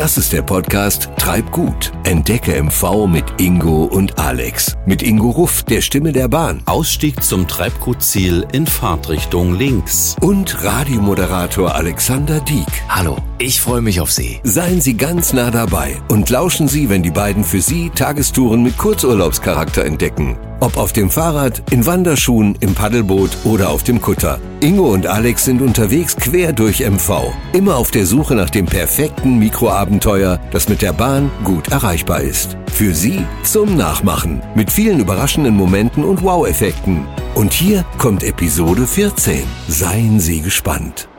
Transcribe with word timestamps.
Das 0.00 0.16
ist 0.16 0.32
der 0.32 0.40
Podcast 0.40 1.10
Treib 1.18 1.50
gut. 1.50 1.92
Entdecke 2.10 2.60
MV 2.60 3.06
mit 3.06 3.40
Ingo 3.40 3.84
und 3.84 4.18
Alex. 4.18 4.76
Mit 4.84 5.00
Ingo 5.00 5.30
Ruff, 5.30 5.62
der 5.62 5.80
Stimme 5.80 6.10
der 6.10 6.26
Bahn. 6.26 6.60
Ausstieg 6.64 7.22
zum 7.22 7.46
Treibgutziel 7.46 8.44
in 8.50 8.66
Fahrtrichtung 8.66 9.54
links. 9.54 10.16
Und 10.20 10.64
Radiomoderator 10.64 11.72
Alexander 11.72 12.40
Dieck. 12.40 12.66
Hallo, 12.88 13.16
ich 13.38 13.60
freue 13.60 13.80
mich 13.80 14.00
auf 14.00 14.10
Sie. 14.10 14.40
Seien 14.42 14.80
Sie 14.80 14.96
ganz 14.96 15.32
nah 15.32 15.52
dabei 15.52 15.98
und 16.08 16.28
lauschen 16.30 16.66
Sie, 16.66 16.88
wenn 16.88 17.04
die 17.04 17.12
beiden 17.12 17.44
für 17.44 17.60
Sie 17.60 17.90
Tagestouren 17.90 18.64
mit 18.64 18.76
Kurzurlaubscharakter 18.76 19.84
entdecken. 19.84 20.36
Ob 20.62 20.76
auf 20.76 20.92
dem 20.92 21.08
Fahrrad, 21.08 21.62
in 21.70 21.86
Wanderschuhen, 21.86 22.54
im 22.60 22.74
Paddelboot 22.74 23.30
oder 23.44 23.70
auf 23.70 23.82
dem 23.82 24.02
Kutter. 24.02 24.38
Ingo 24.60 24.92
und 24.92 25.06
Alex 25.06 25.46
sind 25.46 25.62
unterwegs 25.62 26.16
quer 26.16 26.52
durch 26.52 26.80
MV. 26.80 27.32
Immer 27.54 27.76
auf 27.76 27.90
der 27.90 28.04
Suche 28.04 28.34
nach 28.34 28.50
dem 28.50 28.66
perfekten 28.66 29.38
Mikroabenteuer, 29.38 30.38
das 30.50 30.68
mit 30.68 30.82
der 30.82 30.92
Bahn 30.92 31.30
gut 31.44 31.72
erreichbar 32.00 32.20
ist. 32.20 32.56
Für 32.72 32.94
Sie 32.94 33.24
zum 33.42 33.76
Nachmachen. 33.76 34.42
Mit 34.54 34.70
vielen 34.72 35.00
überraschenden 35.00 35.54
Momenten 35.54 36.04
und 36.04 36.22
Wow-Effekten. 36.22 37.06
Und 37.34 37.52
hier 37.52 37.84
kommt 37.98 38.22
Episode 38.22 38.86
14. 38.86 39.42
Seien 39.68 40.18
Sie 40.20 40.40
gespannt. 40.40 41.09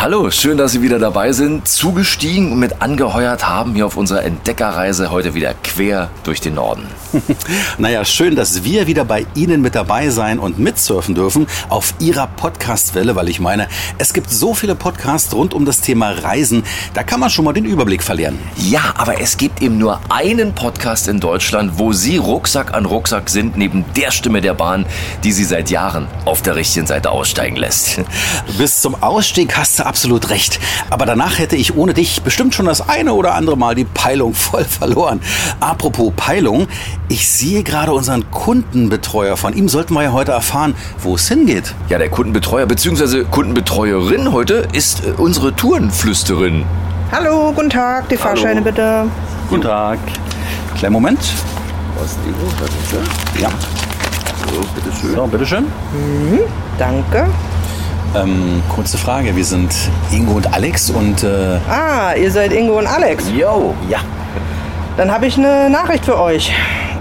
Hallo, 0.00 0.30
schön, 0.32 0.56
dass 0.56 0.72
Sie 0.72 0.82
wieder 0.82 0.98
dabei 0.98 1.32
sind, 1.32 1.68
zugestiegen 1.68 2.50
und 2.50 2.58
mit 2.58 2.82
angeheuert 2.82 3.46
haben 3.46 3.74
hier 3.74 3.86
auf 3.86 3.96
unserer 3.96 4.24
Entdeckerreise 4.24 5.12
heute 5.12 5.34
wieder 5.34 5.54
quer 5.62 6.10
durch 6.24 6.40
den 6.40 6.54
Norden. 6.54 6.88
naja, 7.78 8.04
schön, 8.04 8.34
dass 8.34 8.64
wir 8.64 8.88
wieder 8.88 9.04
bei 9.04 9.26
Ihnen 9.36 9.60
mit 9.60 9.76
dabei 9.76 10.08
sein 10.08 10.40
und 10.40 10.58
mitsurfen 10.58 11.14
dürfen 11.14 11.46
auf 11.68 11.94
Ihrer 12.00 12.26
Podcastwelle, 12.26 13.14
weil 13.14 13.28
ich 13.28 13.38
meine, 13.38 13.68
es 13.98 14.12
gibt 14.12 14.30
so 14.30 14.54
viele 14.54 14.74
Podcasts 14.74 15.32
rund 15.34 15.54
um 15.54 15.66
das 15.66 15.82
Thema 15.82 16.10
Reisen, 16.10 16.64
da 16.94 17.04
kann 17.04 17.20
man 17.20 17.30
schon 17.30 17.44
mal 17.44 17.52
den 17.52 17.66
Überblick 17.66 18.02
verlieren. 18.02 18.40
Ja, 18.56 18.94
aber 18.96 19.20
es 19.20 19.36
gibt 19.36 19.62
eben 19.62 19.78
nur 19.78 20.00
einen 20.08 20.52
Podcast 20.54 21.06
in 21.06 21.20
Deutschland, 21.20 21.74
wo 21.76 21.92
Sie 21.92 22.16
Rucksack 22.16 22.74
an 22.74 22.86
Rucksack 22.86 23.28
sind, 23.28 23.56
neben 23.56 23.84
der 23.94 24.10
Stimme 24.10 24.40
der 24.40 24.54
Bahn, 24.54 24.84
die 25.22 25.32
Sie 25.32 25.44
seit 25.44 25.70
Jahren 25.70 26.08
auf 26.24 26.42
der 26.42 26.56
richtigen 26.56 26.86
Seite 26.86 27.10
aussteigen 27.10 27.56
lässt. 27.56 28.00
Bis 28.58 28.80
zum 28.80 29.00
Ausstieg 29.00 29.56
hast 29.56 29.78
du 29.78 29.81
absolut 29.86 30.30
recht. 30.30 30.60
Aber 30.90 31.06
danach 31.06 31.38
hätte 31.38 31.56
ich 31.56 31.76
ohne 31.76 31.94
dich 31.94 32.22
bestimmt 32.22 32.54
schon 32.54 32.66
das 32.66 32.88
eine 32.88 33.12
oder 33.14 33.34
andere 33.34 33.56
Mal 33.56 33.74
die 33.74 33.84
Peilung 33.84 34.34
voll 34.34 34.64
verloren. 34.64 35.20
Apropos 35.60 36.12
Peilung, 36.16 36.68
ich 37.08 37.28
sehe 37.28 37.62
gerade 37.62 37.92
unseren 37.92 38.30
Kundenbetreuer. 38.30 39.36
Von 39.36 39.54
ihm 39.54 39.68
sollten 39.68 39.94
wir 39.94 40.02
ja 40.02 40.12
heute 40.12 40.32
erfahren, 40.32 40.74
wo 40.98 41.14
es 41.14 41.28
hingeht. 41.28 41.74
Ja, 41.88 41.98
der 41.98 42.08
Kundenbetreuer 42.10 42.66
bzw. 42.66 43.24
Kundenbetreuerin 43.30 44.32
heute 44.32 44.66
ist 44.72 45.04
äh, 45.04 45.12
unsere 45.16 45.54
Tourenflüsterin. 45.54 46.64
Hallo, 47.10 47.52
guten 47.52 47.70
Tag, 47.70 48.08
die 48.08 48.16
Fahrscheine 48.16 48.60
Hallo. 48.60 48.64
bitte. 48.64 49.04
Guten 49.50 49.62
Tag. 49.62 49.98
Kleinen 50.78 50.94
Moment. 50.94 51.18
Was, 51.98 52.16
Ingo? 52.26 52.50
Das 52.58 52.68
ist 52.70 53.36
er? 53.36 53.42
Ja. 53.42 53.50
So, 54.50 54.60
bitteschön. 54.74 55.14
So, 55.14 55.26
bitteschön. 55.26 55.66
Danke. 56.78 57.26
Ähm, 58.14 58.62
kurze 58.74 58.98
Frage. 58.98 59.34
Wir 59.36 59.44
sind 59.44 59.74
Ingo 60.10 60.32
und 60.34 60.52
Alex 60.52 60.90
und 60.90 61.22
äh, 61.22 61.58
Ah, 61.70 62.14
ihr 62.14 62.30
seid 62.30 62.52
Ingo 62.52 62.78
und 62.78 62.86
Alex. 62.86 63.30
Yo. 63.30 63.74
ja. 63.88 63.98
Dann 64.96 65.10
habe 65.10 65.26
ich 65.26 65.38
eine 65.38 65.70
Nachricht 65.70 66.04
für 66.04 66.20
euch. 66.20 66.52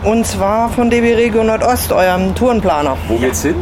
Und 0.03 0.25
zwar 0.25 0.69
von 0.69 0.89
DB 0.89 1.13
Regio 1.13 1.43
Nordost, 1.43 1.91
eurem 1.91 2.33
Tourenplaner. 2.33 2.95
Wo 3.09 3.17
geht's 3.17 3.41
hin? 3.41 3.55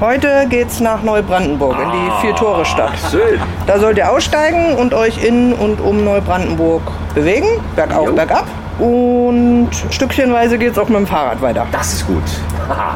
Heute 0.00 0.46
geht's 0.48 0.80
nach 0.80 1.02
Neubrandenburg 1.02 1.76
in 1.82 1.90
die 1.90 2.10
Vier-Tore-Stadt. 2.20 2.92
Schön. 3.10 3.40
Da 3.66 3.78
sollt 3.78 3.98
ihr 3.98 4.10
aussteigen 4.10 4.76
und 4.76 4.94
euch 4.94 5.22
in 5.24 5.52
und 5.52 5.80
um 5.80 6.04
Neubrandenburg 6.04 6.82
bewegen. 7.14 7.46
Bergauf, 7.76 8.08
Jo. 8.08 8.14
bergab. 8.14 8.44
Und 8.78 9.70
stückchenweise 9.90 10.58
geht's 10.58 10.78
auch 10.78 10.88
mit 10.88 10.98
dem 10.98 11.06
Fahrrad 11.06 11.40
weiter. 11.40 11.66
Das 11.70 11.92
ist 11.92 12.06
gut. 12.06 12.22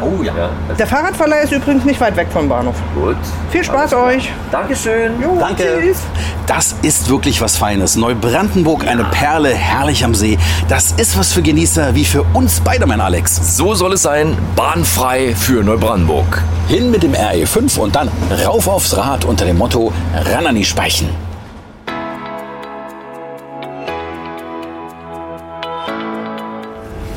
oh 0.02 0.22
ja. 0.22 0.32
Der 0.76 0.86
Fahrradverleih 0.86 1.42
ist 1.44 1.52
übrigens 1.52 1.84
nicht 1.84 2.00
weit 2.00 2.16
weg 2.16 2.28
vom 2.32 2.48
Bahnhof. 2.48 2.74
Gut. 2.94 3.16
Viel 3.50 3.62
Spaß 3.62 3.94
euch. 3.94 4.32
Dankeschön. 4.50 5.12
Jo, 5.22 5.36
Danke. 5.38 5.78
Tschüss. 5.80 5.98
Das 6.46 6.74
ist 6.82 7.08
wirklich 7.08 7.40
was 7.40 7.56
Feines. 7.56 7.96
Neubrandenburg, 7.96 8.86
eine 8.88 9.04
Perle, 9.04 9.54
herrlich 9.54 10.04
am 10.04 10.14
See. 10.14 10.38
Das 10.68 10.92
ist 10.92 11.16
was 11.16 11.32
für 11.32 11.42
Genießer 11.42 11.94
wie 11.94 12.04
für 12.04 12.24
uns 12.32 12.60
beide, 12.60 12.86
mein 12.86 13.00
Alex. 13.00 13.56
So 13.56 13.74
soll 13.74 13.92
es 13.92 14.02
sein. 14.02 14.36
Bahnfrei 14.56 15.34
für 15.36 15.62
Neubrandenburg. 15.62 16.42
Hin 16.66 16.90
mit 16.90 17.02
dem 17.02 17.12
RE5 17.12 17.78
und 17.78 17.94
dann 17.94 18.10
rauf 18.44 18.66
aufs 18.66 18.96
Rad 18.96 19.24
unter 19.24 19.44
dem 19.44 19.58
Motto 19.58 19.92
ran 20.14 20.46
an 20.46 20.54
die 20.54 20.64
Speichen. 20.64 21.27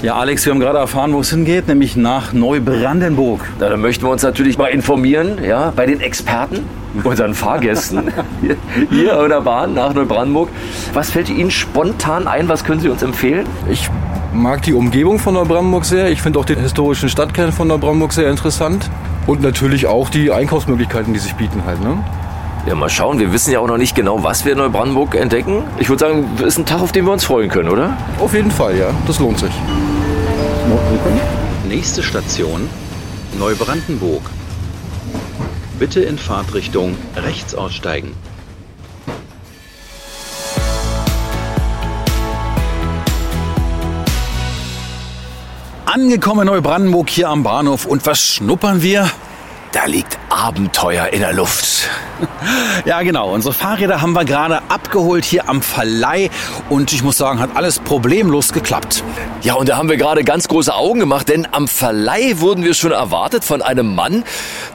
Ja, 0.01 0.15
Alex, 0.15 0.43
wir 0.45 0.53
haben 0.53 0.59
gerade 0.59 0.79
erfahren, 0.79 1.13
wo 1.13 1.19
es 1.19 1.29
hingeht, 1.29 1.67
nämlich 1.67 1.95
nach 1.95 2.33
Neubrandenburg. 2.33 3.41
Na, 3.59 3.69
da 3.69 3.77
möchten 3.77 4.03
wir 4.03 4.09
uns 4.09 4.23
natürlich 4.23 4.57
mal 4.57 4.67
informieren, 4.67 5.37
ja, 5.47 5.71
bei 5.75 5.85
den 5.85 6.01
Experten, 6.01 6.65
unseren 7.03 7.35
Fahrgästen 7.35 8.11
hier, 8.41 8.55
hier 8.89 9.19
an 9.19 9.29
der 9.29 9.41
Bahn 9.41 9.75
nach 9.75 9.93
Neubrandenburg. 9.93 10.49
Was 10.95 11.11
fällt 11.11 11.29
Ihnen 11.29 11.51
spontan 11.51 12.27
ein? 12.27 12.49
Was 12.49 12.63
können 12.63 12.81
Sie 12.81 12.89
uns 12.89 13.03
empfehlen? 13.03 13.45
Ich 13.69 13.91
mag 14.33 14.63
die 14.63 14.73
Umgebung 14.73 15.19
von 15.19 15.35
Neubrandenburg 15.35 15.85
sehr. 15.85 16.09
Ich 16.09 16.23
finde 16.23 16.39
auch 16.39 16.45
den 16.45 16.59
historischen 16.59 17.07
Stadtkern 17.07 17.51
von 17.51 17.67
Neubrandenburg 17.67 18.13
sehr 18.13 18.31
interessant. 18.31 18.89
Und 19.27 19.43
natürlich 19.43 19.85
auch 19.85 20.09
die 20.09 20.31
Einkaufsmöglichkeiten, 20.31 21.13
die 21.13 21.19
sich 21.19 21.35
bieten 21.35 21.61
halt. 21.63 21.79
Ne? 21.79 22.03
Ja, 22.65 22.73
mal 22.73 22.89
schauen. 22.89 23.19
Wir 23.19 23.31
wissen 23.33 23.51
ja 23.51 23.59
auch 23.59 23.67
noch 23.67 23.77
nicht 23.77 23.95
genau, 23.95 24.23
was 24.23 24.45
wir 24.45 24.53
in 24.53 24.57
Neubrandenburg 24.57 25.13
entdecken. 25.13 25.63
Ich 25.77 25.89
würde 25.89 25.99
sagen, 25.99 26.25
es 26.37 26.43
ist 26.43 26.57
ein 26.57 26.65
Tag, 26.65 26.81
auf 26.81 26.91
den 26.91 27.05
wir 27.05 27.13
uns 27.13 27.23
freuen 27.23 27.49
können, 27.49 27.69
oder? 27.69 27.95
Auf 28.19 28.33
jeden 28.33 28.51
Fall, 28.51 28.77
ja. 28.77 28.87
Das 29.05 29.19
lohnt 29.19 29.37
sich. 29.37 29.51
Nächste 31.67 32.03
Station 32.03 32.69
Neubrandenburg. 33.37 34.21
Bitte 35.79 36.01
in 36.01 36.17
Fahrtrichtung 36.17 36.95
rechts 37.15 37.55
aussteigen. 37.55 38.15
Angekommen 45.85 46.41
in 46.41 46.53
Neubrandenburg 46.53 47.09
hier 47.09 47.27
am 47.27 47.43
Bahnhof 47.43 47.85
und 47.85 48.05
was 48.05 48.21
schnuppern 48.21 48.81
wir? 48.81 49.09
Da 49.73 49.85
liegt 49.85 50.20
Abenteuer 50.31 51.07
in 51.07 51.19
der 51.19 51.33
Luft. 51.33 51.89
Ja, 52.85 53.01
genau. 53.01 53.31
Unsere 53.31 53.53
Fahrräder 53.53 54.01
haben 54.01 54.13
wir 54.13 54.25
gerade 54.25 54.61
abgeholt 54.69 55.25
hier 55.25 55.47
am 55.49 55.61
Verleih 55.61 56.29
und 56.69 56.93
ich 56.93 57.03
muss 57.03 57.17
sagen, 57.17 57.39
hat 57.39 57.51
alles 57.55 57.79
problemlos 57.79 58.53
geklappt. 58.53 59.03
Ja, 59.43 59.53
und 59.55 59.69
da 59.69 59.77
haben 59.77 59.89
wir 59.89 59.97
gerade 59.97 60.23
ganz 60.23 60.47
große 60.47 60.73
Augen 60.73 60.99
gemacht, 60.99 61.29
denn 61.29 61.47
am 61.51 61.67
Verleih 61.67 62.39
wurden 62.39 62.63
wir 62.63 62.73
schon 62.73 62.91
erwartet 62.91 63.43
von 63.43 63.61
einem 63.61 63.93
Mann, 63.93 64.23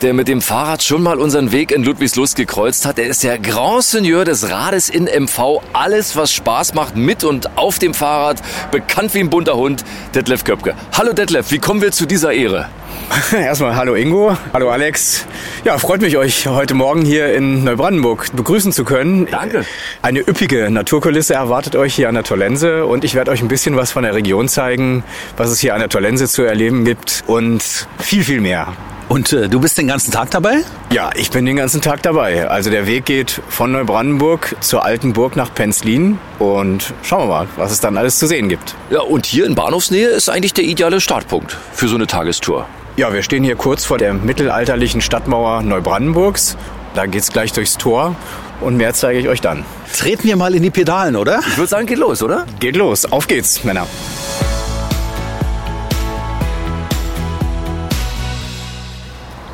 der 0.03 0.15
mit 0.15 0.29
dem 0.29 0.41
Fahrrad 0.41 0.83
schon 0.83 1.03
mal 1.03 1.19
unseren 1.19 1.51
Weg 1.51 1.73
in 1.73 1.83
Ludwigslust 1.83 2.37
gekreuzt 2.37 2.87
hat. 2.87 2.99
Er 2.99 3.07
ist 3.07 3.25
der 3.25 3.39
Grand 3.39 3.83
Seigneur 3.83 4.25
des 4.25 4.51
Rades 4.51 4.89
in 4.89 5.05
MV. 5.05 5.63
Alles, 5.73 6.17
was 6.17 6.33
Spaß 6.33 6.75
macht, 6.75 6.97
mit 6.97 7.25
und 7.25 7.57
auf 7.57 7.79
dem 7.79 7.95
Fahrrad. 7.95 8.41
Bekannt 8.71 9.15
wie 9.15 9.21
ein 9.21 9.31
bunter 9.31 9.57
Hund, 9.57 9.85
Detlef 10.15 10.45
Köpke. 10.45 10.75
Hallo 10.97 11.13
Detlef, 11.13 11.51
wie 11.51 11.59
kommen 11.59 11.81
wir 11.81 11.93
zu 11.93 12.07
dieser 12.07 12.33
Ehre? 12.33 12.69
Erstmal 13.33 13.77
hallo 13.77 13.95
Ingo, 13.95 14.37
hallo 14.53 14.71
Alex. 14.71 15.27
Ja, 15.65 15.79
freut 15.79 16.01
mich, 16.01 16.17
euch 16.17 16.47
heute 16.47 16.75
Morgen 16.75 17.05
hier 17.05 17.35
in 17.35 17.65
Neubrandenburg 17.65 18.29
begrüßen 18.35 18.73
zu 18.73 18.85
können. 18.85 19.27
Danke. 19.31 19.65
Eine 20.03 20.21
üppige 20.21 20.71
Naturkulisse 20.71 21.35
erwartet 21.35 21.77
euch 21.77 21.95
hier 21.95 22.09
an 22.09 22.15
der 22.15 22.25
Tollense 22.25 22.87
und 22.87 23.05
ich 23.05 23.15
werde 23.15 23.31
euch 23.31 23.43
ein 23.43 23.49
bisschen 23.49 23.77
was 23.77 23.91
von 23.93 24.03
der 24.03 24.15
Region 24.15 24.49
zeigen, 24.49 25.05
was 25.37 25.51
es 25.51 25.59
hier 25.61 25.75
an 25.75 25.81
der 25.81 25.89
Tollense 25.89 26.29
zu 26.29 26.43
erleben 26.43 26.85
gibt 26.85 27.25
und 27.27 27.63
viel, 27.99 28.23
viel 28.23 28.41
mehr. 28.41 28.75
Und 29.09 29.33
äh, 29.33 29.49
du 29.49 29.61
bist 29.61 29.79
den 29.79 29.87
ganzen 29.87 30.11
Tag 30.11 30.31
dabei? 30.31 30.65
Ja, 30.91 31.11
ich 31.15 31.31
bin 31.31 31.47
den 31.47 31.57
ganzen 31.57 31.81
Tag 31.81 32.03
dabei. 32.03 32.49
Also 32.49 32.71
der 32.71 32.87
Weg 32.87 33.05
geht 33.05 33.41
von 33.49 33.71
Neubrandenburg 33.71 34.57
zur 34.61 34.85
alten 34.85 35.13
Burg 35.13 35.37
nach 35.37 35.55
Penzlin 35.55 36.19
und 36.39 36.93
schauen 37.03 37.23
wir 37.23 37.27
mal, 37.27 37.49
was 37.57 37.71
es 37.71 37.81
dann 37.81 37.97
alles 37.97 38.19
zu 38.19 38.27
sehen 38.27 38.49
gibt. 38.49 38.75
Ja, 38.91 39.01
und 39.01 39.27
hier 39.27 39.47
in 39.47 39.55
Bahnhofsnähe 39.55 40.09
ist 40.09 40.29
eigentlich 40.29 40.55
der 40.55 40.65
ideale 40.65 41.01
Startpunkt 41.01 41.57
für 41.73 41.87
so 41.87 41.95
eine 41.95 42.07
Tagestour. 42.07 42.67
Ja, 42.97 43.13
wir 43.13 43.23
stehen 43.23 43.45
hier 43.45 43.57
kurz 43.57 43.85
vor 43.85 43.99
der 43.99 44.15
mittelalterlichen 44.15 45.03
Stadtmauer 45.03 45.61
Neubrandenburgs. 45.61 46.57
Da 46.95 47.05
geht's 47.05 47.31
gleich 47.31 47.53
durchs 47.53 47.77
Tor 47.77 48.17
und 48.63 48.79
mehr 48.79 48.95
zeige 48.95 49.19
ich 49.19 49.29
euch 49.29 49.43
dann. 49.43 49.67
Treten 49.95 50.25
wir 50.25 50.37
mal 50.37 50.55
in 50.55 50.63
die 50.63 50.71
Pedalen, 50.71 51.15
oder? 51.15 51.41
Ich 51.41 51.59
würde 51.59 51.69
sagen, 51.69 51.87
geht 51.87 51.99
los, 51.99 52.23
oder? 52.23 52.47
Geht 52.59 52.75
los, 52.75 53.05
auf 53.05 53.27
geht's, 53.27 53.65
Männer. 53.65 53.87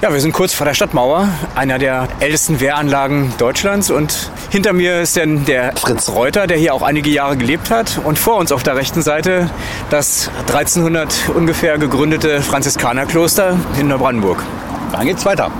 Ja, 0.02 0.12
wir 0.12 0.20
sind 0.20 0.32
kurz 0.32 0.52
vor 0.52 0.66
der 0.66 0.74
Stadtmauer, 0.74 1.28
einer 1.54 1.78
der 1.78 2.08
ältesten 2.18 2.58
Wehranlagen 2.58 3.32
Deutschlands. 3.38 3.88
Und 3.88 4.32
hinter 4.50 4.72
mir 4.72 5.02
ist 5.02 5.16
dann 5.16 5.44
der 5.44 5.76
Fritz 5.76 6.08
Reuter, 6.08 6.48
der 6.48 6.56
hier 6.56 6.74
auch 6.74 6.82
einige 6.82 7.08
Jahre 7.08 7.36
gelebt 7.36 7.70
hat. 7.70 8.00
Und 8.02 8.18
vor 8.18 8.34
uns 8.38 8.50
auf 8.50 8.64
der 8.64 8.74
rechten 8.74 9.00
Seite 9.00 9.48
das 9.90 10.28
1300 10.48 11.30
ungefähr 11.36 11.78
gegründete 11.78 12.42
Franziskanerkloster 12.42 13.56
in 13.78 13.86
Neubrandenburg. 13.86 14.42
Dann 14.90 15.06
geht's 15.06 15.24
weiter. 15.24 15.52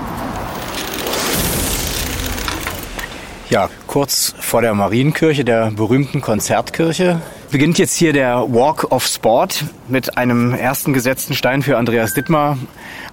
Ja, 3.49 3.69
kurz 3.87 4.35
vor 4.41 4.61
der 4.61 4.73
Marienkirche, 4.73 5.45
der 5.45 5.71
berühmten 5.71 6.19
Konzertkirche. 6.19 7.21
Beginnt 7.53 7.77
jetzt 7.77 7.95
hier 7.95 8.13
der 8.13 8.51
Walk 8.51 8.91
of 8.91 9.05
Sport 9.05 9.65
mit 9.87 10.17
einem 10.17 10.55
ersten 10.55 10.91
gesetzten 10.91 11.35
Stein 11.35 11.61
für 11.61 11.77
Andreas 11.77 12.15
Dittmar, 12.15 12.57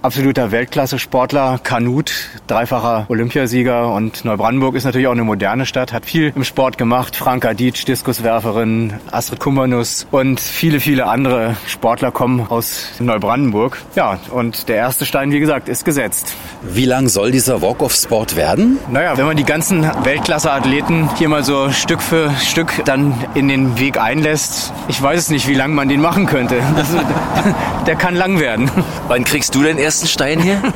absoluter 0.00 0.50
Weltklasse-Sportler, 0.50 1.60
Kanut, 1.62 2.10
dreifacher 2.46 3.04
Olympiasieger 3.10 3.92
und 3.92 4.24
Neubrandenburg 4.24 4.76
ist 4.76 4.84
natürlich 4.84 5.08
auch 5.08 5.12
eine 5.12 5.24
moderne 5.24 5.66
Stadt, 5.66 5.92
hat 5.92 6.06
viel 6.06 6.32
im 6.34 6.44
Sport 6.44 6.78
gemacht. 6.78 7.16
Franka 7.16 7.52
Dietsch, 7.52 7.84
Diskuswerferin, 7.84 8.94
Astrid 9.10 9.40
Kummernuss 9.40 10.06
und 10.10 10.40
viele, 10.40 10.80
viele 10.80 11.06
andere 11.06 11.56
Sportler 11.66 12.10
kommen 12.10 12.46
aus 12.48 12.92
Neubrandenburg. 12.98 13.76
Ja, 13.94 14.18
und 14.30 14.70
der 14.70 14.76
erste 14.76 15.04
Stein, 15.04 15.32
wie 15.32 15.40
gesagt, 15.40 15.68
ist 15.68 15.84
gesetzt. 15.84 16.34
Wie 16.62 16.86
lang 16.86 17.08
soll 17.08 17.30
dieser 17.30 17.60
Walk 17.60 17.82
of 17.82 17.92
Sport 17.92 18.36
werden? 18.36 18.78
Naja, 18.90 19.18
wenn 19.18 19.26
man 19.26 19.36
die 19.36 19.44
ganzen 19.44 19.82
Weltklasse-Athleten 20.02 21.10
hier 21.18 21.28
mal 21.28 21.44
so 21.44 21.70
Stück 21.72 22.00
für 22.00 22.30
Stück 22.40 22.86
dann 22.86 23.12
in 23.34 23.48
den 23.48 23.78
Weg 23.78 23.98
einlässt, 24.30 24.72
ich 24.88 25.02
weiß 25.02 25.18
es 25.18 25.30
nicht, 25.30 25.48
wie 25.48 25.54
lang 25.54 25.74
man 25.74 25.88
den 25.88 26.00
machen 26.00 26.26
könnte. 26.26 26.62
Das, 26.76 26.88
der 27.86 27.96
kann 27.96 28.14
lang 28.14 28.38
werden. 28.38 28.70
Wann 29.08 29.24
kriegst 29.24 29.54
du 29.54 29.62
den 29.62 29.78
ersten 29.78 30.06
Stein 30.06 30.40
hier? 30.40 30.60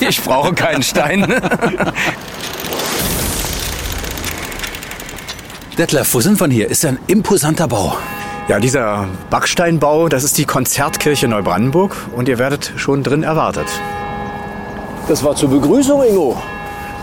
Ich 0.00 0.20
brauche 0.20 0.52
keinen 0.52 0.82
Stein. 0.82 1.32
Detlef, 5.78 6.12
wo 6.14 6.20
sind 6.20 6.40
wir 6.40 6.48
hier? 6.48 6.68
Ist 6.68 6.82
ja 6.82 6.90
ein 6.90 6.98
imposanter 7.06 7.68
Bau. 7.68 7.96
Ja, 8.48 8.58
dieser 8.58 9.06
Backsteinbau, 9.30 10.08
das 10.08 10.24
ist 10.24 10.38
die 10.38 10.44
Konzertkirche 10.44 11.28
Neubrandenburg 11.28 11.96
und 12.16 12.28
ihr 12.28 12.38
werdet 12.38 12.72
schon 12.76 13.04
drin 13.04 13.22
erwartet. 13.22 13.66
Das 15.06 15.22
war 15.22 15.36
zur 15.36 15.50
Begrüßung, 15.50 16.02
Ingo. 16.02 16.42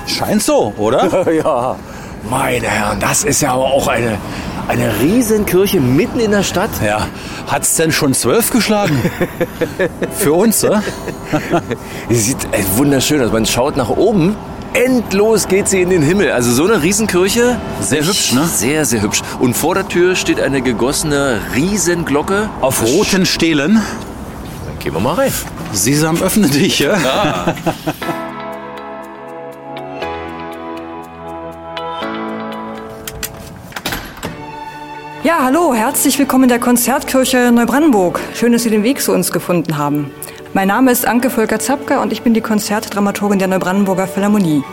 Scheint 0.07 0.43
so, 0.43 0.73
oder? 0.77 1.31
ja, 1.31 1.75
meine 2.29 2.67
Herren, 2.67 2.99
das 2.99 3.23
ist 3.23 3.41
ja 3.41 3.53
aber 3.53 3.65
auch 3.65 3.87
eine, 3.87 4.17
eine 4.69 4.99
Riesenkirche 5.01 5.81
mitten 5.81 6.19
in 6.19 6.29
der 6.29 6.43
Stadt. 6.43 6.69
Ja. 6.85 7.07
Hat's 7.47 7.75
denn 7.75 7.91
schon 7.91 8.13
zwölf 8.13 8.51
geschlagen? 8.51 9.01
Für 10.17 10.33
uns? 10.33 10.61
Sie 12.09 12.15
sieht 12.15 12.37
ey, 12.51 12.63
wunderschön 12.75 13.21
aus. 13.21 13.31
Man 13.31 13.47
schaut 13.47 13.75
nach 13.75 13.89
oben. 13.89 14.35
Endlos 14.73 15.47
geht 15.47 15.67
sie 15.67 15.81
in 15.81 15.89
den 15.89 16.03
Himmel. 16.03 16.31
Also 16.31 16.51
so 16.51 16.65
eine 16.65 16.83
Riesenkirche. 16.83 17.57
Sehr 17.81 18.05
hübsch, 18.05 18.33
ne? 18.33 18.45
Sehr, 18.45 18.85
sehr 18.85 19.01
hübsch. 19.01 19.23
Und 19.39 19.57
vor 19.57 19.73
der 19.73 19.87
Tür 19.87 20.15
steht 20.15 20.39
eine 20.39 20.61
gegossene 20.61 21.41
Riesenglocke. 21.55 22.51
Auf 22.61 22.83
roten 22.83 23.25
Stelen. 23.25 23.81
Dann 24.67 24.79
gehen 24.79 24.93
wir 24.93 24.99
mal 24.99 25.15
rein. 25.15 25.33
Sesam, 25.73 26.21
öffne 26.21 26.47
dich, 26.47 26.77
ja? 26.77 26.95
Ja, 26.99 27.55
hallo, 35.27 35.73
herzlich 35.73 36.17
willkommen 36.17 36.43
in 36.43 36.49
der 36.49 36.59
Konzertkirche 36.59 37.51
Neubrandenburg. 37.51 38.19
Schön, 38.33 38.53
dass 38.53 38.63
Sie 38.63 38.69
den 38.69 38.83
Weg 38.83 39.01
zu 39.01 39.11
uns 39.11 39.31
gefunden 39.31 39.77
haben. 39.77 40.11
Mein 40.53 40.67
Name 40.67 40.91
ist 40.91 41.05
Anke 41.05 41.29
Volker-Zapka 41.29 42.01
und 42.01 42.13
ich 42.13 42.21
bin 42.21 42.33
die 42.33 42.41
Konzertdramaturgin 42.41 43.37
der 43.37 43.47
Neubrandenburger 43.47 44.07
Philharmonie. 44.07 44.63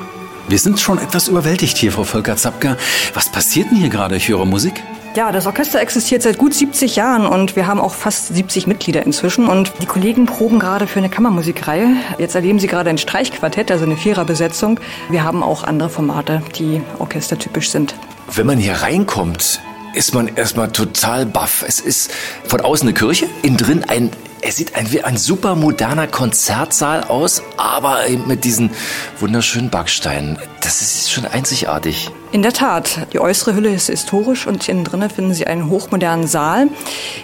Wir 0.49 0.59
sind 0.59 0.79
schon 0.79 0.99
etwas 0.99 1.29
überwältigt 1.29 1.77
hier, 1.77 1.91
Frau 1.91 2.05
Volker-Zapka. 2.05 2.77
Was 3.15 3.29
passiert 3.29 3.71
denn 3.71 3.79
hier 3.79 3.89
gerade? 3.89 4.17
Ich 4.17 4.29
höre 4.29 4.45
Musik. 4.45 4.83
Ja, 5.17 5.33
das 5.33 5.47
Orchester 5.47 5.81
existiert 5.81 6.23
seit 6.23 6.39
gut 6.39 6.55
70 6.55 6.95
Jahren 6.95 7.27
und 7.27 7.57
wir 7.57 7.67
haben 7.67 7.81
auch 7.81 7.95
fast 7.95 8.35
70 8.35 8.67
Mitglieder 8.67 9.05
inzwischen. 9.05 9.49
Und 9.49 9.73
die 9.81 9.87
Kollegen 9.87 10.27
proben 10.27 10.59
gerade 10.59 10.87
für 10.87 10.99
eine 10.99 11.09
Kammermusikreihe. 11.09 11.89
Jetzt 12.19 12.35
erleben 12.35 12.59
sie 12.59 12.67
gerade 12.67 12.91
ein 12.91 12.99
Streichquartett, 12.99 13.71
also 13.71 13.85
eine 13.85 13.97
Viererbesetzung. 13.97 14.79
Wir 15.09 15.25
haben 15.25 15.43
auch 15.43 15.65
andere 15.65 15.89
Formate, 15.89 16.43
die 16.59 16.83
orchestertypisch 16.99 17.71
sind. 17.71 17.95
Wenn 18.35 18.47
man 18.47 18.59
hier 18.59 18.75
reinkommt, 18.75 19.61
ist 19.97 20.15
man 20.15 20.37
erstmal 20.37 20.71
total 20.71 21.27
baff. 21.27 21.65
Es 21.67 21.81
ist 21.81 22.11
von 22.45 22.61
außen 22.61 22.87
eine 22.89 22.95
Kirche, 22.95 23.29
innen 23.43 23.57
drin 23.57 23.85
ein, 23.89 24.11
er 24.43 24.53
sieht 24.53 24.77
ein, 24.77 24.93
wie 24.93 25.03
ein 25.03 25.17
super 25.17 25.55
moderner 25.55 26.07
Konzertsaal 26.07 27.05
aus, 27.05 27.43
aber 27.57 28.07
eben 28.07 28.29
mit 28.29 28.45
diesen 28.45 28.71
wunderschönen 29.19 29.71
Backsteinen. 29.71 30.39
Das 30.61 30.83
ist 30.83 31.11
schon 31.11 31.25
einzigartig. 31.25 32.11
In 32.33 32.43
der 32.43 32.53
Tat, 32.53 33.07
die 33.13 33.21
äußere 33.21 33.55
Hülle 33.55 33.73
ist 33.73 33.87
historisch 33.87 34.49
und 34.49 34.69
innen 34.69 34.83
drinnen 34.83 35.09
finden 35.11 35.33
Sie 35.33 35.47
einen 35.47 35.71
hochmodernen 35.71 36.27
Saal. 36.27 36.69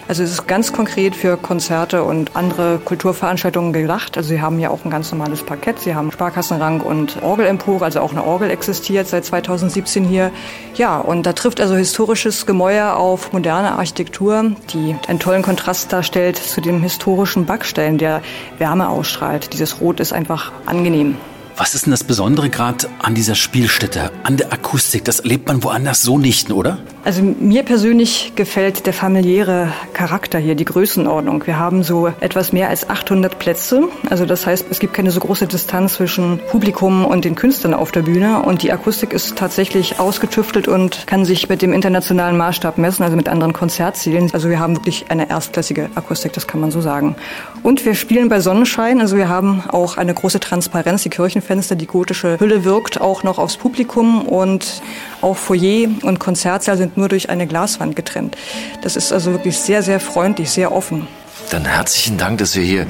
Also 0.07 0.23
es 0.23 0.31
ist 0.31 0.47
ganz 0.47 0.71
konkret 0.71 1.13
für 1.13 1.35
Konzerte 1.35 2.05
und 2.05 2.37
andere 2.37 2.79
Kulturveranstaltungen 2.79 3.73
gedacht. 3.73 4.15
Also 4.15 4.29
Sie 4.29 4.41
haben 4.41 4.59
ja 4.59 4.69
auch 4.69 4.85
ein 4.85 4.89
ganz 4.89 5.11
normales 5.11 5.43
Parkett, 5.43 5.79
Sie 5.79 5.93
haben 5.93 6.11
Sparkassenrang 6.11 6.79
und 6.79 7.21
Orgelempore, 7.21 7.83
also 7.83 7.99
auch 7.99 8.11
eine 8.11 8.23
Orgel 8.23 8.49
existiert 8.49 9.07
seit 9.07 9.25
2017 9.25 10.05
hier. 10.05 10.31
Ja, 10.75 10.99
und 10.99 11.25
da 11.25 11.33
trifft 11.33 11.59
also 11.59 11.75
historisches 11.75 12.45
Gemäuer 12.45 12.95
auf 12.95 13.33
moderne 13.33 13.73
Architektur, 13.73 14.55
die 14.73 14.95
einen 15.09 15.19
tollen 15.19 15.41
Kontrast 15.41 15.91
darstellt 15.91 16.37
zu 16.37 16.61
dem 16.61 16.81
historischen 16.81 17.45
Backstein, 17.45 17.97
der 17.97 18.21
Wärme 18.57 18.87
ausstrahlt. 18.87 19.51
Dieses 19.51 19.81
Rot 19.81 19.99
ist 19.99 20.13
einfach 20.13 20.53
angenehm. 20.65 21.17
Was 21.55 21.75
ist 21.75 21.85
denn 21.85 21.91
das 21.91 22.03
Besondere 22.03 22.49
gerade 22.49 22.87
an 22.99 23.13
dieser 23.13 23.35
Spielstätte, 23.35 24.09
an 24.23 24.37
der 24.37 24.51
Akustik? 24.51 25.05
Das 25.05 25.19
erlebt 25.19 25.47
man 25.47 25.63
woanders 25.63 26.01
so 26.01 26.17
nicht, 26.17 26.51
oder? 26.51 26.79
Also 27.05 27.21
mir 27.21 27.63
persönlich 27.63 28.33
gefällt 28.35 28.87
der 28.87 28.93
familiäre 28.93 29.71
Charakter 29.93 30.39
hier, 30.39 30.55
die 30.55 30.65
Größenordnung. 30.65 31.45
Wir 31.45 31.59
haben 31.59 31.83
so 31.83 32.11
etwas 32.21 32.53
mehr 32.53 32.69
als 32.69 32.89
800 32.89 33.37
Plätze. 33.37 33.89
Also 34.09 34.25
das 34.25 34.47
heißt, 34.47 34.65
es 34.71 34.79
gibt 34.79 34.95
keine 34.95 35.11
so 35.11 35.19
große 35.19 35.45
Distanz 35.45 35.95
zwischen 35.95 36.39
Publikum 36.49 37.05
und 37.05 37.23
den 37.23 37.35
Künstlern 37.35 37.75
auf 37.75 37.91
der 37.91 38.01
Bühne. 38.01 38.41
Und 38.41 38.63
die 38.63 38.71
Akustik 38.71 39.13
ist 39.13 39.35
tatsächlich 39.35 39.99
ausgetüftelt 39.99 40.67
und 40.67 41.05
kann 41.05 41.23
sich 41.23 41.49
mit 41.49 41.61
dem 41.61 41.73
internationalen 41.73 42.37
Maßstab 42.37 42.79
messen, 42.79 43.03
also 43.03 43.15
mit 43.15 43.29
anderen 43.29 43.53
Konzertzielen. 43.53 44.31
Also 44.33 44.49
wir 44.49 44.59
haben 44.59 44.75
wirklich 44.77 45.05
eine 45.09 45.29
erstklassige 45.29 45.89
Akustik, 45.93 46.33
das 46.33 46.47
kann 46.47 46.61
man 46.61 46.71
so 46.71 46.81
sagen. 46.81 47.15
Und 47.61 47.85
wir 47.85 47.93
spielen 47.93 48.29
bei 48.29 48.39
Sonnenschein. 48.39 49.01
Also 49.01 49.17
wir 49.17 49.29
haben 49.29 49.63
auch 49.67 49.97
eine 49.97 50.13
große 50.13 50.39
Transparenz. 50.39 51.03
Die 51.03 51.09
Kirchenfenster, 51.43 51.75
die 51.75 51.87
gotische 51.87 52.39
Hülle 52.39 52.63
wirkt 52.63 53.01
auch 53.01 53.23
noch 53.23 53.37
aufs 53.37 53.57
Publikum 53.57 54.25
und 54.25 54.81
auch 55.21 55.35
Foyer 55.35 55.89
und 56.03 56.19
Konzertsaal 56.19 56.77
sind 56.77 56.95
nur 56.95 57.09
durch 57.09 57.29
eine 57.29 57.47
Glaswand 57.47 57.95
getrennt. 57.95 58.37
Das 58.81 58.95
ist 58.95 59.11
also 59.11 59.31
wirklich 59.31 59.57
sehr, 59.57 59.83
sehr 59.83 59.99
freundlich, 59.99 60.49
sehr 60.49 60.71
offen. 60.71 61.07
Dann 61.51 61.65
herzlichen 61.65 62.17
Dank, 62.17 62.37
dass 62.37 62.55
wir 62.55 62.63
hier 62.63 62.87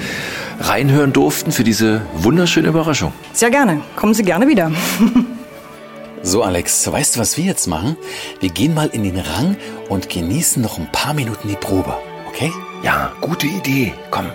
reinhören 0.59 1.13
durften 1.13 1.51
für 1.51 1.63
diese 1.63 2.03
wunderschöne 2.13 2.67
Überraschung. 2.67 3.11
Sehr 3.33 3.49
gerne. 3.49 3.81
Kommen 3.95 4.13
Sie 4.13 4.23
gerne 4.23 4.47
wieder. 4.47 4.71
So, 6.25 6.41
Alex, 6.41 6.89
weißt 6.89 7.17
du, 7.17 7.19
was 7.19 7.35
wir 7.35 7.43
jetzt 7.43 7.67
machen? 7.67 7.97
Wir 8.39 8.47
gehen 8.47 8.73
mal 8.73 8.87
in 8.87 9.03
den 9.03 9.19
Rang 9.19 9.57
und 9.89 10.07
genießen 10.07 10.61
noch 10.61 10.77
ein 10.77 10.89
paar 10.89 11.13
Minuten 11.13 11.49
die 11.49 11.57
Probe, 11.57 11.93
okay? 12.29 12.49
Ja, 12.81 13.11
gute 13.19 13.45
Idee. 13.45 13.91
Komm, 14.09 14.27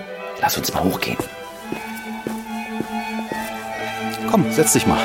lass 0.43 0.59
uns 0.59 0.75
mal 0.75 0.85
hochgehen. 0.85 1.17
Komm, 4.31 4.51
setz 4.53 4.73
dich 4.75 4.87
mal. 4.87 5.01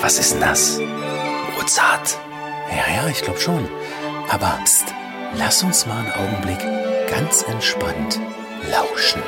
Was 0.00 0.18
ist 0.18 0.34
denn 0.34 0.40
das? 0.40 0.78
Mozart. 1.56 2.18
Ja, 2.70 3.02
ja, 3.02 3.08
ich 3.08 3.22
glaube 3.22 3.40
schon. 3.40 3.68
Aber 4.28 4.58
pst, 4.64 4.84
lass 5.38 5.62
uns 5.62 5.86
mal 5.86 5.98
einen 5.98 6.12
Augenblick 6.12 6.58
ganz 7.10 7.42
entspannt 7.42 8.20
lauschen. 8.70 9.22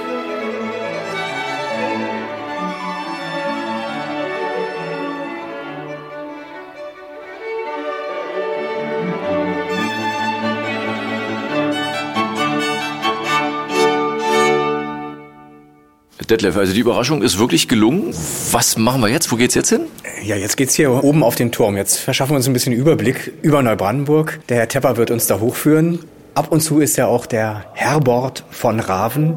Detlef, 16.26 16.56
also 16.56 16.72
die 16.72 16.80
Überraschung 16.80 17.22
ist 17.22 17.38
wirklich 17.38 17.68
gelungen. 17.68 18.12
Was 18.50 18.76
machen 18.76 19.00
wir 19.00 19.08
jetzt? 19.08 19.30
Wo 19.30 19.36
geht's 19.36 19.54
jetzt 19.54 19.68
hin? 19.68 19.82
Ja, 20.24 20.36
jetzt 20.36 20.56
geht's 20.56 20.74
hier 20.74 21.04
oben 21.04 21.22
auf 21.22 21.36
den 21.36 21.52
Turm. 21.52 21.76
Jetzt 21.76 21.98
verschaffen 21.98 22.32
wir 22.32 22.36
uns 22.36 22.46
ein 22.46 22.52
bisschen 22.52 22.72
Überblick 22.72 23.32
über 23.42 23.62
Neubrandenburg. 23.62 24.40
Der 24.48 24.58
Herr 24.58 24.68
Tepper 24.68 24.96
wird 24.96 25.10
uns 25.10 25.26
da 25.26 25.38
hochführen. 25.40 26.00
Ab 26.34 26.48
und 26.50 26.60
zu 26.60 26.80
ist 26.80 26.96
ja 26.96 27.06
auch 27.06 27.24
der 27.24 27.64
Herbort 27.72 28.44
von 28.50 28.78
Raven, 28.78 29.36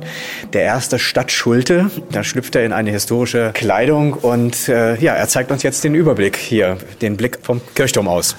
der 0.52 0.64
erste 0.64 1.00
Stadtschulte. 1.00 1.90
Da 2.12 2.26
schlüpft 2.26 2.56
er 2.56 2.66
in 2.66 2.74
eine 2.74 2.92
historische 2.92 3.52
Kleidung 3.54 4.14
und 4.14 4.68
äh, 4.68 5.00
ja, 5.00 5.14
er 5.14 5.30
zeigt 5.30 5.52
uns 5.52 5.64
jetzt 5.64 5.86
den 5.86 5.96
Überblick 5.96 6.36
hier, 6.36 6.78
den 7.02 7.16
Blick 7.16 7.40
vom 7.42 7.62
Kirchturm 7.74 8.10
aus. 8.10 8.36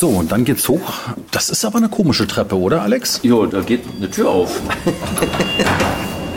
So, 0.00 0.08
und 0.08 0.32
dann 0.32 0.46
geht's 0.46 0.66
hoch. 0.66 0.80
Das 1.30 1.50
ist 1.50 1.62
aber 1.62 1.76
eine 1.76 1.90
komische 1.90 2.26
Treppe, 2.26 2.58
oder, 2.58 2.80
Alex? 2.80 3.20
Jo, 3.22 3.44
da 3.44 3.60
geht 3.60 3.82
eine 3.98 4.10
Tür 4.10 4.30
auf. 4.30 4.58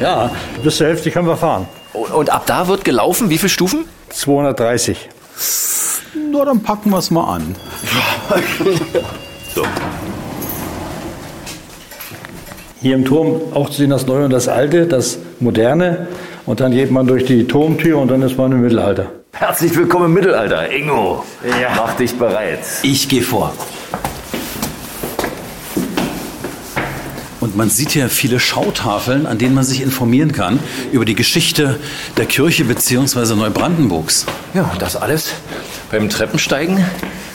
Ja, 0.01 0.32
bis 0.62 0.77
zur 0.77 0.88
Hälfte 0.88 1.12
können 1.12 1.27
wir 1.27 1.38
fahren. 1.38 1.65
Und 1.93 2.29
ab 2.29 2.43
da 2.46 2.67
wird 2.67 2.84
gelaufen, 2.84 3.29
wie 3.29 3.38
viele 3.38 3.50
Stufen? 3.50 3.86
230. 4.10 5.08
Na, 6.29 6.43
dann 6.43 6.62
packen 6.62 6.89
wir 6.89 6.98
es 6.98 7.10
mal 7.10 7.36
an. 7.36 7.55
So. 9.55 9.63
Hier 12.82 12.96
im 12.96 13.05
Turm 13.05 13.39
auch 13.53 13.70
zu 13.70 13.77
sehen 13.77 13.91
das 13.91 14.08
Neue 14.08 14.25
und 14.25 14.32
das 14.32 14.50
Alte, 14.50 14.88
das 14.88 15.20
Moderne. 15.39 16.08
Und 16.46 16.60
dann 16.60 16.74
geht 16.74 16.91
man 16.91 17.08
durch 17.08 17.24
die 17.24 17.46
Turmtür 17.48 18.00
und 18.00 18.10
dann 18.10 18.24
ist 18.24 18.38
man 18.38 18.51
im 18.51 18.62
Mittelalter. 18.62 19.23
Herzlich 19.46 19.76
willkommen 19.76 20.06
im 20.06 20.14
Mittelalter. 20.14 20.72
Ingo, 20.72 21.26
mach 21.76 21.98
dich 21.98 22.18
bereit. 22.18 22.62
Ich 22.82 23.10
gehe 23.10 23.22
vor. 23.22 23.54
Und 27.42 27.58
man 27.58 27.70
sieht 27.70 27.92
hier 27.92 28.08
viele 28.08 28.40
Schautafeln, 28.40 29.26
an 29.26 29.38
denen 29.38 29.54
man 29.54 29.66
sich 29.66 29.82
informieren 29.82 30.32
kann 30.32 30.60
über 30.94 31.04
die 31.04 31.14
Geschichte 31.14 31.78
der 32.16 32.26
Kirche 32.26 32.64
bzw. 32.64 33.36
Neubrandenburgs. 33.36 34.26
Ja, 34.54 34.64
und 34.72 34.82
das 34.82 34.96
alles 34.96 35.34
beim 35.92 36.08
Treppensteigen 36.08 36.82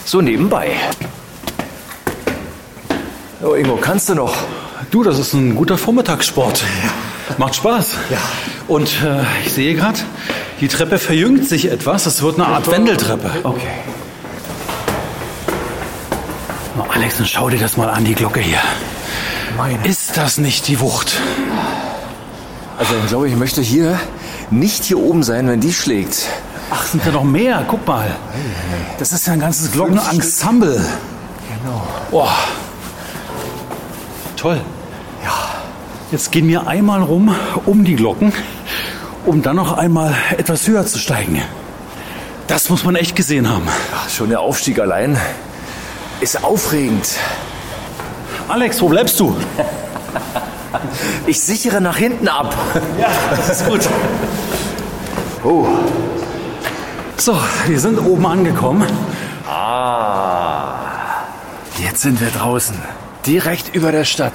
so 0.07 0.23
nebenbei. 0.23 0.71
Oh, 3.43 3.53
Ingo, 3.53 3.77
kannst 3.77 4.09
du 4.09 4.15
noch? 4.15 4.35
Du, 4.91 5.03
das 5.03 5.19
ist 5.19 5.35
ein 5.35 5.55
guter 5.55 5.77
Vormittagssport. 5.77 6.65
Macht 7.37 7.57
Spaß. 7.57 7.97
Ja. 8.11 8.19
Und 8.67 8.89
äh, 9.05 9.25
ich 9.45 9.53
sehe 9.53 9.75
gerade, 9.75 9.99
die 10.61 10.69
Treppe 10.69 10.99
verjüngt 10.99 11.49
sich 11.49 11.71
etwas. 11.71 12.07
Es 12.07 12.23
wird 12.23 12.37
eine 12.37 12.47
Art 12.47 12.71
Wendeltreppe. 12.71 13.31
Okay. 13.43 13.67
Oh, 16.79 16.85
Alex, 16.93 17.19
dann 17.19 17.27
schau 17.27 17.49
dir 17.49 17.59
das 17.59 17.77
mal 17.77 17.89
an, 17.89 18.05
die 18.05 18.15
Glocke 18.15 18.41
hier. 18.41 18.59
Meine. 19.57 19.87
Ist 19.87 20.17
das 20.17 20.39
nicht 20.39 20.69
die 20.69 20.81
Wucht? 20.81 21.21
Also 22.79 22.95
ich 23.03 23.09
glaube, 23.09 23.29
ich 23.29 23.37
möchte 23.37 23.61
hier 23.61 23.99
nicht 24.51 24.85
hier 24.85 24.99
oben 24.99 25.23
sein, 25.23 25.49
wenn 25.49 25.61
die 25.61 25.73
schlägt. 25.73 26.27
Ach, 26.71 26.87
sind 26.87 27.05
da 27.05 27.11
noch 27.11 27.25
mehr? 27.25 27.65
Guck 27.67 27.87
mal. 27.87 28.15
Das 28.99 29.13
ist 29.13 29.27
ja 29.27 29.33
ein 29.33 29.41
ganzes 29.41 29.73
Glockenensemble. 29.73 30.75
Genau. 30.77 31.83
Boah. 32.11 32.35
Toll. 34.37 34.61
Ja. 35.25 35.33
Jetzt 36.13 36.31
gehen 36.31 36.47
wir 36.47 36.67
einmal 36.67 37.03
rum 37.03 37.35
um 37.67 37.85
die 37.85 37.97
Glocken, 37.97 38.33
um 39.25 39.43
dann 39.43 39.57
noch 39.57 39.77
einmal 39.77 40.15
etwas 40.37 40.67
höher 40.67 40.87
zu 40.87 40.99
steigen. 40.99 41.43
Das 42.47 42.69
muss 42.71 42.85
man 42.85 42.97
echt 42.97 43.15
gesehen 43.15 43.49
haben. 43.49 43.67
Ach, 43.95 44.09
schon 44.09 44.31
der 44.31 44.41
Aufstieg 44.41 44.79
allein 44.81 45.19
ist 46.21 46.43
aufregend. 46.43 47.09
Alex, 48.49 48.81
wo 48.81 48.89
bleibst 48.89 49.21
du? 49.21 49.37
Ich 51.27 51.41
sichere 51.41 51.81
nach 51.81 51.97
hinten 51.97 52.29
ab. 52.29 52.55
Ja, 52.99 53.09
das 53.37 53.61
ist 53.61 53.67
gut. 53.67 53.89
Oh. 55.45 55.67
So, 57.17 57.37
wir 57.67 57.81
sind 57.81 57.99
oben 57.99 58.27
angekommen. 58.27 58.87
Ah. 59.49 60.75
Jetzt 61.79 62.03
sind 62.03 62.21
wir 62.21 62.31
draußen. 62.31 62.77
Direkt 63.27 63.75
über 63.75 63.93
der 63.93 64.05
Stadt. 64.05 64.35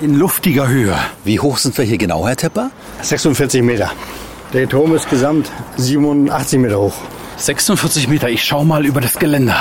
In 0.00 0.18
luftiger 0.18 0.68
Höhe. 0.68 0.96
Wie 1.24 1.38
hoch 1.38 1.58
sind 1.58 1.76
wir 1.76 1.84
hier 1.84 1.98
genau, 1.98 2.26
Herr 2.26 2.36
Tepper? 2.36 2.70
46 3.02 3.62
Meter. 3.62 3.90
Der 4.52 4.68
Turm 4.68 4.94
ist 4.94 5.08
gesamt 5.10 5.50
87 5.76 6.58
Meter 6.58 6.80
hoch. 6.80 6.94
46 7.36 8.08
Meter. 8.08 8.28
Ich 8.28 8.42
schau 8.42 8.64
mal 8.64 8.84
über 8.86 9.00
das 9.00 9.18
Geländer. 9.18 9.60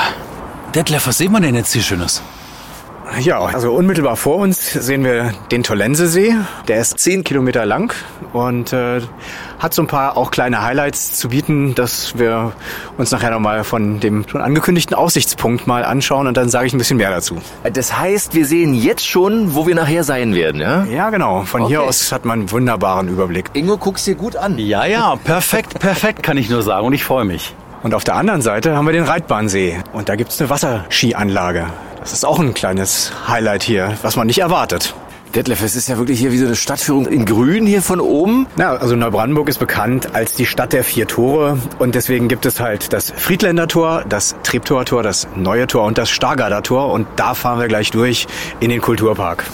Detlef, 0.74 1.08
was 1.08 1.18
sehen 1.18 1.32
wir 1.32 1.42
denn 1.42 1.56
jetzt 1.56 1.74
hier 1.74 1.82
Schönes? 1.82 2.22
Ja, 3.20 3.40
also 3.42 3.74
unmittelbar 3.74 4.16
vor 4.16 4.38
uns 4.38 4.72
sehen 4.72 5.04
wir 5.04 5.32
den 5.52 5.64
Tollensesee. 5.64 6.36
Der 6.68 6.80
ist 6.80 6.98
10 7.00 7.24
Kilometer 7.24 7.66
lang 7.66 7.94
und 8.34 8.74
äh, 8.74 9.02
hat 9.60 9.74
so 9.74 9.82
ein 9.84 9.88
paar 9.88 10.18
auch 10.18 10.32
kleine 10.32 10.64
Highlights 10.64 11.14
zu 11.14 11.30
bieten, 11.30 11.76
dass 11.76 12.18
wir 12.18 12.54
uns 12.98 13.12
nachher 13.12 13.32
nochmal 13.32 13.64
von 13.64 14.00
dem 14.00 14.26
schon 14.28 14.42
angekündigten 14.42 14.96
Aussichtspunkt 14.96 15.68
mal 15.68 15.84
anschauen 15.84 16.26
und 16.28 16.38
dann 16.38 16.50
sage 16.50 16.68
ich 16.68 16.74
ein 16.74 16.78
bisschen 16.78 16.98
mehr 16.98 17.12
dazu. 17.12 17.38
Das 17.74 17.98
heißt, 18.00 18.34
wir 18.34 18.46
sehen 18.46 18.74
jetzt 18.74 19.06
schon, 19.08 19.56
wo 19.56 19.68
wir 19.68 19.76
nachher 19.76 20.04
sein 20.04 20.34
werden, 20.34 20.62
ja? 20.62 20.86
Ja, 20.86 21.10
genau. 21.10 21.42
Von 21.44 21.68
hier 21.68 21.80
Okay. 21.82 21.90
aus 21.90 22.12
hat 22.12 22.26
man 22.26 22.40
einen 22.40 22.52
wunderbaren 22.52 23.08
Überblick. 23.08 23.46
Ingo, 23.54 23.78
guck's 23.78 24.06
dir 24.06 24.16
gut 24.16 24.36
an. 24.36 24.58
Ja, 24.58 24.86
ja, 24.86 25.16
perfekt, 25.24 25.80
perfekt 25.80 26.24
kann 26.24 26.38
ich 26.38 26.50
nur 26.50 26.62
sagen 26.64 26.88
und 26.88 26.94
ich 26.94 27.04
freue 27.04 27.26
mich. 27.26 27.54
Und 27.84 27.94
auf 27.94 28.04
der 28.04 28.16
anderen 28.16 28.42
Seite 28.42 28.76
haben 28.78 28.86
wir 28.86 28.94
den 28.94 29.04
Reitbahnsee 29.06 29.80
und 29.92 30.08
da 30.10 30.16
gibt's 30.16 30.40
eine 30.40 30.50
Wasserskianlage. 30.50 31.66
Das 32.02 32.14
ist 32.14 32.26
auch 32.26 32.40
ein 32.40 32.56
kleines 32.56 33.12
Highlight 33.28 33.62
hier, 33.62 33.96
was 34.02 34.16
man 34.16 34.26
nicht 34.26 34.40
erwartet. 34.40 34.96
Detlef, 35.36 35.62
es 35.62 35.76
ist 35.76 35.88
ja 35.88 35.98
wirklich 35.98 36.20
hier 36.20 36.32
wie 36.32 36.38
so 36.40 36.48
eine 36.48 36.56
Stadtführung 36.56 37.06
in 37.06 37.26
Grün 37.26 37.66
hier 37.66 37.84
von 37.84 38.02
oben. 38.02 38.48
Ja, 38.58 38.76
also 38.76 38.96
Neubrandenburg 38.96 39.48
ist 39.48 39.60
bekannt 39.60 40.14
als 40.14 40.34
die 40.34 40.48
Stadt 40.48 40.74
der 40.74 40.84
vier 40.84 41.08
Tore 41.08 41.60
und 41.80 41.94
deswegen 41.94 42.28
gibt 42.28 42.46
es 42.46 42.60
halt 42.60 42.92
das 42.92 43.14
Friedländer 43.16 43.68
Tor, 43.68 44.04
das 44.10 44.36
Treptower 44.44 44.84
Tor, 44.84 45.04
das 45.04 45.28
Neue 45.36 45.68
Tor 45.68 45.86
und 45.86 46.00
das 46.00 46.10
Stargarder 46.10 46.64
Tor 46.64 46.92
und 46.92 47.08
da 47.16 47.36
fahren 47.36 47.60
wir 47.60 47.68
gleich 47.68 47.92
durch 47.92 48.28
in 48.60 48.70
den 48.70 48.82
Kulturpark. 48.82 49.46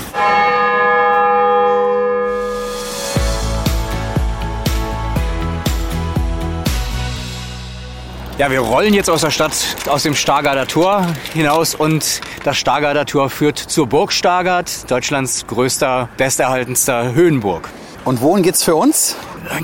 Ja, 8.38 8.51
wir 8.51 8.60
rollen 8.60 8.94
jetzt 8.94 9.10
aus 9.10 9.22
der 9.22 9.32
Stadt, 9.32 9.53
aus 9.88 10.03
dem 10.03 10.13
Stargarder 10.13 10.67
Tor 10.67 11.08
hinaus 11.34 11.74
und 11.74 12.22
das 12.44 12.56
Stargarder 12.58 13.03
Tor 13.08 13.32
führt 13.32 13.58
zur 13.58 13.88
Burg 13.88 14.13
Stargard, 14.13 14.91
Deutschlands 14.91 15.48
größter, 15.48 16.08
besterhaltenster 16.17 17.13
Höhenburg. 17.13 17.67
Und 18.06 18.22
wohin 18.22 18.44
geht's 18.44 18.62
für 18.63 18.75
uns? 18.75 19.15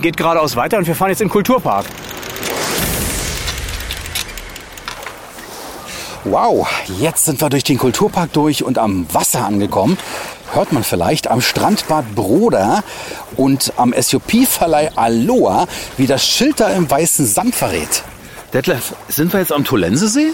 Geht 0.02 0.18
geradeaus 0.18 0.56
weiter 0.56 0.80
und 0.80 0.88
wir 0.88 0.96
fahren 0.96 1.10
jetzt 1.10 1.22
in 1.22 1.28
den 1.28 1.32
Kulturpark. 1.32 1.86
Wow, 6.24 6.68
jetzt 7.00 7.26
sind 7.26 7.42
wir 7.42 7.52
durch 7.52 7.64
den 7.64 7.78
Kulturpark 7.78 8.34
durch 8.34 8.64
und 8.64 8.80
am 8.80 9.06
Wasser 9.14 9.46
angekommen. 9.46 10.00
Hört 10.52 10.74
man 10.74 10.84
vielleicht 10.84 11.30
am 11.30 11.42
Strandbad 11.42 12.16
Broda 12.16 12.84
und 13.38 13.72
am 13.78 13.94
SUP-Verleih 13.96 14.90
Aloha, 14.96 15.68
wie 15.98 16.08
das 16.08 16.26
Schild 16.26 16.60
da 16.60 16.70
im 16.70 16.90
weißen 16.90 17.28
Sand 17.28 17.54
verrät. 17.54 18.04
Detlef, 18.54 18.94
sind 19.08 19.34
wir 19.34 19.40
jetzt 19.40 19.52
am 19.52 19.66
Tolensesee? 19.66 20.34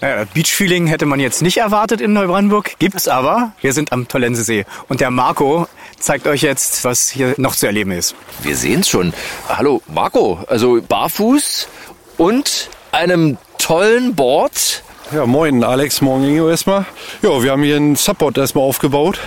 Ja, 0.00 0.24
Beach-Feeling 0.32 0.86
hätte 0.86 1.04
man 1.04 1.20
jetzt 1.20 1.42
nicht 1.42 1.58
erwartet 1.58 2.00
in 2.00 2.14
Neubrandenburg, 2.14 2.78
gibt 2.78 2.94
es 2.94 3.06
aber. 3.06 3.52
Wir 3.60 3.74
sind 3.74 3.92
am 3.92 4.08
Tollensesee 4.08 4.64
und 4.88 5.02
der 5.02 5.10
Marco 5.10 5.68
zeigt 5.98 6.26
euch 6.26 6.40
jetzt, 6.40 6.84
was 6.84 7.10
hier 7.10 7.34
noch 7.36 7.54
zu 7.54 7.66
erleben 7.66 7.90
ist. 7.92 8.14
Wir 8.42 8.56
sehen's 8.56 8.88
schon. 8.88 9.12
Hallo, 9.46 9.82
Marco. 9.86 10.42
Also 10.46 10.80
barfuß 10.80 11.68
und 12.16 12.70
einem 12.92 13.36
tollen 13.58 14.14
Board. 14.14 14.82
Ja, 15.12 15.26
moin 15.26 15.64
Alex, 15.64 16.00
morgen 16.00 16.24
Ingo 16.24 16.48
erstmal. 16.48 16.86
Ja, 17.20 17.42
wir 17.42 17.52
haben 17.52 17.62
hier 17.62 17.76
ein 17.76 17.94
Subboard 17.94 18.38
erstmal 18.38 18.64
aufgebaut, 18.64 19.18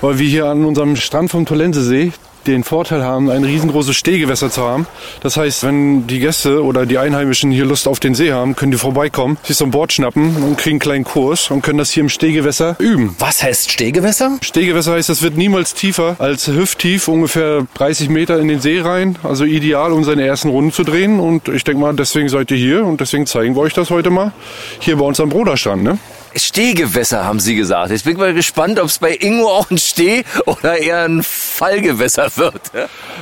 weil 0.00 0.18
wir 0.18 0.26
hier 0.26 0.46
an 0.46 0.64
unserem 0.64 0.96
Strand 0.96 1.30
vom 1.30 1.44
Tolensesee 1.44 2.12
den 2.46 2.64
Vorteil 2.64 3.04
haben, 3.04 3.30
ein 3.30 3.44
riesengroßes 3.44 3.96
Stehgewässer 3.96 4.50
zu 4.50 4.62
haben. 4.62 4.86
Das 5.22 5.36
heißt, 5.36 5.64
wenn 5.64 6.06
die 6.06 6.20
Gäste 6.20 6.62
oder 6.64 6.86
die 6.86 6.98
Einheimischen 6.98 7.50
hier 7.50 7.64
Lust 7.64 7.88
auf 7.88 8.00
den 8.00 8.14
See 8.14 8.32
haben, 8.32 8.56
können 8.56 8.72
die 8.72 8.78
vorbeikommen, 8.78 9.38
sich 9.42 9.56
so 9.56 9.64
ein 9.64 9.70
Board 9.70 9.92
schnappen 9.92 10.36
und 10.36 10.58
kriegen 10.58 10.74
einen 10.74 10.80
kleinen 10.80 11.04
Kurs 11.04 11.50
und 11.50 11.62
können 11.62 11.78
das 11.78 11.90
hier 11.90 12.02
im 12.02 12.08
Stehgewässer 12.08 12.76
üben. 12.78 13.14
Was 13.18 13.42
heißt 13.42 13.70
Stehgewässer? 13.70 14.38
Stehgewässer 14.42 14.92
heißt, 14.92 15.08
das 15.08 15.22
wird 15.22 15.36
niemals 15.36 15.74
tiefer 15.74 16.16
als 16.18 16.46
hüfttief, 16.46 17.08
ungefähr 17.08 17.66
30 17.74 18.08
Meter 18.08 18.38
in 18.38 18.48
den 18.48 18.60
See 18.60 18.80
rein. 18.80 19.16
Also 19.22 19.44
ideal, 19.44 19.92
um 19.92 20.04
seine 20.04 20.26
ersten 20.26 20.48
Runden 20.48 20.72
zu 20.72 20.84
drehen. 20.84 21.20
Und 21.20 21.48
ich 21.48 21.64
denke 21.64 21.80
mal, 21.80 21.94
deswegen 21.94 22.28
seid 22.28 22.50
ihr 22.50 22.56
hier 22.56 22.84
und 22.84 23.00
deswegen 23.00 23.26
zeigen 23.26 23.54
wir 23.54 23.60
euch 23.60 23.74
das 23.74 23.90
heute 23.90 24.10
mal. 24.10 24.32
Hier 24.78 24.96
bei 24.96 25.04
uns 25.04 25.20
am 25.20 25.28
Broderstrand, 25.28 25.82
ne? 25.82 25.98
Stehgewässer, 26.34 27.24
haben 27.24 27.40
Sie 27.40 27.54
gesagt. 27.54 27.90
Jetzt 27.90 28.04
bin 28.04 28.12
ich 28.14 28.18
mal 28.18 28.34
gespannt, 28.34 28.78
ob 28.78 28.86
es 28.86 28.98
bei 28.98 29.14
Ingo 29.14 29.48
auch 29.48 29.70
ein 29.70 29.78
Steh- 29.78 30.24
oder 30.46 30.78
eher 30.78 31.04
ein 31.04 31.22
Fallgewässer 31.22 32.30
wird. 32.36 32.60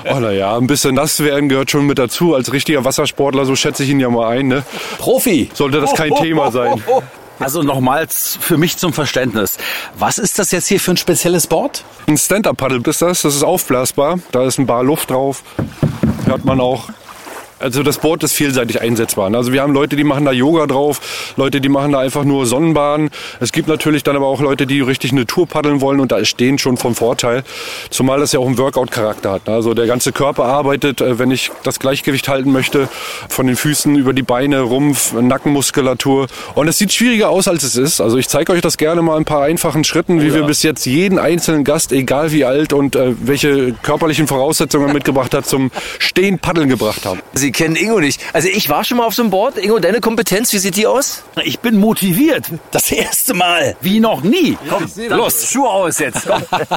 Oh, 0.04 0.18
na 0.20 0.30
ja, 0.32 0.56
ein 0.56 0.66
bisschen 0.66 0.94
nass 0.94 1.20
werden 1.20 1.48
gehört 1.48 1.70
schon 1.70 1.86
mit 1.86 1.98
dazu. 1.98 2.34
Als 2.34 2.52
richtiger 2.52 2.84
Wassersportler, 2.84 3.44
so 3.44 3.56
schätze 3.56 3.84
ich 3.84 3.90
ihn 3.90 4.00
ja 4.00 4.10
mal 4.10 4.28
ein, 4.28 4.48
ne? 4.48 4.64
Profi. 4.98 5.50
Sollte 5.54 5.80
das 5.80 5.94
kein 5.94 6.14
Thema 6.14 6.50
sein. 6.52 6.82
Also 7.40 7.62
nochmals 7.62 8.36
für 8.40 8.58
mich 8.58 8.78
zum 8.78 8.92
Verständnis. 8.92 9.58
Was 9.96 10.18
ist 10.18 10.40
das 10.40 10.50
jetzt 10.50 10.66
hier 10.66 10.80
für 10.80 10.92
ein 10.92 10.96
spezielles 10.96 11.46
Board? 11.46 11.84
Ein 12.08 12.18
Stand-Up-Paddle 12.18 12.80
ist 12.84 13.00
das, 13.00 13.22
das 13.22 13.36
ist 13.36 13.44
aufblasbar. 13.44 14.18
Da 14.32 14.44
ist 14.44 14.58
ein 14.58 14.66
Bar 14.66 14.82
Luft 14.82 15.10
drauf. 15.10 15.44
Hört 16.24 16.44
man 16.44 16.60
auch. 16.60 16.88
Also 17.60 17.82
das 17.82 17.98
Board 17.98 18.22
ist 18.22 18.32
vielseitig 18.34 18.80
einsetzbar. 18.80 19.34
Also 19.34 19.52
wir 19.52 19.62
haben 19.62 19.72
Leute, 19.72 19.96
die 19.96 20.04
machen 20.04 20.24
da 20.24 20.32
Yoga 20.32 20.66
drauf, 20.66 21.34
Leute, 21.36 21.60
die 21.60 21.68
machen 21.68 21.92
da 21.92 21.98
einfach 22.00 22.24
nur 22.24 22.46
Sonnenbaden. 22.46 23.10
Es 23.40 23.52
gibt 23.52 23.68
natürlich 23.68 24.02
dann 24.04 24.16
aber 24.16 24.26
auch 24.26 24.40
Leute, 24.40 24.66
die 24.66 24.80
richtig 24.80 25.12
eine 25.12 25.26
Tour 25.26 25.46
paddeln 25.46 25.80
wollen 25.80 26.00
und 26.00 26.12
da 26.12 26.18
ist 26.18 26.28
Stehen 26.28 26.58
schon 26.58 26.76
vom 26.76 26.94
Vorteil. 26.94 27.42
Zumal 27.90 28.20
das 28.20 28.32
ja 28.32 28.38
auch 28.38 28.46
einen 28.46 28.58
Workout-Charakter 28.58 29.32
hat. 29.32 29.48
Also 29.48 29.74
der 29.74 29.86
ganze 29.86 30.12
Körper 30.12 30.44
arbeitet, 30.44 31.00
äh, 31.00 31.18
wenn 31.18 31.30
ich 31.30 31.50
das 31.64 31.78
Gleichgewicht 31.80 32.28
halten 32.28 32.52
möchte, 32.52 32.88
von 33.28 33.46
den 33.46 33.56
Füßen 33.56 33.96
über 33.96 34.12
die 34.12 34.22
Beine, 34.22 34.60
Rumpf, 34.60 35.12
Nackenmuskulatur. 35.12 36.28
Und 36.54 36.68
es 36.68 36.78
sieht 36.78 36.92
schwieriger 36.92 37.30
aus, 37.30 37.48
als 37.48 37.64
es 37.64 37.76
ist. 37.76 38.00
Also 38.00 38.18
ich 38.18 38.28
zeige 38.28 38.52
euch 38.52 38.60
das 38.60 38.76
gerne 38.76 39.02
mal 39.02 39.14
in 39.16 39.22
ein 39.22 39.24
paar 39.24 39.42
einfachen 39.42 39.84
Schritten, 39.84 40.20
wie 40.20 40.32
wir 40.32 40.44
bis 40.44 40.62
jetzt 40.62 40.86
jeden 40.86 41.18
einzelnen 41.18 41.64
Gast, 41.64 41.92
egal 41.92 42.32
wie 42.32 42.44
alt 42.44 42.72
und 42.72 42.94
äh, 42.94 43.14
welche 43.20 43.72
körperlichen 43.82 44.26
Voraussetzungen 44.26 44.88
er 44.88 44.94
mitgebracht 44.94 45.34
hat, 45.34 45.46
zum 45.46 45.70
Stehen 45.98 46.38
paddeln 46.38 46.68
gebracht 46.68 47.04
haben. 47.04 47.20
Sie 47.32 47.47
Sie 47.48 47.52
kennen 47.52 47.76
Ingo 47.76 47.98
nicht. 47.98 48.20
Also 48.34 48.46
ich 48.46 48.68
war 48.68 48.84
schon 48.84 48.98
mal 48.98 49.06
auf 49.06 49.14
so 49.14 49.22
einem 49.22 49.30
Board. 49.30 49.56
Ingo, 49.56 49.78
deine 49.78 50.00
Kompetenz, 50.00 50.52
wie 50.52 50.58
sieht 50.58 50.76
die 50.76 50.86
aus? 50.86 51.22
Ich 51.42 51.60
bin 51.60 51.80
motiviert. 51.80 52.44
Das 52.72 52.92
erste 52.92 53.32
Mal. 53.32 53.74
Wie 53.80 54.00
noch 54.00 54.20
nie. 54.20 54.58
Komm, 54.68 54.84
los, 55.08 55.50
Schuhe 55.50 55.70
aus 55.70 55.98
jetzt. 55.98 56.28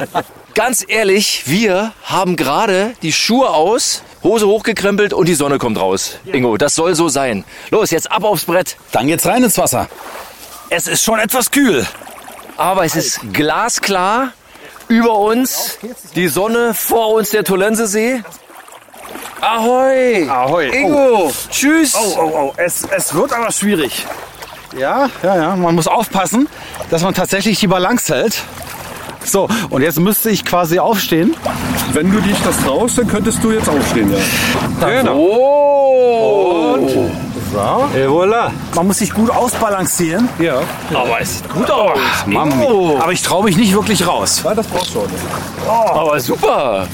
Ganz 0.54 0.82
ehrlich, 0.88 1.42
wir 1.44 1.92
haben 2.04 2.36
gerade 2.36 2.94
die 3.02 3.12
Schuhe 3.12 3.50
aus, 3.50 4.02
Hose 4.22 4.46
hochgekrempelt 4.46 5.12
und 5.12 5.28
die 5.28 5.34
Sonne 5.34 5.58
kommt 5.58 5.78
raus. 5.78 6.16
Ingo, 6.24 6.56
das 6.56 6.74
soll 6.74 6.94
so 6.94 7.10
sein. 7.10 7.44
Los, 7.68 7.90
jetzt 7.90 8.10
ab 8.10 8.24
aufs 8.24 8.46
Brett. 8.46 8.78
Dann 8.92 9.08
geht's 9.08 9.26
rein 9.26 9.44
ins 9.44 9.58
Wasser. 9.58 9.90
Es 10.70 10.86
ist 10.86 11.04
schon 11.04 11.18
etwas 11.18 11.50
kühl. 11.50 11.86
Aber 12.56 12.86
es 12.86 12.96
ist 12.96 13.20
glasklar. 13.34 14.32
Über 14.88 15.18
uns 15.18 15.78
die 16.14 16.28
Sonne, 16.28 16.72
vor 16.74 17.12
uns 17.12 17.28
der 17.28 17.44
Tolensesee. 17.44 18.22
Ahoi! 19.40 20.28
Ahoi. 20.28 20.68
Ingo! 20.68 21.26
Oh. 21.26 21.32
Tschüss! 21.50 21.94
Oh, 21.94 22.16
oh, 22.18 22.30
oh. 22.34 22.52
Es, 22.56 22.84
es 22.84 23.14
wird 23.14 23.32
aber 23.32 23.50
schwierig. 23.50 24.06
Ja, 24.76 25.08
ja, 25.22 25.36
ja. 25.36 25.56
Man 25.56 25.74
muss 25.74 25.86
aufpassen, 25.86 26.48
dass 26.90 27.02
man 27.02 27.14
tatsächlich 27.14 27.58
die 27.60 27.66
Balance 27.66 28.14
hält. 28.14 28.42
So, 29.24 29.48
und 29.70 29.82
jetzt 29.82 30.00
müsste 30.00 30.30
ich 30.30 30.44
quasi 30.44 30.78
aufstehen. 30.78 31.36
Wenn 31.92 32.10
du 32.10 32.20
dich 32.20 32.36
das 32.42 32.56
traust, 32.58 32.98
dann 32.98 33.06
könntest 33.06 33.42
du 33.44 33.52
jetzt 33.52 33.68
aufstehen, 33.68 34.12
ja. 34.12 34.88
Genau. 34.88 35.16
Oh! 35.16 36.74
Und 36.74 36.90
so. 36.90 37.10
Et 37.94 38.08
voilà. 38.08 38.50
Man 38.74 38.86
muss 38.86 38.98
sich 38.98 39.12
gut 39.12 39.30
ausbalancieren. 39.30 40.28
Ja. 40.38 40.62
Aber 40.94 41.20
es 41.20 41.38
sieht 41.38 41.48
gut 41.50 41.70
aus. 41.70 41.98
Mann, 42.26 42.50
Ingo. 42.50 42.98
aber 43.00 43.12
ich 43.12 43.22
traue 43.22 43.44
mich 43.44 43.56
nicht 43.56 43.74
wirklich 43.74 44.06
raus. 44.06 44.42
ja, 44.44 44.54
das 44.54 44.66
brauchst 44.66 44.94
du 44.94 45.00
auch 45.00 45.08
nicht. 45.08 45.22
Aber 45.68 46.18
super. 46.18 46.86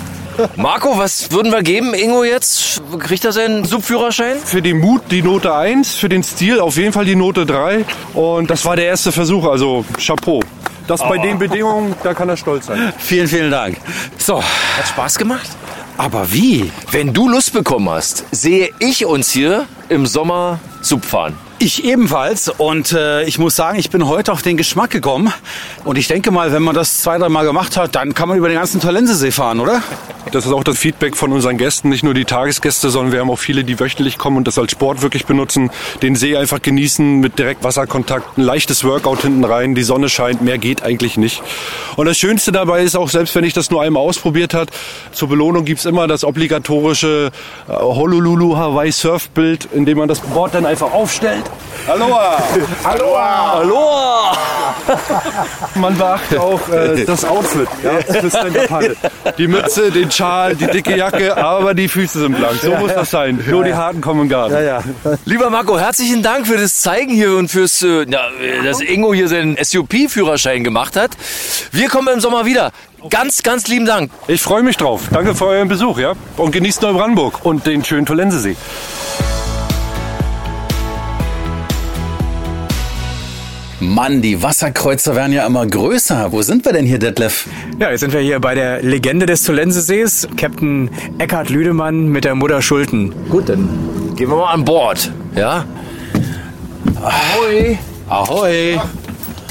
Marco, 0.57 0.97
was 0.99 1.31
würden 1.31 1.53
wir 1.53 1.63
geben? 1.63 1.95
Ingo 1.95 2.25
jetzt? 2.25 2.81
Kriegt 2.99 3.25
er 3.25 3.33
seinen 3.33 3.65
Subführerschein? 3.65 4.37
Für 4.45 4.63
den 4.63 4.79
Mut 4.79 5.03
die 5.11 5.23
Note 5.23 5.55
1, 5.55 5.95
für 5.95 6.09
den 6.09 6.23
Stil 6.23 6.61
auf 6.61 6.77
jeden 6.77 6.93
Fall 6.93 7.05
die 7.05 7.17
Note 7.17 7.45
3. 7.47 7.85
Und 8.15 8.51
das 8.51 8.65
war 8.65 8.77
der 8.77 8.87
erste 8.87 9.13
Versuch, 9.13 9.45
also 9.47 9.85
Chapeau. 10.05 10.41
Das 10.87 11.01
bei 11.01 11.19
den 11.19 11.39
Bedingungen, 11.39 11.95
da 12.03 12.15
kann 12.15 12.29
er 12.31 12.37
stolz 12.37 12.67
sein. 12.67 12.93
Vielen, 12.99 13.29
vielen 13.29 13.51
Dank. 13.51 13.77
So, 14.17 14.39
Hat 14.43 14.89
Spaß 14.89 15.19
gemacht? 15.19 15.49
aber 15.99 16.33
wie? 16.33 16.71
Wenn 16.93 17.13
du 17.13 17.29
Lust 17.29 17.53
bekommen 17.53 17.91
hast, 17.91 18.25
sehe 18.31 18.71
ich 18.79 19.05
uns 19.05 19.31
hier 19.31 19.67
im 19.89 20.07
Sommer 20.07 20.61
Sub 20.81 21.05
fahren. 21.05 21.37
Ich 21.61 21.85
ebenfalls. 21.85 22.49
Und 22.49 22.93
äh, 22.93 23.25
ich 23.25 23.39
muss 23.39 23.57
sagen, 23.57 23.79
ich 23.79 23.91
bin 23.91 24.07
heute 24.07 24.33
auf 24.33 24.43
den 24.43 24.57
Geschmack 24.57 24.91
gekommen. 24.91 25.33
Und 25.85 25.99
ich 25.99 26.07
denke 26.07 26.31
mal, 26.31 26.53
wenn 26.53 26.63
man 26.63 26.75
das 26.75 27.03
zwei, 27.03 27.19
drei 27.19 27.29
Mal 27.29 27.45
gemacht 27.45 27.77
hat, 27.77 27.97
dann 27.97 28.15
kann 28.15 28.29
man 28.29 28.39
über 28.39 28.49
den 28.49 28.59
ganzen 28.59 28.81
Tolensesee 28.81 29.33
fahren, 29.33 29.59
oder? 29.59 29.83
Das 30.31 30.45
ist 30.45 30.53
auch 30.53 30.63
das 30.63 30.79
Feedback 30.79 31.17
von 31.17 31.33
unseren 31.33 31.57
Gästen, 31.57 31.89
nicht 31.89 32.05
nur 32.05 32.13
die 32.13 32.27
Tagesgäste, 32.27 32.91
sondern 32.91 33.13
wir 33.13 33.21
haben 33.21 33.31
auch 33.31 33.39
viele, 33.39 33.65
die 33.65 33.81
wöchentlich 33.81 34.19
kommen 34.19 34.37
und 34.37 34.47
das 34.47 34.59
als 34.59 34.73
Sport 34.73 35.01
wirklich 35.01 35.25
benutzen, 35.25 35.71
den 36.03 36.17
See 36.17 36.37
einfach 36.37 36.61
genießen 36.61 37.19
mit 37.21 37.39
Direktwasserkontakt, 37.39 38.37
ein 38.37 38.43
leichtes 38.43 38.85
Workout 38.85 39.23
hinten 39.23 39.45
rein, 39.45 39.75
die 39.75 39.83
Sonne 39.83 40.11
scheint, 40.11 40.43
mehr 40.43 40.59
geht 40.59 40.83
eigentlich 40.83 41.17
nicht. 41.17 41.43
Und 41.97 42.07
das 42.07 42.19
Schönste 42.19 42.53
dabei 42.53 42.83
ist 42.83 42.95
auch, 42.95 43.09
selbst 43.09 43.35
wenn 43.35 43.45
ich 43.45 43.55
das 43.55 43.71
nur 43.71 43.81
einmal 43.81 44.03
ausprobiert 44.03 44.53
hat, 44.53 44.69
zur 45.13 45.29
Belohnung 45.29 45.65
gibt's 45.65 45.87
immer 45.87 46.07
das 46.07 46.25
obligatorische 46.25 47.31
äh, 47.67 47.73
Honolulu 47.73 48.57
Hawaii 48.57 48.93
Surfbild, 48.93 49.69
in 49.73 49.87
dem 49.87 49.97
man 49.99 50.09
das 50.09 50.21
Board 50.21 50.55
dann 50.55 50.67
einfach 50.67 50.93
aufstellt. 50.93 51.48
Aloha! 51.87 52.43
Aloha! 52.85 53.53
Aloha! 53.61 54.37
Man 55.75 55.97
beachtet 55.97 56.39
auch 56.39 56.69
äh, 56.69 57.05
das 57.07 57.25
Outfit 57.25 57.69
ja, 57.83 58.01
Stand-Up-Paddle. 58.29 58.97
Die 59.39 59.49
Mütze, 59.49 59.91
den 59.91 60.11
Schal, 60.11 60.57
die 60.57 60.67
dicke 60.67 60.97
Jacke, 60.97 61.37
aber 61.37 61.75
die 61.75 61.89
Füße 61.89 62.21
sind 62.21 62.37
blank. 62.37 62.61
So 62.63 62.73
muss 62.73 62.93
das 62.93 63.11
sein. 63.11 63.43
Nur 63.49 63.65
die 63.65 63.75
Harten 63.75 64.01
kommen 64.01 64.23
im 64.23 64.29
Garten. 64.29 64.57
Lieber 65.25 65.51
Marco, 65.51 65.79
herzlichen 65.79 66.23
Dank 66.23 66.47
für 66.47 66.57
das 66.57 66.81
Zeigen 66.81 67.13
hier 67.13 67.37
und 67.37 67.51
fürs, 67.51 67.83
äh, 67.83 68.05
ja, 68.09 68.29
dass 68.65 68.81
Ingo 68.81 69.15
hier 69.15 69.29
seinen 69.29 69.57
SUP-Führerschein 69.63 70.65
gemacht 70.65 70.97
hat. 70.97 71.13
Wir 71.73 71.89
kommen 71.89 72.09
im 72.13 72.21
Sommer 72.21 72.45
wieder. 72.45 72.73
Ganz, 73.11 73.43
ganz 73.43 73.69
lieben 73.69 73.87
Dank. 73.87 74.11
Ich 74.27 74.43
freue 74.43 74.63
mich 74.63 74.77
drauf. 74.77 75.03
Danke 75.13 75.35
für 75.35 75.47
euren 75.47 75.69
Besuch, 75.69 75.99
ja? 75.99 76.15
Und 76.37 76.51
genießt 76.51 76.83
Neubrandenburg 76.83 77.45
und 77.45 77.67
den 77.67 77.85
schönen 77.85 78.07
Tolensesee. 78.07 78.57
Mann, 83.81 84.23
die 84.23 84.43
Wasserkreuzer 84.43 85.15
werden 85.15 85.33
ja 85.33 85.47
immer 85.47 85.65
größer. 85.65 86.33
Wo 86.33 86.43
sind 86.43 86.65
wir 86.65 86.73
denn 86.73 86.85
hier, 86.85 86.99
Detlef? 86.99 87.47
Ja, 87.79 87.91
jetzt 87.91 88.01
sind 88.01 88.13
wir 88.13 88.21
hier 88.21 88.41
bei 88.41 88.57
der 88.57 88.83
Legende 88.83 89.25
des 89.27 89.45
Tolensesees, 89.45 90.27
Captain 90.37 90.91
Eckhard 91.19 91.49
Lüdemann 91.49 92.09
mit 92.09 92.25
der 92.25 92.35
Mutter 92.35 92.61
Schulten. 92.61 93.13
Gut, 93.29 93.49
dann 93.49 93.69
gehen 94.17 94.29
wir 94.29 94.37
mal 94.37 94.53
an 94.53 94.65
Bord. 94.65 95.13
Ja? 95.37 95.65
Ahoi. 96.97 97.79
Ahoi. 98.09 98.81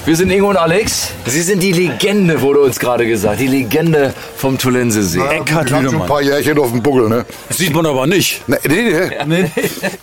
Wir 0.07 0.15
sind 0.15 0.31
Ingo 0.31 0.49
und 0.51 0.55
Alex. 0.55 1.09
Sie 1.25 1.41
sind 1.41 1.61
die 1.61 1.73
Legende, 1.73 2.39
wurde 2.39 2.61
uns 2.61 2.79
gerade 2.79 3.05
gesagt. 3.05 3.41
Die 3.41 3.47
Legende 3.47 4.13
vom 4.37 4.57
Tolensesee. 4.57 5.19
Eckhard 5.19 5.47
Ich 5.47 5.53
hab 5.53 5.67
schon 5.67 5.77
ein 5.79 5.83
Lüdemann. 5.83 6.07
paar 6.07 6.21
Jährchen 6.21 6.57
auf 6.59 6.71
dem 6.71 6.81
Buckel, 6.81 7.09
ne? 7.09 7.25
Sieht 7.49 7.73
man 7.73 7.85
aber 7.85 8.07
nicht. 8.07 8.41
Nee, 8.47 8.55
nee, 8.69 9.09
nee. 9.25 9.51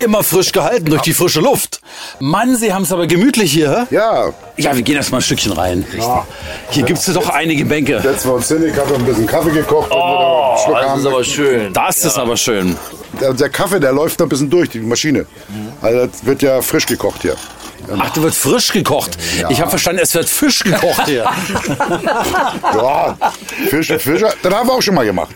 Immer 0.01 0.23
frisch 0.23 0.53
gehalten 0.53 0.91
durch 0.91 1.01
die 1.01 1.15
frische 1.15 1.41
Luft. 1.41 1.81
Mann, 2.21 2.55
Sie 2.55 2.71
haben 2.71 2.83
es 2.83 2.93
aber 2.93 3.07
gemütlich 3.07 3.51
hier. 3.51 3.87
hä? 3.89 3.95
Ja, 3.95 4.31
Ja, 4.59 4.77
wir 4.77 4.83
gehen 4.83 4.97
erst 4.97 5.11
mal 5.11 5.19
ein 5.19 5.23
Stückchen 5.23 5.53
rein. 5.53 5.87
Hier 6.69 6.83
gibt's 6.85 7.07
doch 7.07 7.31
einige 7.31 7.65
Bänke. 7.65 7.99
setzen 8.03 8.29
wir 8.29 8.35
uns 8.35 8.49
hin. 8.49 8.63
Ich 8.63 8.77
habe 8.79 8.95
ein 8.95 9.07
bisschen 9.07 9.27
Kaffee 9.27 9.53
gekocht. 9.53 9.91
Oh, 9.91 10.55
Schluck 10.63 10.77
das 10.83 10.87
haben. 10.91 11.01
ist 11.01 11.07
aber 11.07 11.25
schön. 11.25 11.73
Das 11.73 12.05
ist 12.05 12.19
aber 12.19 12.37
schön. 12.37 12.77
der, 13.23 13.33
der 13.33 13.49
Kaffee, 13.49 13.81
der 13.81 13.93
läuft 13.93 14.19
noch 14.21 14.27
ein 14.27 14.29
bisschen 14.29 14.51
durch, 14.51 14.69
die 14.69 14.81
Maschine. 14.81 15.25
Also 15.81 16.07
das 16.07 16.27
wird 16.27 16.43
ja 16.43 16.61
frisch 16.61 16.85
gekocht 16.85 17.23
hier. 17.23 17.37
Ach, 17.99 18.11
da 18.11 18.23
wird 18.23 18.35
frisch 18.35 18.73
gekocht. 18.73 19.17
Ich 19.49 19.61
habe 19.61 19.71
verstanden, 19.71 20.01
es 20.03 20.15
wird 20.15 20.29
Fisch 20.29 20.65
gekocht 20.65 21.07
hier. 21.07 21.25
Ja, 22.75 23.17
Fisch, 23.69 23.89
Fisch, 23.99 24.23
das 24.43 24.55
haben 24.55 24.69
wir 24.69 24.75
auch 24.75 24.83
schon 24.83 24.95
mal 24.95 25.05
gemacht. 25.05 25.35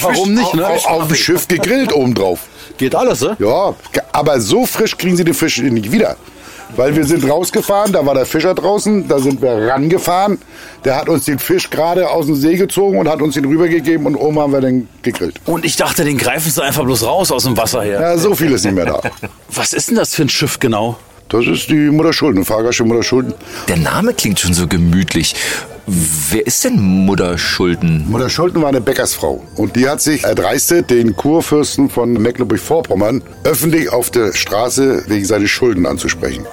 Warum 0.00 0.34
nicht, 0.34 0.54
ne? 0.54 0.66
Auf, 0.66 0.86
auf 0.86 1.06
dem 1.06 1.16
Schiff 1.16 1.46
gegrillt 1.48 1.92
obendrauf. 1.92 2.40
Geht 2.78 2.94
alles, 2.94 3.20
ne? 3.20 3.36
Ja, 3.38 3.74
aber 4.12 4.40
so 4.40 4.66
frisch 4.66 4.96
kriegen 4.96 5.16
sie 5.16 5.24
den 5.24 5.34
Fisch 5.34 5.58
nicht 5.58 5.92
wieder. 5.92 6.16
Weil 6.76 6.94
wir 6.94 7.04
sind 7.04 7.28
rausgefahren, 7.28 7.92
da 7.92 8.06
war 8.06 8.14
der 8.14 8.26
Fischer 8.26 8.54
draußen, 8.54 9.08
da 9.08 9.18
sind 9.18 9.42
wir 9.42 9.50
rangefahren. 9.68 10.38
Der 10.84 10.96
hat 10.96 11.08
uns 11.08 11.24
den 11.24 11.38
Fisch 11.38 11.68
gerade 11.68 12.08
aus 12.08 12.26
dem 12.26 12.36
See 12.36 12.56
gezogen 12.56 12.98
und 12.98 13.08
hat 13.08 13.20
uns 13.22 13.34
den 13.34 13.44
rübergegeben 13.44 14.06
und 14.06 14.14
oben 14.16 14.38
haben 14.38 14.52
wir 14.52 14.60
den 14.60 14.88
gegrillt. 15.02 15.40
Und 15.46 15.64
ich 15.64 15.76
dachte, 15.76 16.04
den 16.04 16.16
greifen 16.16 16.50
sie 16.50 16.62
einfach 16.62 16.84
bloß 16.84 17.04
raus 17.04 17.32
aus 17.32 17.44
dem 17.44 17.56
Wasser 17.56 17.82
her. 17.82 18.00
Ja, 18.00 18.18
so 18.18 18.34
viel 18.34 18.52
ist 18.52 18.64
nicht 18.64 18.74
mehr 18.74 18.86
da. 18.86 19.00
Was 19.52 19.72
ist 19.72 19.88
denn 19.90 19.96
das 19.96 20.14
für 20.14 20.22
ein 20.22 20.28
Schiff 20.28 20.60
genau? 20.60 20.96
Das 21.30 21.46
ist 21.46 21.68
die 21.70 21.90
Mutter 21.90 22.12
Schulden, 22.12 22.44
Fahrgasche 22.44 22.82
Mutter 22.82 23.04
Schulden. 23.04 23.34
Der 23.68 23.76
Name 23.76 24.14
klingt 24.14 24.40
schon 24.40 24.52
so 24.52 24.66
gemütlich. 24.66 25.36
Wer 25.86 26.44
ist 26.44 26.64
denn 26.64 26.80
Mutter 26.80 27.38
Schulden? 27.38 28.04
Mutter 28.10 28.28
Schulden 28.28 28.60
war 28.62 28.68
eine 28.68 28.80
Bäckersfrau 28.80 29.40
und 29.54 29.76
die 29.76 29.88
hat 29.88 30.00
sich 30.00 30.24
erdreistet, 30.24 30.90
den 30.90 31.14
Kurfürsten 31.14 31.88
von 31.88 32.14
Mecklenburg-Vorpommern 32.14 33.22
öffentlich 33.44 33.90
auf 33.90 34.10
der 34.10 34.32
Straße 34.32 35.04
wegen 35.06 35.24
seiner 35.24 35.46
Schulden 35.46 35.86
anzusprechen. 35.86 36.46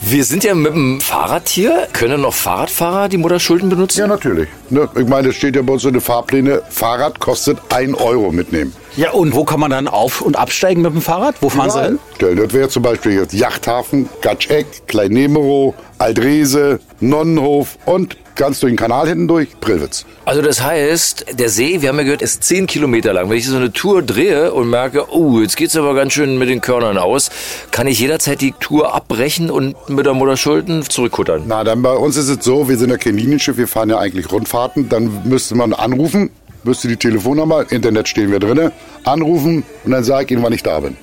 Wir 0.00 0.24
sind 0.24 0.44
ja 0.44 0.54
mit 0.54 0.72
dem 0.72 1.00
Fahrrad 1.00 1.48
hier. 1.48 1.88
Können 1.92 2.20
noch 2.20 2.34
Fahrradfahrer 2.34 3.08
die 3.08 3.18
Mutter 3.18 3.40
Schulden 3.40 3.70
benutzen? 3.70 3.98
Ja, 3.98 4.06
natürlich. 4.06 4.48
Ne, 4.70 4.88
ich 4.96 5.06
meine, 5.06 5.30
es 5.30 5.36
steht 5.36 5.56
ja 5.56 5.62
bei 5.62 5.72
uns 5.72 5.84
in 5.84 5.94
den 5.94 6.00
Fahrpläne, 6.00 6.62
Fahrrad 6.70 7.18
kostet 7.18 7.58
1 7.70 7.94
Euro 7.98 8.30
mitnehmen. 8.30 8.72
Ja, 8.96 9.12
und 9.12 9.34
wo 9.34 9.44
kann 9.44 9.58
man 9.58 9.70
dann 9.70 9.88
auf- 9.88 10.20
und 10.20 10.36
absteigen 10.36 10.82
mit 10.82 10.92
dem 10.92 11.00
Fahrrad? 11.00 11.36
Wo 11.40 11.48
fahren 11.48 11.70
Sie 11.70 11.82
hin? 11.82 11.98
Stellen. 12.16 12.36
Das 12.36 12.52
wäre 12.52 12.68
zum 12.68 12.82
Beispiel 12.82 13.12
jetzt 13.12 13.32
Yachthafen, 13.32 14.08
Gatscheck, 14.20 14.66
Kleinnemerow, 14.86 15.74
Aldrese, 15.98 16.80
Nonnenhof 17.00 17.78
und 17.86 18.16
ganz 18.34 18.60
durch 18.60 18.72
den 18.72 18.76
Kanal 18.76 19.08
hinten 19.08 19.28
durch, 19.28 19.48
Prillwitz. 19.60 20.04
Also 20.24 20.42
das 20.42 20.62
heißt, 20.62 21.26
der 21.38 21.48
See, 21.48 21.82
wir 21.82 21.88
haben 21.88 21.98
ja 21.98 22.04
gehört, 22.04 22.22
ist 22.22 22.44
10 22.44 22.66
Kilometer 22.66 23.12
lang. 23.12 23.28
Wenn 23.30 23.36
ich 23.36 23.46
so 23.46 23.56
eine 23.56 23.72
Tour 23.72 24.02
drehe 24.02 24.52
und 24.52 24.70
merke, 24.70 25.12
oh, 25.12 25.40
jetzt 25.40 25.56
geht's 25.56 25.76
aber 25.76 25.94
ganz 25.94 26.12
schön 26.12 26.38
mit 26.38 26.48
den 26.48 26.60
Körnern 26.60 26.98
aus, 26.98 27.30
kann 27.70 27.86
ich 27.86 27.98
jederzeit 27.98 28.40
die 28.40 28.52
Tour 28.58 28.94
abbrechen 28.94 29.50
und 29.50 29.74
mit 29.88 30.06
der 30.06 30.14
Mutter 30.14 30.36
Schulden 30.36 30.82
zurückkuttern. 30.82 31.44
Na, 31.46 31.64
dann 31.64 31.82
bei 31.82 31.92
uns 31.94 32.16
ist 32.16 32.28
es 32.28 32.44
so, 32.44 32.68
wir 32.68 32.76
sind 32.76 32.90
ja 32.90 32.98
kein 32.98 33.16
Linienschiff, 33.16 33.56
wir 33.56 33.68
fahren 33.68 33.90
ja 33.90 33.98
eigentlich 33.98 34.30
Rundfahrten. 34.30 34.88
Dann 34.88 35.22
müsste 35.24 35.54
man 35.54 35.72
anrufen, 35.72 36.30
müsste 36.64 36.88
die 36.88 36.96
Telefonnummer, 36.96 37.70
Internet 37.70 38.08
stehen 38.08 38.30
wir 38.30 38.38
drinne, 38.38 38.72
anrufen 39.04 39.64
und 39.84 39.90
dann 39.90 40.04
sage 40.04 40.24
ich 40.26 40.30
Ihnen, 40.32 40.42
wann 40.42 40.52
ich 40.52 40.62
da 40.62 40.80
bin. 40.80 40.96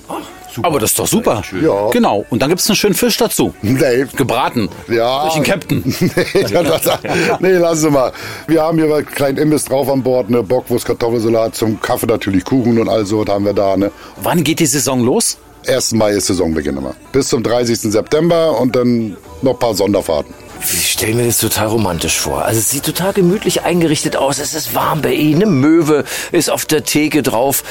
Aber 0.62 0.80
das 0.80 0.92
ist 0.92 1.00
doch 1.00 1.08
super. 1.08 1.42
Ja. 1.62 1.90
Genau. 1.92 2.26
Und 2.30 2.42
dann 2.42 2.50
gibt's 2.50 2.68
einen 2.70 2.76
schönen 2.76 2.96
Fisch 2.96 3.18
dazu. 3.18 3.54
Nee. 3.62 4.06
Gebraten. 4.16 4.70
Ja. 4.88 5.24
Durch 5.24 5.36
den 5.36 5.44
Captain. 5.44 5.84
nee, 6.00 6.44
das, 6.52 6.82
das, 6.82 7.00
nee, 7.40 7.52
lassen 7.52 7.82
Sie 7.82 7.90
mal. 7.90 8.12
Wir 8.48 8.64
haben 8.64 8.78
hier 8.78 8.94
einen 8.94 9.06
kleinen 9.06 9.38
Imbiss 9.38 9.66
drauf 9.66 9.90
an 9.90 10.04
Bord, 10.04 10.30
ne 10.30 10.44
Bockwurst, 10.44 10.86
Kartoffelsalat, 10.86 11.56
zum 11.56 11.80
Kaffee 11.82 12.08
natürlich 12.08 12.44
Kuchen 12.44 12.80
und 12.80 12.90
all 12.90 13.06
so 13.06 13.26
haben 13.26 13.46
wir 13.46 13.54
da, 13.54 13.78
ne. 13.78 13.92
Wann 14.22 14.44
geht 14.44 14.60
die 14.60 14.66
Saison 14.66 15.04
los? 15.04 15.38
1. 15.68 15.94
Mai 15.94 16.12
ist 16.12 16.28
Saisonbeginn 16.28 16.78
immer. 16.78 16.96
Bis 17.12 17.28
zum 17.28 17.44
30. 17.44 17.80
September 17.92 18.60
und 18.60 18.76
dann 18.76 19.18
noch 19.42 19.54
ein 19.54 19.60
paar 19.60 19.74
Sonderfahrten. 19.74 20.34
Ich 20.62 20.92
stelle 20.92 21.16
mir 21.16 21.26
das 21.26 21.38
total 21.38 21.68
romantisch 21.68 22.20
vor. 22.20 22.44
Also 22.44 22.60
es 22.60 22.70
sieht 22.70 22.84
total 22.84 23.14
gemütlich 23.14 23.64
eingerichtet 23.64 24.16
aus. 24.16 24.40
Es 24.40 24.54
ist 24.54 24.76
warm 24.76 25.02
bei 25.02 25.14
Ihnen. 25.14 25.42
Eine 25.42 25.52
Möwe 25.52 26.04
ist 26.32 26.50
auf 26.50 26.66
der 26.66 26.84
Theke 26.84 27.24
drauf. 27.24 27.64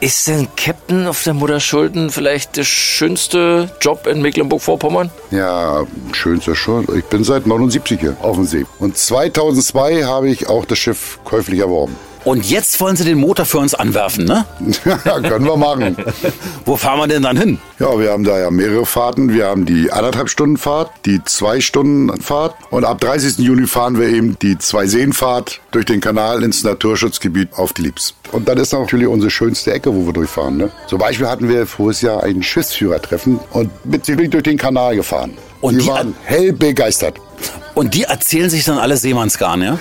Ist 0.00 0.26
denn 0.26 0.48
Captain 0.56 1.06
auf 1.06 1.22
der 1.22 1.34
Mutterschulden 1.34 2.10
vielleicht 2.10 2.56
der 2.56 2.64
schönste 2.64 3.70
Job 3.80 4.08
in 4.08 4.20
Mecklenburg-Vorpommern? 4.20 5.10
Ja, 5.30 5.84
schönster 6.12 6.56
schon. 6.56 6.86
Ich 6.96 7.04
bin 7.04 7.22
seit 7.22 7.46
79 7.46 8.00
hier 8.00 8.16
auf 8.20 8.36
dem 8.36 8.46
See. 8.46 8.66
Und 8.80 8.96
2002 8.98 10.02
habe 10.02 10.28
ich 10.28 10.48
auch 10.48 10.64
das 10.64 10.78
Schiff 10.78 11.20
käuflich 11.24 11.60
erworben. 11.60 11.96
Und 12.24 12.48
jetzt 12.48 12.80
wollen 12.80 12.94
Sie 12.96 13.04
den 13.04 13.18
Motor 13.18 13.44
für 13.46 13.58
uns 13.58 13.74
anwerfen, 13.74 14.24
ne? 14.24 14.44
ja, 14.84 14.96
können 15.20 15.44
wir 15.44 15.56
machen. 15.56 15.96
Wo 16.64 16.76
fahren 16.76 16.98
wir 17.00 17.08
denn 17.08 17.22
dann 17.22 17.36
hin? 17.36 17.58
Ja, 17.80 17.98
wir 17.98 18.12
haben 18.12 18.22
da 18.22 18.38
ja 18.38 18.50
mehrere 18.50 18.86
Fahrten. 18.86 19.32
Wir 19.32 19.46
haben 19.46 19.66
die 19.66 19.90
anderthalb 19.90 20.28
Stunden 20.28 20.56
Fahrt, 20.56 20.90
die 21.04 21.22
zwei 21.24 21.60
Stunden 21.60 22.20
Fahrt 22.20 22.54
und 22.70 22.84
ab 22.84 23.00
30. 23.00 23.38
Juni 23.38 23.66
fahren 23.66 23.98
wir 23.98 24.08
eben 24.08 24.38
die 24.40 24.56
zwei 24.58 24.86
Seen 24.86 25.12
Fahrt 25.12 25.60
durch 25.72 25.84
den 25.84 26.00
Kanal 26.00 26.44
ins 26.44 26.62
Naturschutzgebiet 26.62 27.54
auf 27.54 27.72
die 27.72 27.82
Liebs. 27.82 28.14
Und 28.30 28.48
dann 28.48 28.56
ist 28.58 28.72
natürlich 28.72 29.08
unsere 29.08 29.30
schönste 29.30 29.72
Ecke, 29.72 29.92
wo 29.92 30.06
wir 30.06 30.12
durchfahren. 30.12 30.56
Ne? 30.56 30.70
Zum 30.86 30.98
Beispiel 30.98 31.26
hatten 31.26 31.48
wir 31.48 31.66
voriges 31.66 32.02
Jahr 32.02 32.22
ein 32.22 32.42
Schiffsführertreffen 32.42 33.40
und 33.50 33.70
mit 33.84 34.06
sie 34.06 34.14
bin 34.14 34.26
ich 34.26 34.30
durch 34.30 34.44
den 34.44 34.58
Kanal 34.58 34.94
gefahren. 34.94 35.36
Und 35.60 35.74
die, 35.74 35.80
die 35.80 35.88
waren 35.88 36.14
hell 36.24 36.52
begeistert. 36.52 37.16
Und 37.74 37.94
die 37.94 38.04
erzählen 38.04 38.50
sich 38.50 38.64
dann 38.64 38.78
alle 38.78 38.96
Seemannsgarn, 38.96 39.62
ja? 39.62 39.78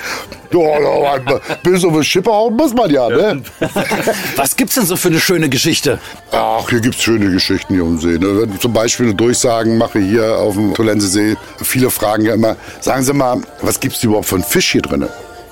Ja, 0.51 0.79
ja, 0.79 1.39
bis 1.63 1.83
auf 1.85 1.93
den 1.93 2.03
Schipper 2.03 2.31
hauen 2.31 2.55
muss 2.55 2.73
man 2.73 2.89
ja, 2.89 3.07
ne? 3.07 3.41
Was 4.35 4.55
gibt's 4.55 4.75
denn 4.75 4.85
so 4.85 4.95
für 4.95 5.07
eine 5.09 5.19
schöne 5.19 5.49
Geschichte? 5.49 5.99
Ach, 6.31 6.69
hier 6.69 6.81
gibt's 6.81 7.01
schöne 7.01 7.31
Geschichten 7.31 7.73
hier 7.73 7.85
um 7.85 7.99
See. 7.99 8.17
Ne? 8.17 8.41
Wenn 8.41 8.53
ich 8.53 8.59
zum 8.59 8.73
Beispiel 8.73 9.07
eine 9.07 9.15
Durchsagen 9.15 9.77
mache 9.77 9.99
hier 9.99 10.37
auf 10.37 10.55
dem 10.55 10.73
Tolensesee, 10.73 11.37
viele 11.61 11.89
fragen 11.89 12.25
ja 12.25 12.33
immer, 12.33 12.55
sagen 12.81 13.03
Sie 13.03 13.13
mal, 13.13 13.41
was 13.61 13.79
gibt's 13.79 14.03
überhaupt 14.03 14.27
für 14.27 14.35
einen 14.35 14.43
Fisch 14.43 14.71
hier 14.71 14.81
drin? 14.81 15.07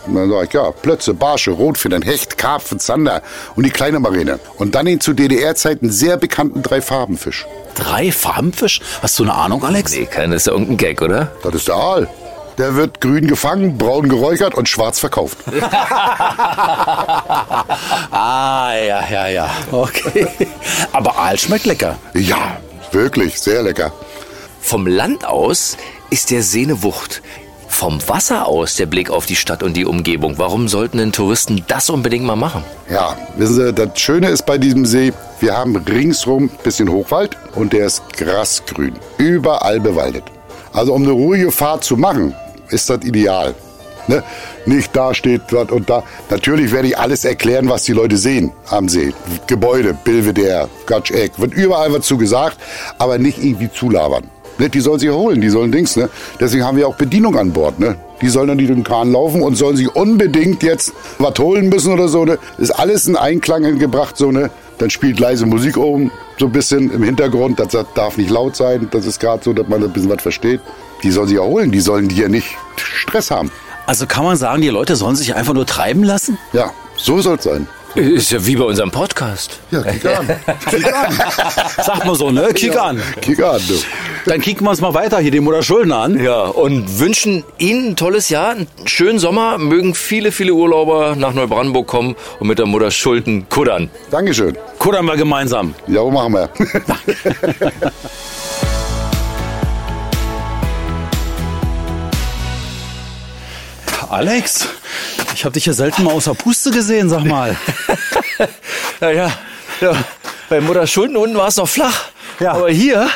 Und 0.06 0.16
dann 0.16 0.30
sage 0.30 0.46
ich, 0.48 0.54
ja, 0.54 0.72
Plötze, 0.72 1.14
Barsche, 1.14 1.52
Rotfedern, 1.52 2.02
Hecht, 2.02 2.38
Karpfen, 2.38 2.80
Zander 2.80 3.22
und 3.56 3.66
die 3.66 3.70
kleine 3.70 4.00
Marine. 4.00 4.40
Und 4.58 4.76
dann 4.76 4.86
den 4.86 5.00
zu 5.00 5.14
DDR-Zeiten 5.14 5.92
sehr 5.92 6.18
bekannten 6.18 6.64
Dreifarbenfisch. 6.64 7.46
Drei 7.76 8.12
Farbenfisch? 8.12 8.82
Hast 9.02 9.20
du 9.20 9.24
eine 9.24 9.34
Ahnung, 9.34 9.64
Alex? 9.64 9.94
Nee, 9.94 10.06
kein, 10.06 10.32
das 10.32 10.44
ist 10.44 10.48
ja 10.48 10.54
irgendein 10.54 10.78
Gag, 10.78 11.02
oder? 11.02 11.32
Das 11.44 11.54
ist 11.54 11.68
der 11.68 11.76
Aal. 11.76 12.10
Der 12.60 12.76
wird 12.76 13.00
grün 13.00 13.26
gefangen, 13.26 13.78
braun 13.78 14.10
geräuchert 14.10 14.54
und 14.54 14.68
schwarz 14.68 15.00
verkauft. 15.00 15.38
ah, 18.12 18.74
ja, 18.74 19.02
ja, 19.10 19.28
ja. 19.30 19.50
Okay. 19.72 20.28
Aber 20.92 21.18
Aal 21.18 21.40
schmeckt 21.40 21.66
lecker. 21.66 21.98
Ja, 22.14 22.58
wirklich, 22.92 23.40
sehr 23.40 23.64
lecker. 23.64 23.94
Vom 24.60 24.88
Land 24.88 25.24
aus 25.24 25.78
ist 26.10 26.32
der 26.32 26.44
See 26.44 26.64
eine 26.64 26.84
Wucht. 26.84 27.22
Vom 27.70 28.06
Wasser 28.10 28.46
aus 28.46 28.76
der 28.76 28.88
Blick 28.88 29.10
auf 29.10 29.26
die 29.26 29.38
Stadt 29.38 29.64
und 29.64 29.78
die 29.78 29.86
Umgebung. 29.86 30.38
Warum 30.38 30.68
sollten 30.68 30.98
denn 30.98 31.14
Touristen 31.14 31.64
das 31.70 31.90
unbedingt 31.90 32.26
mal 32.26 32.36
machen? 32.36 32.66
Ja, 32.90 33.16
wissen 33.38 33.56
Sie, 33.56 33.72
das 33.74 33.98
Schöne 33.98 34.28
ist 34.28 34.46
bei 34.46 34.58
diesem 34.58 34.86
See, 34.86 35.14
wir 35.40 35.56
haben 35.56 35.78
ringsrum 35.78 36.50
ein 36.54 36.64
bisschen 36.64 36.90
Hochwald 36.90 37.38
und 37.56 37.72
der 37.72 37.86
ist 37.86 38.04
grasgrün. 38.18 39.00
Überall 39.18 39.80
bewaldet. 39.80 40.26
Also 40.74 40.94
um 40.94 41.04
eine 41.04 41.14
ruhige 41.14 41.52
Fahrt 41.52 41.86
zu 41.86 41.96
machen, 41.96 42.36
ist 42.70 42.90
das 42.90 43.04
ideal. 43.04 43.56
Ne? 44.08 44.24
Nicht 44.66 44.96
da 44.96 45.14
steht 45.14 45.42
was 45.52 45.72
und 45.72 45.90
da. 45.90 46.04
Natürlich 46.30 46.72
werde 46.72 46.88
ich 46.88 46.98
alles 46.98 47.26
erklären, 47.26 47.70
was 47.70 47.84
die 47.84 47.94
Leute 47.94 48.18
sehen 48.18 48.52
am 48.70 48.90
See. 48.90 49.14
Gebäude, 49.46 49.96
Belvedere, 50.04 50.68
Gatscheck, 50.88 51.34
wird 51.38 51.54
überall 51.54 51.94
was 51.94 52.06
zu 52.06 52.18
gesagt, 52.18 52.58
aber 52.98 53.20
nicht 53.20 53.38
irgendwie 53.38 53.72
zulabern. 53.72 54.24
Ne? 54.58 54.70
Die 54.70 54.80
sollen 54.80 55.00
sich 55.00 55.10
erholen, 55.10 55.42
die 55.42 55.50
sollen 55.50 55.72
Dings. 55.72 55.96
Ne? 55.96 56.10
Deswegen 56.40 56.66
haben 56.66 56.78
wir 56.78 56.88
auch 56.88 56.96
Bedienung 56.96 57.38
an 57.38 57.54
Bord. 57.54 57.80
Ne? 57.80 57.96
Die 58.22 58.30
sollen 58.30 58.48
dann 58.48 58.58
nicht 58.58 58.70
den 58.70 58.84
Kahn 58.84 59.12
laufen 59.12 59.42
und 59.42 59.56
sollen 59.56 59.78
sich 59.78 59.96
unbedingt 59.96 60.64
jetzt 60.64 60.92
was 61.20 61.38
holen 61.40 61.70
müssen 61.70 61.94
oder 61.94 62.08
so. 62.08 62.26
Ne? 62.26 62.40
Ist 62.58 62.72
alles 62.72 63.08
in 63.08 63.16
Einklang 63.16 63.78
gebracht, 63.78 64.18
so 64.18 64.32
ne. 64.32 64.50
Dann 64.80 64.90
spielt 64.90 65.20
leise 65.20 65.46
Musik 65.46 65.78
oben, 65.78 66.10
so 66.38 66.46
ein 66.46 66.54
bisschen 66.54 66.90
im 66.92 67.04
Hintergrund. 67.04 67.60
Das 67.60 67.76
darf 67.96 68.18
nicht 68.18 68.30
laut 68.30 68.56
sein. 68.56 68.88
Das 68.92 69.06
ist 69.06 69.20
gerade 69.20 69.44
so, 69.44 69.52
dass 69.52 69.68
man 69.68 69.84
ein 69.84 69.92
bisschen 69.92 70.10
was 70.10 70.22
versteht. 70.22 70.62
Die 71.04 71.12
sollen 71.12 71.28
sich 71.28 71.38
erholen, 71.38 71.72
die 71.72 71.80
sollen 71.80 72.10
hier 72.10 72.30
nicht 72.30 72.58
Stress 72.76 73.32
haben. 73.32 73.52
Also 73.86 74.06
kann 74.06 74.24
man 74.24 74.38
sagen, 74.38 74.62
die 74.62 74.70
Leute 74.70 74.96
sollen 74.96 75.16
sich 75.16 75.36
einfach 75.36 75.54
nur 75.54 75.66
treiben 75.66 76.04
lassen? 76.04 76.38
Ja, 76.54 76.72
so 76.96 77.22
soll 77.22 77.38
es 77.38 77.44
sein. 77.44 77.68
Ist 77.96 78.32
ja 78.32 78.46
wie 78.46 78.56
bei 78.56 78.66
unserem 78.66 78.92
Podcast. 78.92 79.60
Ja, 79.72 79.82
kick 79.82 80.06
an. 80.06 80.28
kick 80.70 80.94
an. 80.94 81.14
Sag 81.84 82.06
mal 82.06 82.14
so, 82.14 82.30
ne? 82.30 82.50
Kick 82.54 82.76
ja, 82.76 82.84
an. 82.84 83.02
Kick 83.20 83.42
an, 83.42 83.60
du. 83.68 83.74
Dann 84.26 84.42
kicken 84.42 84.66
wir 84.66 84.70
uns 84.70 84.80
mal 84.80 84.94
weiter 84.94 85.20
hier, 85.20 85.32
den 85.32 85.44
Mutter 85.44 85.64
Schulden 85.64 85.92
an. 85.92 86.24
Ja, 86.24 86.44
und 86.44 87.00
wünschen 87.00 87.44
Ihnen 87.58 87.90
ein 87.90 87.96
tolles 87.96 88.30
Jahr, 88.30 88.52
einen 88.52 88.68
schönen 88.86 89.18
Sommer. 89.18 89.58
Mögen 89.58 89.96
viele, 89.96 90.32
viele 90.32 90.54
Urlauber 90.54 91.16
nach 91.16 91.34
Neubrandenburg 91.34 91.88
kommen 91.88 92.16
und 92.40 92.48
mit 92.48 92.60
der 92.60 92.68
Mutter 92.68 92.92
Schulden 92.92 93.50
kuddern. 93.50 93.90
Dankeschön. 94.12 94.56
Kuddern 94.78 95.06
wir 95.06 95.18
gemeinsam. 95.18 95.74
Ja, 95.88 96.02
wo 96.02 96.12
machen 96.12 96.34
wir? 96.34 96.50
Alex, 104.10 104.68
ich 105.36 105.46
habe 105.46 105.54
dich 105.54 105.68
ja 105.68 105.74
selten 105.74 106.04
mal 106.04 106.14
außer 106.14 106.34
Puste 106.34 106.72
gesehen, 106.72 107.10
sag 107.10 107.26
mal. 107.26 107.56
ja, 109.02 109.12
ja, 109.12 109.32
ja. 109.82 109.94
Bei 110.50 110.60
Mutter 110.60 110.88
Schulden 110.88 111.16
unten 111.16 111.38
war 111.38 111.48
es 111.48 111.58
noch 111.58 111.70
flach. 111.70 112.06
Ja. 112.40 112.54
Aber 112.54 112.72
hier, 112.72 113.08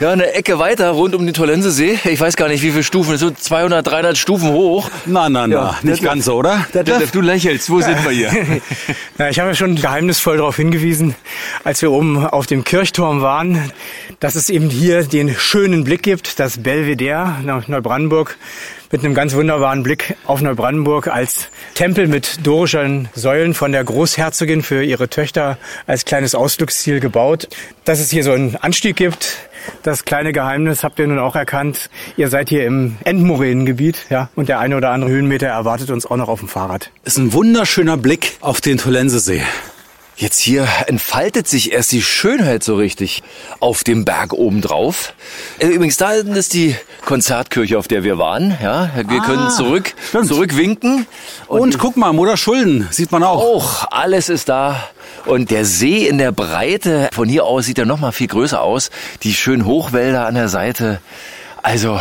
ja, 0.00 0.12
eine 0.12 0.32
Ecke 0.34 0.58
weiter 0.58 0.90
rund 0.90 1.14
um 1.14 1.24
den 1.26 1.34
Tolensesee, 1.34 1.98
ich 2.04 2.20
weiß 2.20 2.36
gar 2.36 2.48
nicht, 2.48 2.62
wie 2.62 2.70
viele 2.70 2.84
Stufen, 2.84 3.16
so 3.16 3.30
200, 3.30 3.86
300 3.86 4.16
Stufen 4.16 4.50
hoch. 4.50 4.90
Na, 5.06 5.28
na, 5.28 5.46
na, 5.46 5.54
Ja, 5.54 5.78
nicht 5.82 6.02
ganz 6.02 6.26
so, 6.26 6.36
oder? 6.36 6.66
Detlef, 6.72 7.10
du 7.10 7.20
lächelst, 7.20 7.68
wo 7.68 7.80
sind 7.80 8.04
wir 8.04 8.10
hier? 8.10 8.30
Na, 9.18 9.28
ich 9.28 9.40
habe 9.40 9.50
ja 9.50 9.54
schon 9.54 9.74
geheimnisvoll 9.74 10.36
darauf 10.36 10.56
hingewiesen, 10.56 11.16
als 11.64 11.82
wir 11.82 11.90
oben 11.90 12.24
auf 12.24 12.46
dem 12.46 12.62
Kirchturm 12.62 13.22
waren, 13.22 13.72
dass 14.20 14.36
es 14.36 14.50
eben 14.50 14.70
hier 14.70 15.02
den 15.02 15.34
schönen 15.34 15.84
Blick 15.84 16.02
gibt, 16.02 16.38
das 16.38 16.58
Belvedere 16.58 17.36
nach 17.42 17.66
Neubrandenburg 17.66 18.36
mit 18.90 19.04
einem 19.04 19.14
ganz 19.14 19.34
wunderbaren 19.34 19.82
Blick 19.82 20.16
auf 20.24 20.40
Neubrandenburg 20.40 21.08
als 21.08 21.48
Tempel 21.74 22.06
mit 22.06 22.46
dorischen 22.46 23.08
Säulen 23.14 23.54
von 23.54 23.72
der 23.72 23.84
Großherzogin 23.84 24.62
für 24.62 24.82
ihre 24.82 25.08
Töchter 25.08 25.58
als 25.86 26.04
kleines 26.04 26.34
Ausflugsziel 26.34 27.00
gebaut. 27.00 27.48
Dass 27.84 28.00
es 28.00 28.10
hier 28.10 28.24
so 28.24 28.32
einen 28.32 28.56
Anstieg 28.56 28.96
gibt, 28.96 29.36
das 29.82 30.04
kleine 30.04 30.32
Geheimnis 30.32 30.84
habt 30.84 30.98
ihr 30.98 31.06
nun 31.06 31.18
auch 31.18 31.36
erkannt. 31.36 31.90
Ihr 32.16 32.28
seid 32.28 32.48
hier 32.48 32.66
im 32.66 32.96
Endmoränengebiet, 33.04 34.06
ja, 34.10 34.28
und 34.36 34.48
der 34.48 34.58
eine 34.58 34.76
oder 34.76 34.90
andere 34.90 35.10
Höhenmeter 35.10 35.46
erwartet 35.46 35.90
uns 35.90 36.06
auch 36.06 36.16
noch 36.16 36.28
auf 36.28 36.40
dem 36.40 36.48
Fahrrad. 36.48 36.90
Ist 37.04 37.18
ein 37.18 37.32
wunderschöner 37.32 37.96
Blick 37.96 38.36
auf 38.40 38.60
den 38.60 38.78
Tolensesee. 38.78 39.42
Jetzt 40.20 40.40
hier 40.40 40.66
entfaltet 40.88 41.46
sich 41.46 41.70
erst 41.70 41.92
die 41.92 42.02
Schönheit 42.02 42.64
so 42.64 42.74
richtig 42.74 43.22
auf 43.60 43.84
dem 43.84 44.04
Berg 44.04 44.32
oben 44.32 44.60
drauf. 44.60 45.14
Äh, 45.60 45.68
Übrigens, 45.68 45.96
da 45.96 46.10
hinten 46.10 46.34
ist 46.34 46.54
die 46.54 46.74
Konzertkirche, 47.04 47.78
auf 47.78 47.86
der 47.86 48.02
wir 48.02 48.18
waren. 48.18 48.58
Ja, 48.60 48.90
wir 49.06 49.20
Ah, 49.22 49.24
können 49.24 49.48
zurück, 49.50 49.94
stimmt. 50.08 50.26
zurückwinken. 50.26 51.06
Und, 51.46 51.78
guck 51.78 51.96
mal, 51.96 52.12
Mutter 52.12 52.36
Schulden, 52.36 52.88
sieht 52.90 53.12
man 53.12 53.22
auch. 53.22 53.40
Auch 53.40 53.92
alles 53.92 54.28
ist 54.28 54.48
da. 54.48 54.88
Und 55.24 55.52
der 55.52 55.64
See 55.64 56.08
in 56.08 56.18
der 56.18 56.32
Breite, 56.32 57.10
von 57.12 57.28
hier 57.28 57.44
aus 57.44 57.66
sieht 57.66 57.78
er 57.78 57.86
noch 57.86 58.00
mal 58.00 58.10
viel 58.10 58.26
größer 58.26 58.60
aus. 58.60 58.90
Die 59.22 59.34
schönen 59.34 59.66
Hochwälder 59.66 60.26
an 60.26 60.34
der 60.34 60.48
Seite. 60.48 61.00
Also, 61.62 62.00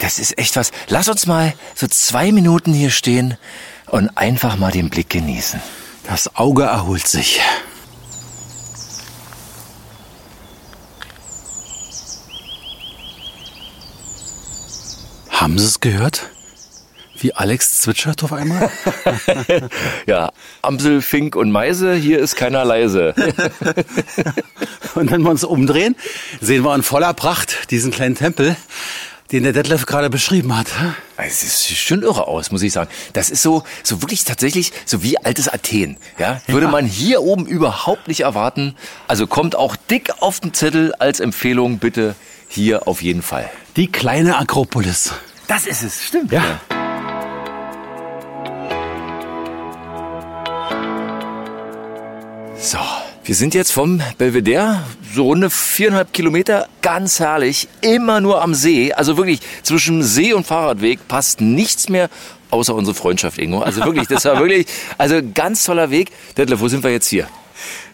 das 0.00 0.18
ist 0.18 0.36
echt 0.36 0.56
was. 0.56 0.72
Lass 0.88 1.08
uns 1.08 1.26
mal 1.28 1.54
so 1.76 1.86
zwei 1.86 2.32
Minuten 2.32 2.72
hier 2.74 2.90
stehen 2.90 3.36
und 3.86 4.10
einfach 4.18 4.56
mal 4.56 4.72
den 4.72 4.90
Blick 4.90 5.10
genießen. 5.10 5.60
Das 6.04 6.34
Auge 6.36 6.64
erholt 6.64 7.06
sich. 7.06 7.40
Haben 15.30 15.58
Sie 15.58 15.66
es 15.66 15.80
gehört? 15.80 16.30
Wie 17.18 17.34
Alex 17.34 17.80
zwitschert 17.80 18.22
auf 18.24 18.32
einmal? 18.32 18.70
Ja, 20.06 20.32
Amsel, 20.62 21.00
Fink 21.00 21.36
und 21.36 21.52
Meise, 21.52 21.94
hier 21.94 22.18
ist 22.18 22.34
keiner 22.36 22.64
leise. 22.64 23.14
Und 24.94 25.10
wenn 25.10 25.22
wir 25.22 25.30
uns 25.30 25.44
umdrehen, 25.44 25.96
sehen 26.40 26.64
wir 26.64 26.74
in 26.74 26.82
voller 26.82 27.14
Pracht 27.14 27.70
diesen 27.70 27.92
kleinen 27.92 28.14
Tempel, 28.14 28.56
den 29.32 29.44
der 29.44 29.52
Detlef 29.52 29.86
gerade 29.86 30.10
beschrieben 30.10 30.56
hat. 30.56 30.66
Es 31.16 31.40
sieht 31.40 31.76
schon 31.78 32.02
irre 32.02 32.28
aus, 32.28 32.50
muss 32.50 32.62
ich 32.62 32.72
sagen. 32.72 32.90
Das 33.14 33.30
ist 33.30 33.42
so, 33.42 33.64
so 33.82 34.02
wirklich 34.02 34.24
tatsächlich 34.24 34.72
so 34.84 35.02
wie 35.02 35.18
altes 35.18 35.48
Athen. 35.48 35.96
Ja? 36.18 36.40
Würde 36.46 36.68
man 36.68 36.84
hier 36.84 37.22
oben 37.22 37.46
überhaupt 37.46 38.08
nicht 38.08 38.20
erwarten. 38.20 38.76
Also 39.08 39.26
kommt 39.26 39.56
auch 39.56 39.74
dick 39.76 40.10
auf 40.20 40.40
den 40.40 40.52
Zettel 40.52 40.94
als 40.94 41.20
Empfehlung 41.20 41.78
bitte 41.78 42.14
hier 42.48 42.86
auf 42.86 43.02
jeden 43.02 43.22
Fall. 43.22 43.50
Die 43.76 43.90
kleine 43.90 44.36
Akropolis. 44.36 45.12
Das 45.48 45.66
ist 45.66 45.82
es, 45.82 46.04
stimmt. 46.04 46.30
Ja. 46.30 46.60
So, 52.58 52.78
Wir 53.24 53.36
sind 53.36 53.54
jetzt 53.54 53.70
vom 53.70 54.02
Belvedere, 54.18 54.82
so 55.14 55.22
runde 55.22 55.48
viereinhalb 55.48 56.12
Kilometer, 56.12 56.66
ganz 56.82 57.20
herrlich, 57.20 57.68
immer 57.80 58.20
nur 58.20 58.42
am 58.42 58.52
See. 58.52 58.92
Also 58.92 59.16
wirklich 59.16 59.38
zwischen 59.62 60.02
See 60.02 60.32
und 60.32 60.44
Fahrradweg 60.44 61.06
passt 61.06 61.40
nichts 61.40 61.88
mehr 61.88 62.10
außer 62.50 62.74
unsere 62.74 62.96
Freundschaft, 62.96 63.38
Ingo. 63.38 63.60
Also 63.60 63.84
wirklich, 63.84 64.08
das 64.08 64.24
war 64.24 64.38
wirklich, 64.40 64.66
also 64.98 65.20
ganz 65.34 65.62
toller 65.62 65.90
Weg. 65.90 66.10
Detlef, 66.36 66.58
wo 66.60 66.66
sind 66.66 66.82
wir 66.82 66.90
jetzt 66.90 67.06
hier? 67.06 67.28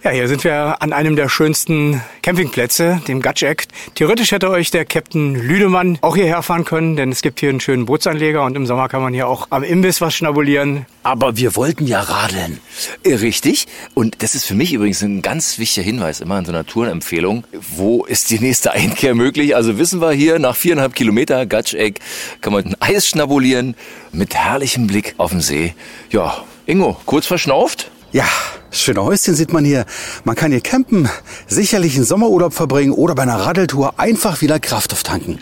Ja, 0.04 0.11
hier 0.11 0.28
sind 0.28 0.44
wir 0.44 0.80
an 0.80 0.92
einem 0.92 1.16
der 1.16 1.28
schönsten 1.28 2.00
Campingplätze, 2.22 3.02
dem 3.08 3.20
Gatschek. 3.20 3.66
Theoretisch 3.96 4.30
hätte 4.30 4.48
euch 4.48 4.70
der 4.70 4.84
Captain 4.84 5.34
Lüdemann 5.34 5.98
auch 6.02 6.14
hierher 6.14 6.40
fahren 6.42 6.64
können, 6.64 6.94
denn 6.94 7.11
es 7.11 7.20
gibt 7.20 7.40
hier 7.40 7.48
einen 7.48 7.58
schönen 7.58 7.84
Bootsanleger 7.84 8.44
und 8.44 8.56
im 8.56 8.64
Sommer 8.64 8.88
kann 8.88 9.02
man 9.02 9.12
hier 9.12 9.26
auch 9.26 9.48
am 9.50 9.64
Imbiss 9.64 10.00
was 10.00 10.14
schnabulieren. 10.14 10.87
Aber 11.02 11.37
wir 11.37 11.56
wollten 11.56 11.84
ja 11.84 12.00
radeln. 12.00 12.61
Äh, 13.02 13.14
Richtig. 13.14 13.66
Und 13.94 14.22
das 14.22 14.37
ist 14.37 14.44
für 14.44 14.54
mich 14.54 14.72
übrigens 14.72 15.02
ein 15.02 15.20
ganz 15.20 15.58
wichtiger 15.58 15.84
Hinweis 15.84 16.20
immer 16.20 16.38
in 16.38 16.44
so 16.44 16.52
einer 16.52 16.64
Tourenempfehlung. 16.64 17.42
Wo 17.76 18.04
ist 18.04 18.30
die 18.30 18.38
nächste 18.38 18.70
Einkehr 18.70 19.16
möglich? 19.16 19.56
Also 19.56 19.78
wissen 19.78 20.00
wir 20.00 20.12
hier, 20.12 20.38
nach 20.38 20.54
viereinhalb 20.54 20.94
Kilometer 20.94 21.44
Gatscheck 21.44 21.98
kann 22.40 22.52
man 22.52 22.64
ein 22.66 22.76
Eis 22.78 23.08
schnabulieren 23.08 23.74
mit 24.12 24.37
herrlichem 24.37 24.87
Blick 24.87 25.16
auf 25.18 25.32
den 25.32 25.40
See. 25.40 25.74
Ja, 26.11 26.44
Ingo, 26.66 26.96
kurz 27.04 27.26
verschnauft? 27.26 27.90
Ja, 28.12 28.28
schöne 28.70 29.02
Häuschen 29.02 29.35
sieht 29.35 29.52
man 29.52 29.64
hier. 29.64 29.85
Man 30.24 30.37
kann 30.37 30.50
hier 30.50 30.61
campen, 30.61 31.09
sicherlich 31.46 31.96
einen 31.96 32.04
Sommerurlaub 32.04 32.52
verbringen 32.52 32.92
oder 32.92 33.14
bei 33.14 33.22
einer 33.22 33.40
Radeltour 33.40 33.98
einfach 33.98 34.40
wieder 34.40 34.61
Kraft 34.61 34.92
auftanken. 34.92 35.40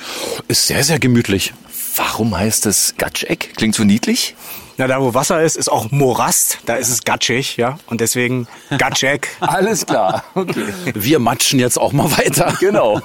Ist 0.48 0.66
sehr, 0.66 0.84
sehr 0.84 0.98
gemütlich. 0.98 1.52
Warum 1.96 2.36
heißt 2.36 2.66
es 2.66 2.94
Gatscheck? 2.98 3.54
Klingt 3.56 3.74
so 3.74 3.84
niedlich. 3.84 4.36
Na, 4.78 4.86
da 4.86 5.00
wo 5.00 5.14
Wasser 5.14 5.42
ist, 5.42 5.56
ist 5.56 5.72
auch 5.72 5.90
Morast. 5.90 6.58
Da 6.66 6.74
ist 6.76 6.90
es 6.90 7.04
gatschig, 7.04 7.56
ja. 7.56 7.78
Und 7.86 8.02
deswegen 8.02 8.46
Gatschek. 8.76 9.28
Alles 9.40 9.86
klar. 9.86 10.24
Okay. 10.34 10.66
Wir 10.94 11.18
matschen 11.18 11.58
jetzt 11.58 11.78
auch 11.78 11.92
mal 11.92 12.10
weiter. 12.16 12.54
Genau. 12.60 13.00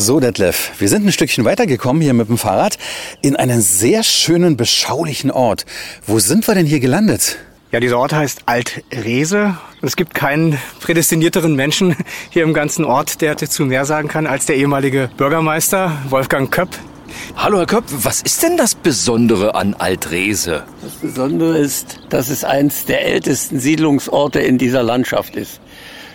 So, 0.00 0.20
Detlef, 0.20 0.70
wir 0.78 0.88
sind 0.88 1.04
ein 1.04 1.10
Stückchen 1.10 1.44
weitergekommen 1.44 2.00
hier 2.00 2.14
mit 2.14 2.28
dem 2.28 2.38
Fahrrad 2.38 2.78
in 3.20 3.34
einen 3.34 3.60
sehr 3.60 4.04
schönen, 4.04 4.56
beschaulichen 4.56 5.32
Ort. 5.32 5.66
Wo 6.06 6.20
sind 6.20 6.46
wir 6.46 6.54
denn 6.54 6.66
hier 6.66 6.78
gelandet? 6.78 7.38
Ja, 7.72 7.80
dieser 7.80 7.98
Ort 7.98 8.12
heißt 8.12 8.42
Altrese. 8.46 9.58
Es 9.82 9.96
gibt 9.96 10.14
keinen 10.14 10.56
prädestinierteren 10.80 11.56
Menschen 11.56 11.96
hier 12.30 12.44
im 12.44 12.54
ganzen 12.54 12.84
Ort, 12.84 13.22
der 13.22 13.34
dazu 13.34 13.64
mehr 13.64 13.84
sagen 13.86 14.06
kann 14.06 14.28
als 14.28 14.46
der 14.46 14.54
ehemalige 14.54 15.10
Bürgermeister 15.16 15.90
Wolfgang 16.10 16.48
Köpp. 16.48 16.70
Hallo 17.34 17.58
Herr 17.58 17.66
Köpp, 17.66 17.84
was 17.88 18.22
ist 18.22 18.44
denn 18.44 18.56
das 18.56 18.76
Besondere 18.76 19.56
an 19.56 19.74
Altrese? 19.74 20.62
Das 20.80 20.92
Besondere 20.92 21.58
ist, 21.58 21.98
dass 22.08 22.28
es 22.30 22.44
eins 22.44 22.84
der 22.84 23.04
ältesten 23.04 23.58
Siedlungsorte 23.58 24.38
in 24.38 24.58
dieser 24.58 24.84
Landschaft 24.84 25.34
ist. 25.34 25.60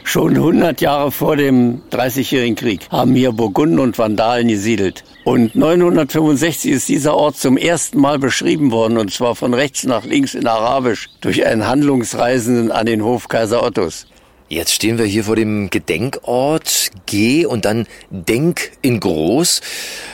Schon 0.06 0.36
100 0.36 0.82
Jahre 0.82 1.12
vor 1.12 1.38
dem 1.38 1.82
Dreißigjährigen 1.89 2.56
Krieg 2.56 2.88
haben 2.92 3.16
hier 3.16 3.32
Burgunden 3.32 3.80
und 3.80 3.98
Vandalen 3.98 4.48
gesiedelt. 4.48 5.04
Und 5.24 5.56
965 5.56 6.72
ist 6.72 6.89
dieser 6.89 7.16
Ort 7.16 7.38
zum 7.38 7.58
ersten 7.58 8.00
Mal 8.00 8.20
beschrieben 8.20 8.72
worden, 8.72 8.98
und 8.98 9.12
zwar 9.12 9.36
von 9.36 9.54
rechts 9.54 9.86
nach 9.86 10.04
links 10.06 10.36
in 10.36 10.46
Arabisch, 10.46 11.10
durch 11.22 11.46
einen 11.46 11.68
Handlungsreisenden 11.68 12.72
an 12.72 12.86
den 12.86 13.04
Hof 13.04 13.30
Kaiser 13.30 13.63
Ottos. 13.63 14.06
Jetzt 14.54 14.76
stehen 14.76 15.00
wir 15.00 15.06
hier 15.06 15.24
vor 15.24 15.36
dem 15.36 15.72
Gedenkort 15.72 16.92
G 17.08 17.48
und 17.48 17.66
dann 17.66 17.88
Denk 18.12 18.74
in 18.84 19.00
Groß. 19.00 19.62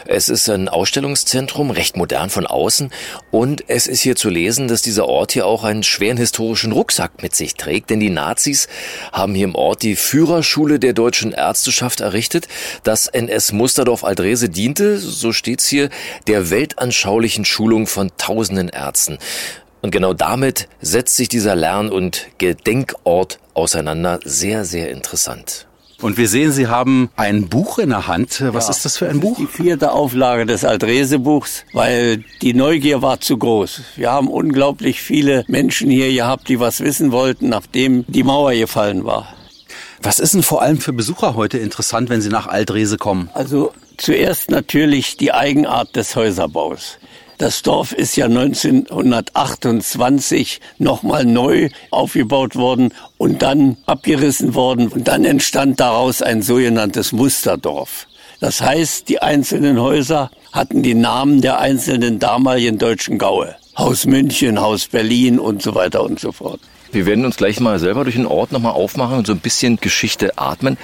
Es 0.06 0.30
ist 0.30 0.50
ein 0.50 0.70
Ausstellungszentrum, 0.70 1.72
recht 1.72 1.98
modern 1.98 2.30
von 2.30 2.48
außen. 2.48 2.90
Und 3.32 3.66
es 3.68 3.86
ist 3.86 4.00
hier 4.00 4.16
zu 4.16 4.30
lesen, 4.30 4.70
dass 4.70 4.82
dieser 4.82 5.10
Ort 5.10 5.34
hier 5.34 5.46
auch 5.46 5.66
einen 5.66 5.84
schweren 5.84 6.16
historischen 6.16 6.72
Rucksack 6.72 7.22
mit 7.22 7.36
sich 7.36 7.56
trägt. 7.56 7.90
Denn 7.90 8.00
die 8.00 8.10
Nazis 8.10 8.70
haben 9.12 9.36
hier 9.36 9.44
im 9.44 9.56
Ort 9.56 9.84
die 9.84 9.98
Führerschule 9.98 10.80
der 10.80 10.94
deutschen 10.94 11.34
Ärzteschaft 11.34 12.00
errichtet. 12.00 12.48
Das 12.86 13.08
NS 13.08 13.52
Musterdorf 13.52 14.06
Aldrese 14.06 14.48
diente, 14.48 15.00
so 15.00 15.34
steht's 15.34 15.68
hier, 15.68 15.90
der 16.28 16.50
weltanschaulichen 16.50 17.44
Schulung 17.44 17.88
von 17.88 18.10
tausenden 18.18 18.70
Ärzten. 18.70 19.18
Und 19.82 19.92
genau 19.92 20.14
damit 20.14 20.68
setzt 20.82 21.16
sich 21.16 21.30
dieser 21.30 21.56
Lern- 21.56 21.90
und 21.92 22.28
Gedenkort 22.38 23.40
auseinander. 23.54 24.20
Sehr, 24.24 24.66
sehr 24.66 24.92
interessant. 24.92 25.68
Und 26.02 26.18
wir 26.18 26.30
sehen, 26.30 26.54
Sie 26.54 26.68
haben 26.68 27.10
ein 27.18 27.50
Buch 27.50 27.78
in 27.78 27.90
der 27.90 28.08
Hand. 28.08 28.42
Was 28.54 28.66
Ja, 28.66 28.72
ist 28.72 28.86
das 28.86 28.98
für 28.98 29.10
ein 29.10 29.20
Buch? 29.20 29.38
Die 29.38 29.48
vierte 29.48 29.92
Auflage 29.92 30.46
des 30.46 30.64
Altrese-Buchs, 30.64 31.66
weil 31.74 32.24
die 32.42 32.54
Neugier 32.54 33.02
war 33.02 33.20
zu 33.20 33.38
groß. 33.38 33.82
Wir 33.98 34.10
haben 34.10 34.30
unglaublich 34.30 35.02
viele 35.02 35.44
Menschen 35.48 35.90
hier 35.90 36.12
gehabt, 36.14 36.48
die 36.48 36.60
was 36.62 36.80
wissen 36.80 37.12
wollten, 37.12 37.50
nachdem 37.50 38.06
die 38.08 38.24
Mauer 38.24 38.54
gefallen 38.54 39.04
war. 39.04 39.28
Was 40.02 40.20
ist 40.20 40.34
denn 40.34 40.44
vor 40.44 40.62
allem 40.62 40.80
für 40.80 40.94
Besucher 40.94 41.36
heute 41.36 41.58
interessant, 41.58 42.10
wenn 42.10 42.22
sie 42.22 42.30
nach 42.30 42.48
Altrese 42.48 42.98
kommen? 42.98 43.30
Also 43.34 43.74
zuerst 43.98 44.50
natürlich 44.50 45.18
die 45.18 45.34
Eigenart 45.34 45.98
des 45.98 46.16
Häuserbaus. 46.16 46.98
Das 47.40 47.64
Dorf 47.64 47.94
ist 47.94 48.16
ja 48.18 48.26
1928 48.26 50.60
nochmal 50.78 51.24
neu 51.24 51.70
aufgebaut 51.90 52.58
worden 52.58 52.94
und 53.18 53.42
dann 53.42 53.78
abgerissen 53.86 54.56
worden. 54.56 54.90
Und 54.90 55.08
dann 55.08 55.24
entstand 55.24 55.80
daraus 55.80 56.22
ein 56.22 56.42
sogenanntes 56.42 57.14
Musterdorf. 57.14 58.08
Das 58.42 58.62
heißt, 58.62 59.08
die 59.08 59.22
einzelnen 59.22 59.80
Häuser 59.80 60.32
hatten 60.52 60.84
die 60.84 60.96
Namen 60.96 61.42
der 61.42 61.60
einzelnen 61.60 62.20
damaligen 62.20 62.78
deutschen 62.78 63.18
Gaue. 63.18 63.56
Haus 63.78 64.06
München, 64.06 64.60
Haus 64.60 64.88
Berlin 64.88 65.40
und 65.40 65.62
so 65.62 65.76
weiter 65.76 66.04
und 66.04 66.20
so 66.20 66.34
fort. 66.34 66.60
Wir 66.92 67.06
werden 67.06 67.24
uns 67.24 67.38
gleich 67.38 67.62
mal 67.62 67.80
selber 67.80 68.04
durch 68.04 68.18
den 68.18 68.26
Ort 68.26 68.52
nochmal 68.52 68.74
aufmachen 68.74 69.18
und 69.18 69.26
so 69.26 69.32
ein 69.32 69.40
bisschen 69.40 69.78
Geschichte 69.78 70.38
atmen. 70.38 70.78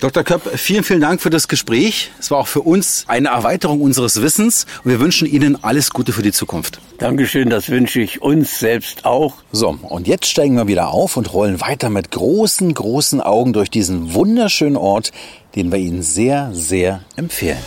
Dr. 0.00 0.22
Köpp, 0.22 0.56
vielen, 0.56 0.84
vielen 0.84 1.00
Dank 1.00 1.20
für 1.20 1.30
das 1.30 1.48
Gespräch. 1.48 2.12
Es 2.20 2.30
war 2.30 2.38
auch 2.38 2.46
für 2.46 2.60
uns 2.60 3.04
eine 3.08 3.28
Erweiterung 3.30 3.80
unseres 3.80 4.22
Wissens 4.22 4.64
und 4.84 4.92
wir 4.92 5.00
wünschen 5.00 5.26
Ihnen 5.26 5.62
alles 5.64 5.90
Gute 5.90 6.12
für 6.12 6.22
die 6.22 6.30
Zukunft. 6.30 6.80
Dankeschön, 6.98 7.50
das 7.50 7.68
wünsche 7.68 8.00
ich 8.00 8.22
uns 8.22 8.60
selbst 8.60 9.04
auch. 9.04 9.34
So, 9.50 9.70
und 9.82 10.06
jetzt 10.06 10.26
steigen 10.26 10.54
wir 10.54 10.68
wieder 10.68 10.88
auf 10.90 11.16
und 11.16 11.32
rollen 11.32 11.60
weiter 11.60 11.90
mit 11.90 12.12
großen, 12.12 12.72
großen 12.72 13.20
Augen 13.20 13.52
durch 13.52 13.70
diesen 13.70 14.14
wunderschönen 14.14 14.76
Ort, 14.76 15.10
den 15.56 15.72
wir 15.72 15.78
Ihnen 15.78 16.02
sehr, 16.02 16.50
sehr 16.52 17.02
empfehlen. 17.16 17.58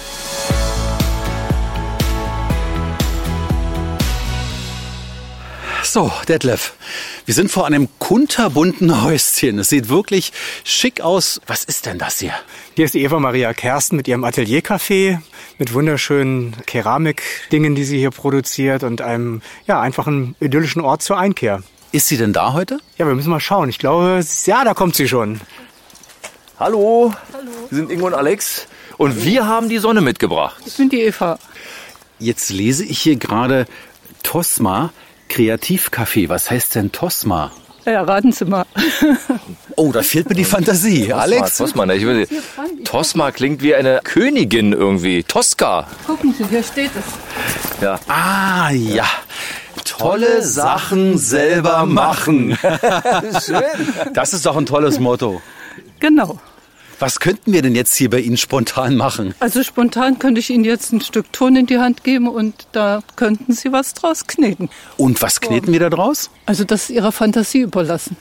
So, 5.84 6.10
Detlef, 6.30 6.76
wir 7.32 7.36
sind 7.36 7.50
vor 7.50 7.66
einem 7.66 7.88
kunterbunten 7.98 9.04
Häuschen. 9.04 9.58
Es 9.58 9.70
sieht 9.70 9.88
wirklich 9.88 10.34
schick 10.66 11.00
aus. 11.00 11.40
Was 11.48 11.64
ist 11.64 11.86
denn 11.86 11.98
das 11.98 12.20
hier? 12.20 12.34
Hier 12.76 12.84
ist 12.84 12.94
die 12.94 13.04
Eva 13.04 13.22
Maria 13.22 13.54
Kersten 13.54 13.96
mit 13.96 14.06
ihrem 14.10 14.26
Ateliercafé, 14.26 15.22
mit 15.58 15.74
wunderschönen 15.74 16.58
Keramikdingen, 16.66 17.74
die 17.74 17.86
sie 17.86 18.00
hier 18.00 18.12
produziert 18.12 18.84
und 18.84 19.00
einem 19.00 19.42
ja, 19.66 19.80
einfachen 19.80 20.36
idyllischen 20.42 20.82
Ort 20.82 21.04
zur 21.04 21.18
Einkehr. 21.18 21.64
Ist 21.94 22.10
sie 22.10 22.18
denn 22.18 22.34
da 22.34 22.52
heute? 22.52 22.82
Ja, 22.98 23.08
wir 23.08 23.16
müssen 23.16 23.30
mal 23.30 23.40
schauen. 23.40 23.70
Ich 23.70 23.80
glaube, 23.80 24.26
ja, 24.44 24.66
da 24.66 24.74
kommt 24.74 24.98
sie 24.98 25.08
schon. 25.08 25.40
Hallo. 26.60 27.14
Hallo. 27.32 27.52
Wir 27.70 27.78
sind 27.78 27.92
Ingo 27.92 28.08
und 28.08 28.14
Alex 28.14 28.68
und 28.98 29.24
wir 29.24 29.48
haben 29.48 29.70
die 29.70 29.78
Sonne 29.78 30.02
mitgebracht. 30.02 30.62
Ich 30.66 30.76
bin 30.76 30.90
die 30.90 31.04
Eva. 31.04 31.40
Jetzt 32.20 32.50
lese 32.50 32.84
ich 32.84 33.00
hier 33.00 33.16
gerade 33.16 33.68
Tosma 34.22 34.92
Kreativcafé. 35.32 36.28
Was 36.28 36.52
heißt 36.52 36.76
denn 36.76 36.92
Tosma? 36.92 37.52
Ja, 37.86 38.04
raten 38.04 38.34
Sie 38.34 38.46
mal. 38.46 38.66
Oh, 39.78 39.92
da 39.92 40.04
fehlt 40.04 40.30
mir 40.30 40.36
die 40.36 40.44
Fantasie. 40.44 41.12
Alex? 41.12 41.58
Tosma, 41.58 41.86
ne? 41.86 41.96
ich 41.96 42.06
will, 42.06 42.28
Tosma 42.84 43.32
klingt 43.32 43.64
wie 43.64 43.74
eine 43.74 44.02
Königin 44.04 44.74
irgendwie. 44.74 45.24
Tosca. 45.24 45.88
Gucken 46.06 46.36
Sie, 46.38 46.46
hier 46.46 46.62
steht 46.62 46.92
es. 46.96 47.82
Ja. 47.82 47.98
Ah, 48.08 48.70
ja. 48.72 49.06
Tolle 49.86 50.44
Sachen 50.44 51.18
selber 51.18 51.86
machen. 51.86 52.58
Schön. 53.44 54.14
Das 54.14 54.34
ist 54.34 54.46
doch 54.46 54.58
ein 54.58 54.66
tolles 54.66 55.00
Motto. 55.00 55.42
Genau. 56.00 56.40
Was 57.02 57.20
könnten 57.20 57.52
wir 57.52 57.64
denn 57.64 57.74
jetzt 57.74 57.96
hier 57.96 58.12
bei 58.12 58.20
Ihnen 58.20 58.38
spontan 58.38 58.96
machen? 58.96 59.34
Also 59.40 59.64
spontan 59.64 60.20
könnte 60.20 60.40
ich 60.40 60.52
Ihnen 60.52 60.64
jetzt 60.64 60.94
ein 60.94 61.02
Stück 61.02 61.34
Ton 61.34 61.56
in 61.56 61.66
die 61.66 61.80
Hand 61.80 62.04
geben 62.04 62.28
und 62.28 62.68
da 62.74 63.02
könnten 63.16 63.54
Sie 63.54 63.72
was 63.72 63.96
draus 63.96 64.28
kneten. 64.28 64.70
Und 64.98 65.20
was 65.24 65.42
kneten 65.42 65.74
wir 65.74 65.80
da 65.80 65.90
draus? 65.90 66.30
Also 66.46 66.64
das 66.64 66.84
ist 66.84 66.90
Ihrer 66.92 67.12
Fantasie 67.12 67.62
überlassen. 67.62 68.18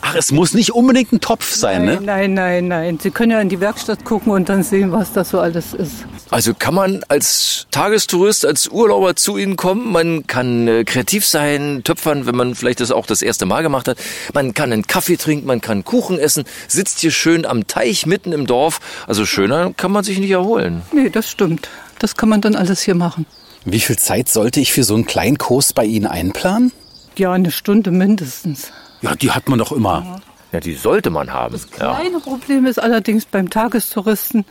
Ach, 0.00 0.14
es 0.14 0.32
muss 0.32 0.54
nicht 0.54 0.72
unbedingt 0.72 1.12
ein 1.12 1.20
Topf 1.20 1.54
sein, 1.54 1.84
nein, 1.84 1.94
ne? 1.96 2.00
nein, 2.04 2.34
nein, 2.34 2.68
nein. 2.68 2.98
Sie 3.00 3.10
können 3.10 3.32
ja 3.32 3.40
in 3.40 3.48
die 3.48 3.60
Werkstatt 3.60 4.04
gucken 4.04 4.32
und 4.32 4.48
dann 4.48 4.62
sehen, 4.62 4.92
was 4.92 5.12
das 5.12 5.30
so 5.30 5.40
alles 5.40 5.74
ist. 5.74 6.04
Also 6.30 6.54
kann 6.54 6.74
man 6.74 7.02
als 7.08 7.66
Tagestourist, 7.70 8.46
als 8.46 8.68
Urlauber 8.68 9.16
zu 9.16 9.36
Ihnen 9.36 9.56
kommen. 9.56 9.90
Man 9.90 10.26
kann 10.26 10.68
äh, 10.68 10.84
kreativ 10.84 11.26
sein, 11.26 11.82
töpfern, 11.84 12.26
wenn 12.26 12.36
man 12.36 12.54
vielleicht 12.54 12.80
das 12.80 12.90
auch 12.92 13.06
das 13.06 13.22
erste 13.22 13.46
Mal 13.46 13.62
gemacht 13.62 13.88
hat. 13.88 13.98
Man 14.32 14.54
kann 14.54 14.72
einen 14.72 14.86
Kaffee 14.86 15.16
trinken, 15.16 15.46
man 15.46 15.60
kann 15.60 15.84
Kuchen 15.84 16.18
essen, 16.18 16.44
sitzt 16.68 17.00
hier 17.00 17.10
schön 17.10 17.44
am 17.44 17.66
Teich 17.66 18.06
mitten 18.06 18.32
im 18.32 18.46
Dorf. 18.46 18.80
Also 19.06 19.26
schöner 19.26 19.72
kann 19.76 19.92
man 19.92 20.04
sich 20.04 20.18
nicht 20.18 20.30
erholen. 20.30 20.82
Nee, 20.92 21.10
das 21.10 21.28
stimmt. 21.28 21.68
Das 21.98 22.16
kann 22.16 22.28
man 22.28 22.40
dann 22.40 22.54
alles 22.54 22.80
hier 22.80 22.94
machen. 22.94 23.26
Wie 23.64 23.80
viel 23.80 23.98
Zeit 23.98 24.28
sollte 24.28 24.60
ich 24.60 24.72
für 24.72 24.84
so 24.84 24.94
einen 24.94 25.04
kleinen 25.04 25.36
Kurs 25.36 25.72
bei 25.72 25.84
Ihnen 25.84 26.06
einplanen? 26.06 26.72
Ja, 27.18 27.32
eine 27.32 27.50
Stunde 27.50 27.90
mindestens. 27.90 28.70
Ja, 29.02 29.14
die 29.14 29.30
hat 29.30 29.48
man 29.48 29.58
doch 29.58 29.72
immer. 29.72 30.20
Ja, 30.52 30.60
die 30.60 30.74
sollte 30.74 31.10
man 31.10 31.32
haben. 31.32 31.52
Das 31.52 31.70
kleine 31.70 32.18
Problem 32.20 32.66
ist 32.66 32.78
allerdings 32.78 33.24
beim 33.24 33.50
Tagestouristen, 33.50 34.44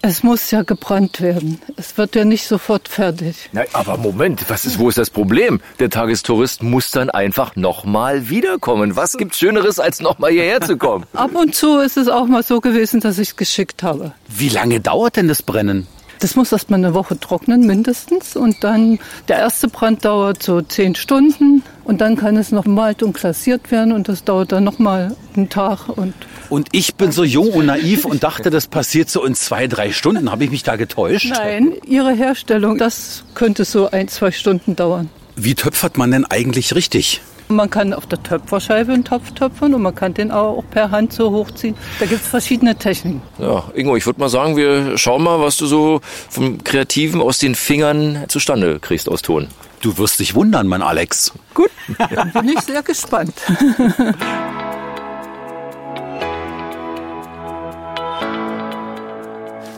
es 0.00 0.22
muss 0.22 0.50
ja 0.52 0.62
gebrannt 0.62 1.20
werden. 1.20 1.60
Es 1.76 1.98
wird 1.98 2.14
ja 2.14 2.24
nicht 2.24 2.46
sofort 2.46 2.88
fertig. 2.88 3.50
Na, 3.52 3.62
aber 3.72 3.96
Moment, 3.96 4.44
was 4.48 4.64
ist, 4.64 4.78
wo 4.78 4.88
ist 4.88 4.96
das 4.96 5.10
Problem? 5.10 5.60
Der 5.80 5.90
Tagestourist 5.90 6.62
muss 6.62 6.92
dann 6.92 7.10
einfach 7.10 7.56
nochmal 7.56 8.28
wiederkommen. 8.28 8.94
Was 8.94 9.16
gibt's 9.16 9.38
Schöneres, 9.38 9.80
als 9.80 10.00
nochmal 10.00 10.30
hierher 10.30 10.60
zu 10.60 10.76
kommen? 10.76 11.04
Ab 11.14 11.34
und 11.34 11.54
zu 11.54 11.78
ist 11.78 11.96
es 11.96 12.08
auch 12.08 12.26
mal 12.26 12.44
so 12.44 12.60
gewesen, 12.60 13.00
dass 13.00 13.18
ich 13.18 13.30
es 13.30 13.36
geschickt 13.36 13.82
habe. 13.82 14.12
Wie 14.28 14.48
lange 14.48 14.80
dauert 14.80 15.16
denn 15.16 15.26
das 15.26 15.42
Brennen? 15.42 15.88
Das 16.20 16.36
muss 16.36 16.52
erst 16.52 16.70
mal 16.70 16.76
eine 16.76 16.94
Woche 16.94 17.18
trocknen, 17.18 17.66
mindestens. 17.66 18.36
Und 18.36 18.62
dann, 18.62 18.98
der 19.28 19.38
erste 19.38 19.68
Brand 19.68 20.04
dauert 20.04 20.42
so 20.42 20.60
zehn 20.62 20.94
Stunden. 20.94 21.62
Und 21.88 22.02
dann 22.02 22.16
kann 22.16 22.36
es 22.36 22.52
noch 22.52 22.66
malt 22.66 23.02
und 23.02 23.14
klassiert 23.14 23.70
werden. 23.70 23.92
Und 23.94 24.10
das 24.10 24.22
dauert 24.22 24.52
dann 24.52 24.62
noch 24.62 24.78
mal 24.78 25.16
einen 25.34 25.48
Tag. 25.48 25.88
Und 25.88 26.12
Und 26.50 26.68
ich 26.72 26.96
bin 26.96 27.12
so 27.12 27.24
jung 27.24 27.48
und 27.48 27.64
naiv 27.64 28.04
und 28.04 28.22
dachte, 28.22 28.50
das 28.50 28.66
passiert 28.66 29.08
so 29.08 29.24
in 29.24 29.34
zwei, 29.34 29.66
drei 29.68 29.90
Stunden. 29.90 30.30
Habe 30.30 30.44
ich 30.44 30.50
mich 30.50 30.62
da 30.62 30.76
getäuscht? 30.76 31.30
Nein, 31.30 31.72
ihre 31.86 32.12
Herstellung, 32.12 32.76
das 32.76 33.24
könnte 33.34 33.64
so 33.64 33.90
ein, 33.90 34.06
zwei 34.08 34.32
Stunden 34.32 34.76
dauern. 34.76 35.08
Wie 35.34 35.54
töpfert 35.54 35.96
man 35.96 36.10
denn 36.10 36.26
eigentlich 36.26 36.74
richtig? 36.74 37.22
Man 37.50 37.70
kann 37.70 37.94
auf 37.94 38.04
der 38.04 38.22
Töpferscheibe 38.22 38.92
einen 38.92 39.04
Topf 39.04 39.30
töpfern 39.30 39.72
und 39.72 39.80
man 39.80 39.94
kann 39.94 40.12
den 40.12 40.30
auch 40.30 40.62
per 40.70 40.90
Hand 40.90 41.14
so 41.14 41.30
hochziehen. 41.30 41.74
Da 41.98 42.04
gibt 42.04 42.20
es 42.20 42.28
verschiedene 42.28 42.76
Techniken. 42.76 43.22
Ja, 43.38 43.64
Ingo, 43.74 43.96
ich 43.96 44.04
würde 44.04 44.20
mal 44.20 44.28
sagen, 44.28 44.56
wir 44.58 44.98
schauen 44.98 45.22
mal, 45.22 45.40
was 45.40 45.56
du 45.56 45.64
so 45.64 46.02
vom 46.28 46.62
Kreativen 46.62 47.22
aus 47.22 47.38
den 47.38 47.54
Fingern 47.54 48.24
zustande 48.28 48.78
kriegst 48.80 49.08
aus 49.08 49.22
Ton. 49.22 49.48
Du 49.80 49.96
wirst 49.98 50.20
dich 50.20 50.34
wundern, 50.34 50.66
mein 50.66 50.82
Alex. 50.82 51.32
Gut, 51.54 51.70
dann 51.98 52.32
bin 52.32 52.48
ich 52.48 52.60
sehr 52.60 52.82
gespannt. 52.82 53.34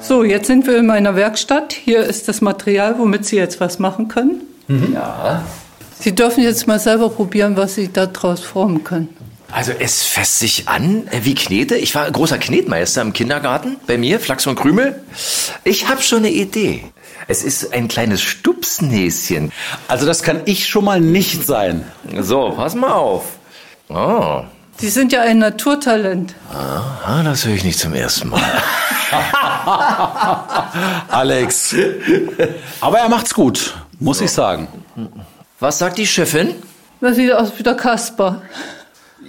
So, 0.03 0.25
jetzt 0.25 0.49
sind 0.49 0.67
wir 0.67 0.77
in 0.77 0.87
meiner 0.87 1.15
Werkstatt. 1.15 1.73
Hier 1.73 2.01
ist 2.01 2.27
das 2.27 2.41
Material, 2.41 2.99
womit 2.99 3.27
Sie 3.27 3.37
jetzt 3.37 3.61
was 3.61 3.79
machen 3.79 4.09
können. 4.09 4.41
Ja. 4.93 5.45
Sie 6.01 6.13
dürfen 6.13 6.43
jetzt 6.43 6.67
mal 6.67 6.81
selber 6.81 7.11
probieren, 7.11 7.57
was 7.57 7.77
Sie 7.77 7.93
daraus 7.93 8.41
formen 8.41 8.83
können. 8.83 9.09
Also 9.53 9.71
es 9.79 10.03
fässt 10.03 10.41
sich 10.41 10.69
an 10.69 11.07
äh, 11.13 11.21
wie 11.23 11.37
Knete. 11.37 11.77
Ich 11.77 11.95
war 11.95 12.11
großer 12.11 12.39
Knetmeister 12.39 13.03
im 13.03 13.13
Kindergarten 13.13 13.77
bei 13.87 13.99
mir, 13.99 14.19
Flachs 14.19 14.49
und 14.49 14.57
Krümel. 14.57 15.01
Ich 15.63 15.89
habe 15.89 16.03
schon 16.03 16.19
eine 16.19 16.31
Idee. 16.31 16.85
Es 17.29 17.43
ist 17.43 17.73
ein 17.73 17.89
kleines 17.89 18.23
Stupsnäschen. 18.23 19.53
Also 19.89 20.07
das 20.07 20.23
kann 20.23 20.43
ich 20.45 20.69
schon 20.69 20.85
mal 20.85 21.01
nicht 21.01 21.47
sein. 21.47 21.85
So, 22.21 22.51
pass 22.51 22.75
mal 22.75 22.93
auf. 22.93 23.25
Oh. 23.89 24.43
Sie 24.79 24.89
sind 24.89 25.13
ja 25.13 25.23
ein 25.23 25.39
Naturtalent. 25.39 26.35
Aha, 26.53 27.23
das 27.23 27.45
höre 27.45 27.55
ich 27.55 27.65
nicht 27.65 27.79
zum 27.79 27.93
ersten 27.93 28.31
Mal. 28.31 28.41
Alex. 31.09 31.75
Aber 32.81 32.99
er 32.99 33.09
macht's 33.09 33.35
gut, 33.35 33.75
muss 33.99 34.21
ich 34.21 34.31
sagen. 34.31 34.69
Was 35.59 35.79
sagt 35.79 35.99
die 35.99 36.07
Chefin? 36.07 36.55
Das 37.01 37.17
sieht 37.17 37.33
aus 37.33 37.53
wie 37.59 37.63
der 37.63 37.75
Kasper. 37.75 38.43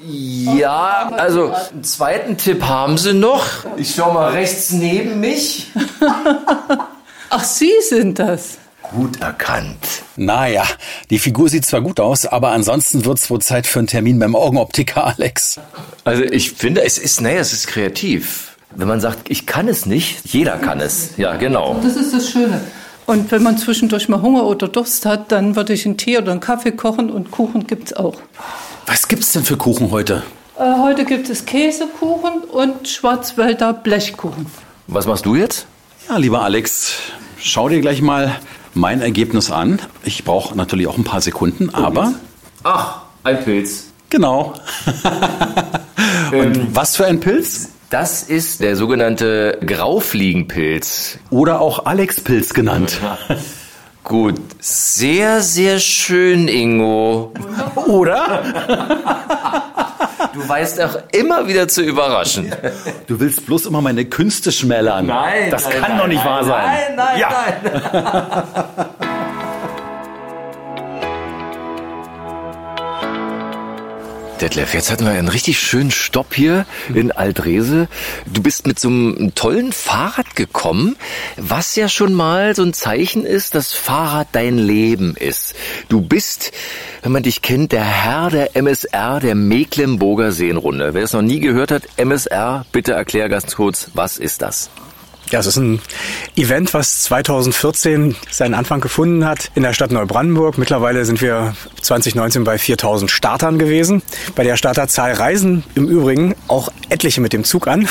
Ja, 0.03 1.11
also 1.17 1.53
einen 1.53 1.83
zweiten 1.83 2.37
Tipp 2.37 2.63
haben 2.63 2.97
sie 2.97 3.13
noch. 3.13 3.45
Ich 3.75 3.95
schau 3.95 4.13
mal 4.13 4.31
rechts 4.31 4.71
neben 4.71 5.19
mich. 5.19 5.71
Ach, 7.33 7.45
Sie 7.45 7.71
sind 7.87 8.19
das. 8.19 8.57
Gut 8.93 9.21
erkannt. 9.21 9.77
Naja, 10.17 10.65
die 11.09 11.17
Figur 11.17 11.47
sieht 11.47 11.65
zwar 11.65 11.79
gut 11.79 12.01
aus, 12.01 12.25
aber 12.25 12.51
ansonsten 12.51 13.05
wird's 13.05 13.29
wohl 13.29 13.39
Zeit 13.39 13.65
für 13.65 13.79
einen 13.79 13.87
Termin 13.87 14.19
beim 14.19 14.35
Augenoptiker, 14.35 15.07
Alex. 15.17 15.57
Also 16.03 16.23
ich 16.23 16.51
finde, 16.51 16.83
es 16.83 16.97
ist, 16.97 17.21
naja, 17.21 17.39
es 17.39 17.53
ist 17.53 17.67
kreativ. 17.67 18.57
Wenn 18.75 18.89
man 18.89 18.99
sagt, 18.99 19.29
ich 19.29 19.45
kann 19.45 19.69
es 19.69 19.85
nicht, 19.85 20.25
jeder 20.25 20.57
kann 20.57 20.81
es. 20.81 21.11
Ja, 21.15 21.37
genau. 21.37 21.79
Das 21.81 21.95
ist 21.95 22.13
das 22.13 22.29
Schöne. 22.29 22.59
Und 23.05 23.31
wenn 23.31 23.43
man 23.43 23.57
zwischendurch 23.57 24.09
mal 24.09 24.21
Hunger 24.21 24.43
oder 24.43 24.67
Durst 24.67 25.05
hat, 25.05 25.31
dann 25.31 25.55
würde 25.55 25.71
ich 25.71 25.85
einen 25.85 25.97
Tee 25.97 26.17
oder 26.17 26.33
einen 26.33 26.41
Kaffee 26.41 26.73
kochen 26.73 27.09
und 27.09 27.31
Kuchen 27.31 27.65
gibt's 27.65 27.93
auch. 27.93 28.15
Was 28.87 29.07
gibt's 29.07 29.31
denn 29.31 29.45
für 29.45 29.55
Kuchen 29.55 29.91
heute? 29.91 30.23
Äh, 30.59 30.63
heute 30.81 31.05
gibt 31.05 31.29
es 31.29 31.45
Käsekuchen 31.45 32.41
und 32.51 32.89
Schwarzwälder 32.89 33.71
Blechkuchen. 33.71 34.47
Was 34.87 35.05
machst 35.05 35.25
du 35.25 35.35
jetzt? 35.35 35.65
Ja, 36.09 36.17
lieber 36.17 36.41
Alex, 36.41 36.93
schau 37.43 37.69
dir 37.69 37.81
gleich 37.81 38.01
mal 38.01 38.35
mein 38.73 39.01
Ergebnis 39.01 39.51
an. 39.51 39.79
Ich 40.03 40.23
brauche 40.23 40.55
natürlich 40.55 40.87
auch 40.87 40.97
ein 40.97 41.03
paar 41.03 41.21
Sekunden, 41.21 41.73
aber 41.73 42.13
Ach, 42.63 43.01
ein 43.23 43.43
Pilz. 43.43 43.87
genau. 44.09 44.53
Und 46.31 46.75
was 46.75 46.95
für 46.95 47.05
ein 47.05 47.19
Pilz? 47.19 47.69
Das 47.89 48.23
ist 48.23 48.61
der 48.61 48.77
sogenannte 48.77 49.59
Graufliegenpilz. 49.65 51.19
Oder 51.29 51.59
auch 51.59 51.85
Alex-Pilz 51.85 52.53
genannt. 52.53 52.97
Gut, 54.05 54.35
sehr, 54.59 55.41
sehr 55.41 55.79
schön, 55.79 56.47
Ingo. 56.47 57.33
Oder? 57.87 59.60
Du 60.33 60.47
weißt 60.47 60.81
auch 60.81 60.97
immer 61.11 61.47
wieder 61.47 61.67
zu 61.67 61.81
überraschen. 61.81 62.53
Du 63.07 63.19
willst 63.19 63.45
bloß 63.45 63.65
immer 63.65 63.81
meine 63.81 64.05
Künste 64.05 64.51
schmälern. 64.51 65.07
das 65.07 65.65
nein, 65.65 65.73
kann 65.73 65.91
nein, 65.91 65.97
doch 65.97 66.07
nicht 66.07 66.23
nein, 66.23 66.25
wahr 66.25 66.43
sein. 66.45 66.65
Nein, 66.65 66.95
nein, 66.95 67.19
ja. 67.19 67.29
nein. 67.63 68.85
Detlef, 74.41 74.73
jetzt 74.73 74.89
hatten 74.89 75.05
wir 75.05 75.11
einen 75.11 75.27
richtig 75.27 75.59
schönen 75.59 75.91
Stopp 75.91 76.33
hier 76.33 76.65
in 76.95 77.11
Aldrese. 77.11 77.87
Du 78.25 78.41
bist 78.41 78.65
mit 78.65 78.79
so 78.79 78.87
einem 78.87 79.35
tollen 79.35 79.71
Fahrrad 79.71 80.35
gekommen, 80.35 80.95
was 81.37 81.75
ja 81.75 81.87
schon 81.87 82.13
mal 82.13 82.55
so 82.55 82.63
ein 82.63 82.73
Zeichen 82.73 83.23
ist, 83.23 83.53
dass 83.53 83.71
Fahrrad 83.71 84.29
dein 84.31 84.57
Leben 84.57 85.15
ist. 85.15 85.53
Du 85.89 86.01
bist, 86.01 86.51
wenn 87.03 87.11
man 87.11 87.21
dich 87.21 87.43
kennt, 87.43 87.71
der 87.71 87.85
Herr 87.85 88.31
der 88.31 88.55
MSR, 88.55 89.19
der 89.19 89.35
Mecklenburger 89.35 90.31
Seenrunde. 90.31 90.95
Wer 90.95 91.03
es 91.03 91.13
noch 91.13 91.21
nie 91.21 91.39
gehört 91.39 91.69
hat, 91.69 91.83
MSR, 91.97 92.65
bitte 92.71 92.93
erklär 92.93 93.29
ganz 93.29 93.55
kurz, 93.55 93.91
was 93.93 94.17
ist 94.17 94.41
das? 94.41 94.71
Ja, 95.31 95.39
es 95.39 95.47
ist 95.47 95.55
ein 95.55 95.79
Event, 96.35 96.73
was 96.73 97.03
2014 97.03 98.17
seinen 98.29 98.53
Anfang 98.53 98.81
gefunden 98.81 99.25
hat 99.25 99.49
in 99.55 99.63
der 99.63 99.71
Stadt 99.71 99.91
Neubrandenburg. 99.91 100.57
Mittlerweile 100.57 101.05
sind 101.05 101.21
wir 101.21 101.55
2019 101.81 102.43
bei 102.43 102.57
4000 102.57 103.09
Startern 103.09 103.57
gewesen. 103.57 104.01
Bei 104.35 104.43
der 104.43 104.57
Starterzahl 104.57 105.13
reisen 105.13 105.63
im 105.75 105.87
Übrigen 105.87 106.35
auch 106.49 106.69
etliche 106.89 107.21
mit 107.21 107.31
dem 107.31 107.45
Zug 107.45 107.67
an. 107.67 107.87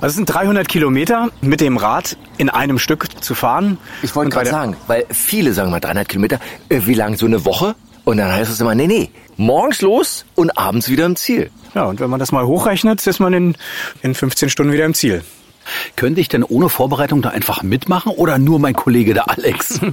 Also 0.00 0.08
es 0.08 0.14
sind 0.16 0.26
300 0.26 0.68
Kilometer 0.68 1.30
mit 1.40 1.62
dem 1.62 1.78
Rad 1.78 2.18
in 2.36 2.50
einem 2.50 2.78
Stück 2.78 3.06
zu 3.22 3.34
fahren. 3.34 3.78
Ich 4.02 4.14
wollte 4.14 4.30
gerade 4.30 4.50
sagen, 4.50 4.76
weil 4.86 5.06
viele 5.10 5.54
sagen 5.54 5.70
mal 5.70 5.80
300 5.80 6.06
Kilometer, 6.06 6.38
äh, 6.68 6.80
wie 6.84 6.94
lang 6.94 7.16
so 7.16 7.24
eine 7.24 7.46
Woche? 7.46 7.74
Und 8.04 8.18
dann 8.18 8.30
heißt 8.30 8.50
es 8.50 8.60
immer, 8.60 8.74
nee, 8.74 8.86
nee, 8.86 9.10
morgens 9.38 9.80
los 9.80 10.26
und 10.34 10.58
abends 10.58 10.90
wieder 10.90 11.06
im 11.06 11.16
Ziel. 11.16 11.50
Ja, 11.74 11.84
und 11.84 12.00
wenn 12.00 12.10
man 12.10 12.20
das 12.20 12.30
mal 12.30 12.44
hochrechnet, 12.44 13.06
ist 13.06 13.20
man 13.20 13.32
in, 13.32 13.56
in 14.02 14.14
15 14.14 14.50
Stunden 14.50 14.72
wieder 14.72 14.84
im 14.84 14.92
Ziel. 14.92 15.22
Könnte 15.96 16.20
ich 16.20 16.28
denn 16.28 16.42
ohne 16.42 16.68
Vorbereitung 16.68 17.22
da 17.22 17.30
einfach 17.30 17.62
mitmachen 17.62 18.12
oder 18.12 18.38
nur 18.38 18.58
mein 18.58 18.74
Kollege 18.74 19.14
der 19.14 19.30
Alex? 19.30 19.80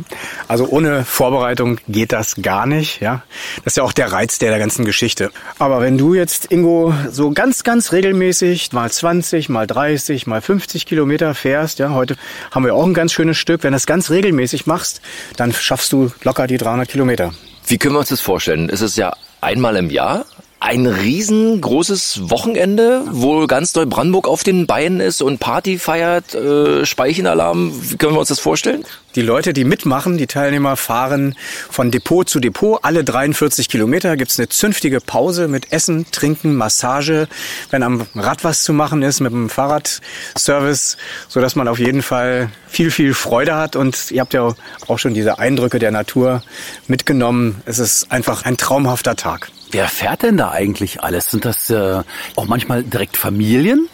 Also 0.48 0.68
ohne 0.68 1.06
Vorbereitung 1.06 1.80
geht 1.88 2.12
das 2.12 2.36
gar 2.42 2.66
nicht, 2.66 3.00
ja. 3.00 3.24
Das 3.64 3.74
ist 3.74 3.78
ja 3.78 3.84
auch 3.84 3.94
der 3.94 4.12
Reiz 4.12 4.38
der, 4.40 4.50
der 4.50 4.60
ganzen 4.60 4.84
Geschichte. 4.84 5.32
Aber 5.60 5.82
wenn 5.82 5.98
du 5.98 6.14
jetzt, 6.14 6.52
Ingo, 6.52 6.94
so 7.10 7.32
ganz, 7.32 7.64
ganz 7.64 7.94
regelmäßig 7.94 8.74
mal 8.74 8.92
20, 8.92 9.48
mal 9.48 9.68
30, 9.68 10.28
mal 10.28 10.42
50 10.42 10.86
Kilometer 10.86 11.36
fährst, 11.36 11.80
ja, 11.80 11.92
heute 11.92 12.18
haben 12.52 12.66
wir 12.66 12.76
auch 12.76 12.86
ein 12.86 12.94
ganz 12.94 13.14
schönes 13.14 13.38
Stück. 13.38 13.64
Wenn 13.64 13.72
du 13.72 13.76
das 13.76 13.86
ganz 13.86 14.10
regelmäßig 14.10 14.66
machst, 14.66 15.02
dann 15.38 15.54
schaffst 15.54 15.94
du 15.94 16.12
locker 16.24 16.48
die 16.48 16.58
300 16.58 16.90
Kilometer. 16.90 17.34
Wie 17.68 17.78
können 17.78 17.96
wir 17.96 18.00
uns 18.00 18.10
das 18.10 18.22
vorstellen? 18.22 18.68
Ist 18.68 18.82
es 18.82 18.98
ja 18.98 19.14
einmal 19.40 19.78
im 19.78 19.90
Jahr? 19.90 20.26
Ein 20.64 20.86
riesengroßes 20.86 22.30
Wochenende, 22.30 23.04
wo 23.10 23.48
ganz 23.48 23.74
Neubrandenburg 23.74 24.28
auf 24.28 24.44
den 24.44 24.68
Beinen 24.68 25.00
ist 25.00 25.24
und 25.24 25.40
Party 25.40 25.80
feiert, 25.80 26.36
äh, 26.36 26.86
Speichenalarm. 26.86 27.74
Wie 27.82 27.98
können 27.98 28.14
wir 28.14 28.20
uns 28.20 28.30
das 28.30 28.40
vorstellen? 28.40 28.86
Die 29.16 29.24
Leute, 29.24 29.54
die 29.54 29.64
mitmachen, 29.64 30.20
die 30.20 30.28
Teilnehmer 30.28 30.78
fahren 30.78 31.34
von 31.72 31.90
Depot 31.90 32.30
zu 32.30 32.40
Depot. 32.40 32.78
Alle 32.84 33.04
43 33.04 33.70
Kilometer 33.70 34.16
gibt's 34.18 34.38
eine 34.38 34.50
zünftige 34.50 35.02
Pause 35.02 35.48
mit 35.48 35.74
Essen, 35.74 36.06
Trinken, 36.12 36.54
Massage. 36.56 37.28
Wenn 37.72 37.82
am 37.82 38.06
Rad 38.14 38.44
was 38.44 38.62
zu 38.62 38.72
machen 38.72 39.02
ist, 39.02 39.20
mit 39.20 39.32
dem 39.32 39.50
Fahrradservice, 39.50 40.98
so 41.28 41.42
dass 41.42 41.56
man 41.56 41.68
auf 41.70 41.80
jeden 41.80 42.04
Fall 42.04 42.52
viel, 42.68 42.92
viel 42.92 43.16
Freude 43.16 43.56
hat. 43.56 43.76
Und 43.76 44.12
ihr 44.12 44.22
habt 44.22 44.36
ja 44.36 44.54
auch 44.88 45.00
schon 45.00 45.16
diese 45.16 45.40
Eindrücke 45.40 45.80
der 45.80 45.90
Natur 45.90 46.44
mitgenommen. 46.88 47.64
Es 47.66 47.80
ist 47.80 48.12
einfach 48.12 48.46
ein 48.46 48.58
traumhafter 48.58 49.16
Tag. 49.16 49.50
Wer 49.72 49.88
fährt 49.88 50.24
denn 50.24 50.38
da 50.38 50.52
eigentlich 50.52 51.02
alles? 51.02 51.32
Sind 51.32 51.46
das 51.46 51.70
äh, 51.70 52.04
auch 52.36 52.46
manchmal 52.46 52.84
direkt 52.84 53.16
Familien? 53.16 53.88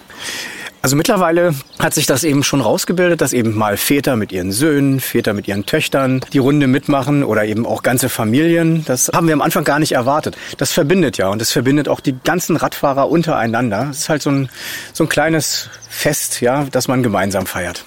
Also 0.82 0.96
mittlerweile 0.96 1.54
hat 1.80 1.94
sich 1.94 2.06
das 2.06 2.24
eben 2.24 2.44
schon 2.44 2.62
rausgebildet, 2.62 3.22
dass 3.22 3.34
eben 3.34 3.56
mal 3.56 3.78
Väter 3.78 4.16
mit 4.16 4.32
ihren 4.32 4.52
Söhnen, 4.52 5.00
Väter 5.00 5.34
mit 5.34 5.48
ihren 5.48 5.66
Töchtern 5.66 6.22
die 6.34 6.38
Runde 6.38 6.68
mitmachen 6.68 7.24
oder 7.24 7.46
eben 7.46 7.66
auch 7.66 7.84
ganze 7.84 8.10
Familien. 8.10 8.86
Das 8.86 9.12
haben 9.14 9.28
wir 9.28 9.34
am 9.34 9.42
Anfang 9.42 9.64
gar 9.64 9.80
nicht 9.80 9.92
erwartet. 9.92 10.38
Das 10.58 10.72
verbindet 10.72 11.18
ja 11.18 11.30
und 11.30 11.42
das 11.42 11.52
verbindet 11.52 11.90
auch 11.90 12.00
die 12.00 12.16
ganzen 12.24 12.56
Radfahrer 12.56 13.10
untereinander. 13.10 13.88
Es 13.92 14.00
ist 14.00 14.10
halt 14.10 14.22
so 14.22 14.30
ein, 14.30 14.50
so 14.94 15.04
ein 15.04 15.10
kleines 15.10 15.70
Fest, 15.90 16.42
ja, 16.42 16.66
das 16.72 16.88
man 16.88 17.04
gemeinsam 17.04 17.46
feiert. 17.46 17.86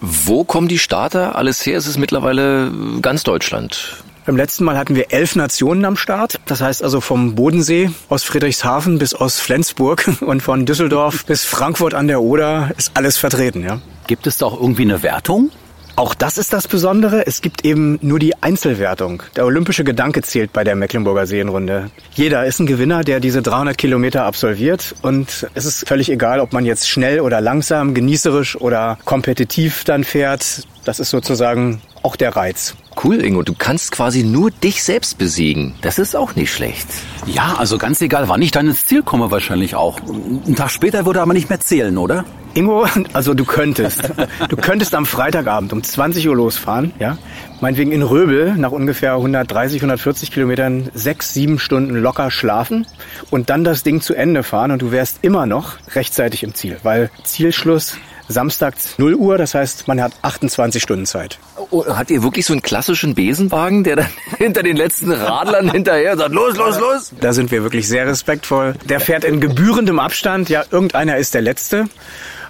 Wo 0.00 0.44
kommen 0.44 0.68
die 0.68 0.78
Starter 0.78 1.36
alles 1.36 1.64
her? 1.64 1.78
Es 1.78 1.86
ist 1.86 1.98
mittlerweile 1.98 2.70
ganz 3.00 3.22
Deutschland. 3.22 4.03
Beim 4.26 4.38
letzten 4.38 4.64
Mal 4.64 4.78
hatten 4.78 4.94
wir 4.94 5.12
elf 5.12 5.36
Nationen 5.36 5.84
am 5.84 5.98
Start. 5.98 6.40
Das 6.46 6.62
heißt 6.62 6.82
also 6.82 7.02
vom 7.02 7.34
Bodensee 7.34 7.90
aus 8.08 8.24
Friedrichshafen 8.24 8.98
bis 8.98 9.12
aus 9.12 9.38
Flensburg 9.38 10.08
und 10.22 10.42
von 10.42 10.64
Düsseldorf 10.64 11.26
bis 11.26 11.44
Frankfurt 11.44 11.92
an 11.92 12.08
der 12.08 12.22
Oder 12.22 12.70
ist 12.78 12.92
alles 12.94 13.18
vertreten, 13.18 13.62
ja. 13.62 13.80
Gibt 14.06 14.26
es 14.26 14.38
da 14.38 14.46
auch 14.46 14.58
irgendwie 14.58 14.82
eine 14.82 15.02
Wertung? 15.02 15.50
Auch 15.96 16.14
das 16.14 16.38
ist 16.38 16.52
das 16.52 16.66
Besondere. 16.66 17.26
Es 17.26 17.42
gibt 17.42 17.64
eben 17.66 17.98
nur 18.00 18.18
die 18.18 18.34
Einzelwertung. 18.42 19.22
Der 19.36 19.44
olympische 19.44 19.84
Gedanke 19.84 20.22
zählt 20.22 20.52
bei 20.52 20.64
der 20.64 20.74
Mecklenburger 20.74 21.26
Seenrunde. 21.26 21.90
Jeder 22.14 22.46
ist 22.46 22.58
ein 22.58 22.66
Gewinner, 22.66 23.04
der 23.04 23.20
diese 23.20 23.42
300 23.42 23.78
Kilometer 23.78 24.24
absolviert. 24.24 24.94
Und 25.02 25.46
es 25.54 25.66
ist 25.66 25.86
völlig 25.86 26.10
egal, 26.10 26.40
ob 26.40 26.52
man 26.52 26.64
jetzt 26.64 26.88
schnell 26.88 27.20
oder 27.20 27.40
langsam, 27.40 27.94
genießerisch 27.94 28.56
oder 28.56 28.98
kompetitiv 29.04 29.84
dann 29.84 30.02
fährt. 30.02 30.66
Das 30.84 30.98
ist 30.98 31.10
sozusagen 31.10 31.80
auch 32.02 32.16
der 32.16 32.34
Reiz. 32.34 32.74
Cool, 33.02 33.24
Ingo. 33.24 33.42
Du 33.42 33.54
kannst 33.56 33.92
quasi 33.92 34.22
nur 34.22 34.50
dich 34.50 34.82
selbst 34.82 35.18
besiegen. 35.18 35.74
Das 35.82 35.98
ist 35.98 36.14
auch 36.14 36.34
nicht 36.34 36.52
schlecht. 36.52 36.86
Ja, 37.26 37.56
also 37.58 37.78
ganz 37.78 38.00
egal, 38.00 38.28
wann 38.28 38.42
ich 38.42 38.50
dann 38.50 38.68
ins 38.68 38.86
Ziel 38.86 39.02
komme, 39.02 39.30
wahrscheinlich 39.30 39.74
auch. 39.74 39.98
Ein 40.00 40.54
Tag 40.54 40.70
später 40.70 41.04
würde 41.06 41.20
aber 41.20 41.32
nicht 41.32 41.48
mehr 41.48 41.60
zählen, 41.60 41.96
oder? 41.98 42.24
Ingo, 42.54 42.86
also 43.12 43.34
du 43.34 43.44
könntest. 43.44 44.10
Du 44.48 44.56
könntest 44.56 44.94
am 44.94 45.06
Freitagabend 45.06 45.72
um 45.72 45.82
20 45.82 46.28
Uhr 46.28 46.36
losfahren, 46.36 46.92
ja? 46.98 47.18
Meinetwegen 47.60 47.92
in 47.92 48.02
Röbel 48.02 48.54
nach 48.56 48.70
ungefähr 48.72 49.14
130, 49.14 49.78
140 49.78 50.30
Kilometern 50.30 50.90
sechs, 50.94 51.34
sieben 51.34 51.58
Stunden 51.58 51.96
locker 51.96 52.30
schlafen 52.30 52.86
und 53.30 53.50
dann 53.50 53.64
das 53.64 53.82
Ding 53.82 54.00
zu 54.00 54.14
Ende 54.14 54.42
fahren 54.42 54.70
und 54.70 54.82
du 54.82 54.92
wärst 54.92 55.18
immer 55.22 55.46
noch 55.46 55.76
rechtzeitig 55.94 56.42
im 56.42 56.54
Ziel, 56.54 56.78
weil 56.82 57.10
Zielschluss 57.24 57.96
samstags 58.28 58.98
0 58.98 59.14
Uhr, 59.14 59.38
das 59.38 59.54
heißt, 59.54 59.88
man 59.88 60.00
hat 60.00 60.12
28 60.22 60.82
Stunden 60.82 61.06
Zeit. 61.06 61.38
Oh, 61.70 61.84
hat 61.86 62.10
ihr 62.10 62.22
wirklich 62.22 62.46
so 62.46 62.52
einen 62.52 62.62
klassischen 62.62 63.14
Besenwagen, 63.14 63.84
der 63.84 63.96
dann 63.96 64.08
hinter 64.38 64.62
den 64.62 64.76
letzten 64.76 65.12
Radlern 65.12 65.70
hinterher 65.70 66.16
sagt, 66.16 66.32
los, 66.32 66.56
los, 66.56 66.78
los? 66.78 67.12
Da 67.20 67.32
sind 67.32 67.50
wir 67.50 67.62
wirklich 67.62 67.88
sehr 67.88 68.06
respektvoll. 68.06 68.74
Der 68.84 69.00
fährt 69.00 69.24
in 69.24 69.40
gebührendem 69.40 69.98
Abstand, 69.98 70.48
ja, 70.48 70.64
irgendeiner 70.70 71.16
ist 71.16 71.34
der 71.34 71.42
Letzte. 71.42 71.86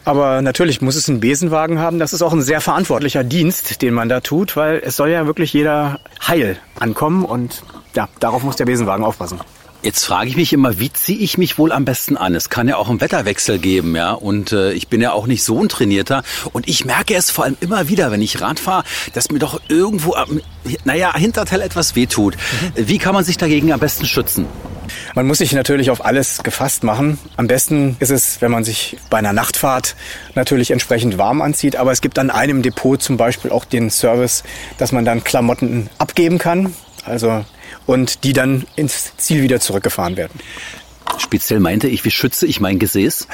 Aber 0.05 0.43
natürlich 0.43 0.83
muss 0.83 0.97
es 0.97 1.09
einen 1.09 1.21
Besenwagen 1.21 1.79
haben. 1.79 1.99
Das 1.99 2.13
ist 2.13 2.21
auch 2.21 2.33
ein 2.33 2.43
sehr 2.43 2.61
verantwortlicher 2.61 3.25
Dienst, 3.25 3.81
den 3.81 3.95
man 3.95 4.09
da 4.09 4.21
tut, 4.21 4.55
weil 4.57 4.83
es 4.85 4.97
soll 4.97 5.09
ja 5.09 5.27
wirklich 5.27 5.53
jeder 5.53 5.99
heil 6.27 6.59
ankommen 6.79 7.25
und 7.25 7.63
ja, 7.95 8.09
darauf 8.21 8.43
muss 8.43 8.57
der 8.57 8.67
Besenwagen 8.67 9.05
aufpassen. 9.05 9.41
Jetzt 9.85 10.07
frage 10.07 10.31
ich 10.31 10.37
mich 10.37 10.51
immer, 10.55 10.79
wie 10.79 10.91
ziehe 10.91 11.19
ich 11.19 11.37
mich 11.37 11.59
wohl 11.59 11.71
am 11.71 11.85
besten 11.85 12.17
an? 12.17 12.35
Es 12.35 12.49
kann 12.49 12.69
ja 12.69 12.79
auch 12.79 12.89
einen 12.89 13.03
Wetterwechsel 13.03 13.59
geben, 13.59 13.95
ja. 13.95 14.13
Und 14.13 14.51
äh, 14.51 14.73
ich 14.73 14.89
bin 14.89 15.03
ja 15.03 15.13
auch 15.13 15.27
nicht 15.27 15.45
so 15.45 15.63
ein 15.63 15.69
Trainierter. 15.69 16.23
Und 16.55 16.67
ich 16.69 16.87
merke 16.87 17.15
es 17.15 17.31
vor 17.31 17.45
allem 17.45 17.59
immer 17.61 17.87
wieder, 17.87 18.11
wenn 18.11 18.23
ich 18.23 18.41
Rad 18.41 18.59
fahre, 18.59 18.85
dass 19.13 19.31
mir 19.31 19.41
doch 19.41 19.61
irgendwo, 19.69 20.15
am, 20.15 20.41
naja, 20.85 21.15
Hinterteil 21.15 21.61
etwas 21.61 21.97
wehtut. 21.97 22.35
Mhm. 22.77 22.89
Wie 22.89 22.97
kann 22.97 23.13
man 23.13 23.25
sich 23.25 23.37
dagegen 23.37 23.75
am 23.75 23.81
besten 23.81 24.07
schützen? 24.07 24.47
Man 25.15 25.27
muss 25.27 25.37
sich 25.37 25.53
natürlich 25.53 25.91
auf 25.91 26.03
alles 26.03 26.43
gefasst 26.43 26.83
machen. 26.83 27.19
Am 27.37 27.47
besten 27.47 27.99
ist 28.01 28.11
es, 28.11 28.41
wenn 28.41 28.51
man 28.51 28.65
sich 28.65 28.97
bei 29.11 29.19
einer 29.19 29.35
Nachtfahrt 29.35 29.97
natürlich 30.35 30.71
entsprechend 30.71 31.19
warm 31.19 31.43
anzieht. 31.43 31.77
Aber 31.77 31.93
es 31.93 32.01
gibt 32.01 32.19
an 32.19 32.31
einem 32.31 32.63
Depot 32.63 33.03
zum 33.03 33.19
Beispiel 33.19 33.51
auch 33.51 33.67
den 33.67 33.91
Service, 33.91 34.45
dass 34.79 34.93
man 34.93 35.05
dann 35.05 35.25
Klamotten 35.25 35.91
abgeben 35.99 36.39
kann. 36.39 36.75
Also 37.05 37.45
und 37.87 38.25
die 38.25 38.33
dann 38.33 38.65
ins 38.77 39.17
Ziel 39.17 39.43
wieder 39.43 39.61
zurückgefahren 39.61 40.17
werden. 40.17 40.41
Speziell 41.19 41.61
meinte 41.61 41.87
ich, 41.87 42.05
wie 42.05 42.11
schütze 42.11 42.47
ich 42.47 42.61
mein 42.61 42.79
Gesäß? 42.79 43.29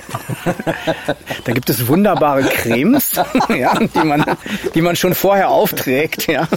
da 1.45 1.53
gibt 1.53 1.71
es 1.71 1.87
wunderbare 1.87 2.43
Cremes, 2.43 3.13
ja, 3.49 3.79
die, 3.79 4.05
man, 4.05 4.25
die 4.75 4.83
man 4.83 4.97
schon 4.97 5.15
vorher 5.15 5.51
aufträgt. 5.51 6.27
Ja. 6.27 6.49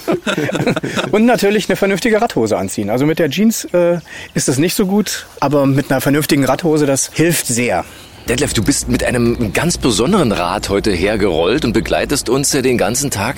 Und 1.12 1.26
natürlich 1.26 1.70
eine 1.70 1.76
vernünftige 1.76 2.22
Radhose 2.22 2.58
anziehen. 2.58 2.90
Also 2.90 3.06
mit 3.06 3.20
der 3.20 3.30
Jeans 3.30 3.66
äh, 3.74 4.00
ist 4.34 4.48
das 4.48 4.58
nicht 4.58 4.76
so 4.76 4.86
gut, 4.86 5.28
aber 5.40 5.66
mit 5.66 5.92
einer 5.92 6.02
vernünftigen 6.02 6.46
Radhose, 6.46 6.86
das 6.86 7.12
hilft 7.14 7.48
sehr. 7.48 7.86
Detlef, 8.30 8.54
du 8.54 8.64
bist 8.64 8.88
mit 8.88 9.04
einem 9.04 9.52
ganz 9.52 9.78
besonderen 9.78 10.32
Rad 10.32 10.70
heute 10.70 10.92
hergerollt 10.92 11.66
und 11.66 11.74
begleitest 11.74 12.30
uns 12.30 12.52
den 12.52 12.78
ganzen 12.78 13.12
Tag. 13.12 13.36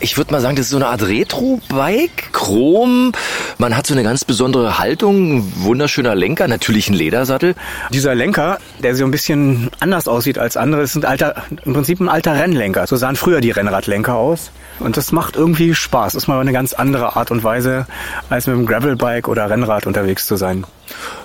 Ich 0.00 0.16
würde 0.16 0.32
mal 0.32 0.40
sagen, 0.40 0.56
das 0.56 0.66
ist 0.66 0.70
so 0.70 0.76
eine 0.76 0.86
Art 0.86 1.02
Retro-Bike, 1.02 2.32
Chrom. 2.32 3.12
Man 3.58 3.76
hat 3.76 3.86
so 3.86 3.92
eine 3.92 4.02
ganz 4.02 4.24
besondere 4.24 4.78
Haltung, 4.78 5.52
wunderschöner 5.56 6.14
Lenker, 6.14 6.48
natürlich 6.48 6.88
ein 6.88 6.94
Ledersattel. 6.94 7.54
Dieser 7.92 8.14
Lenker, 8.14 8.58
der 8.82 8.96
so 8.96 9.04
ein 9.04 9.10
bisschen 9.10 9.70
anders 9.80 10.08
aussieht 10.08 10.38
als 10.38 10.56
andere, 10.56 10.80
ist 10.80 10.96
ein 10.96 11.04
alter, 11.04 11.42
im 11.66 11.74
Prinzip 11.74 12.00
ein 12.00 12.08
alter 12.08 12.32
Rennlenker. 12.32 12.86
So 12.86 12.96
sahen 12.96 13.16
früher 13.16 13.42
die 13.42 13.50
Rennradlenker 13.50 14.14
aus. 14.14 14.50
Und 14.78 14.96
das 14.96 15.12
macht 15.12 15.36
irgendwie 15.36 15.74
Spaß. 15.74 16.14
Das 16.14 16.22
ist 16.22 16.28
mal 16.28 16.40
eine 16.40 16.52
ganz 16.52 16.72
andere 16.72 17.16
Art 17.16 17.30
und 17.30 17.44
Weise, 17.44 17.86
als 18.30 18.46
mit 18.46 18.56
einem 18.56 18.64
Gravelbike 18.64 19.28
oder 19.28 19.50
Rennrad 19.50 19.86
unterwegs 19.86 20.26
zu 20.26 20.36
sein. 20.36 20.64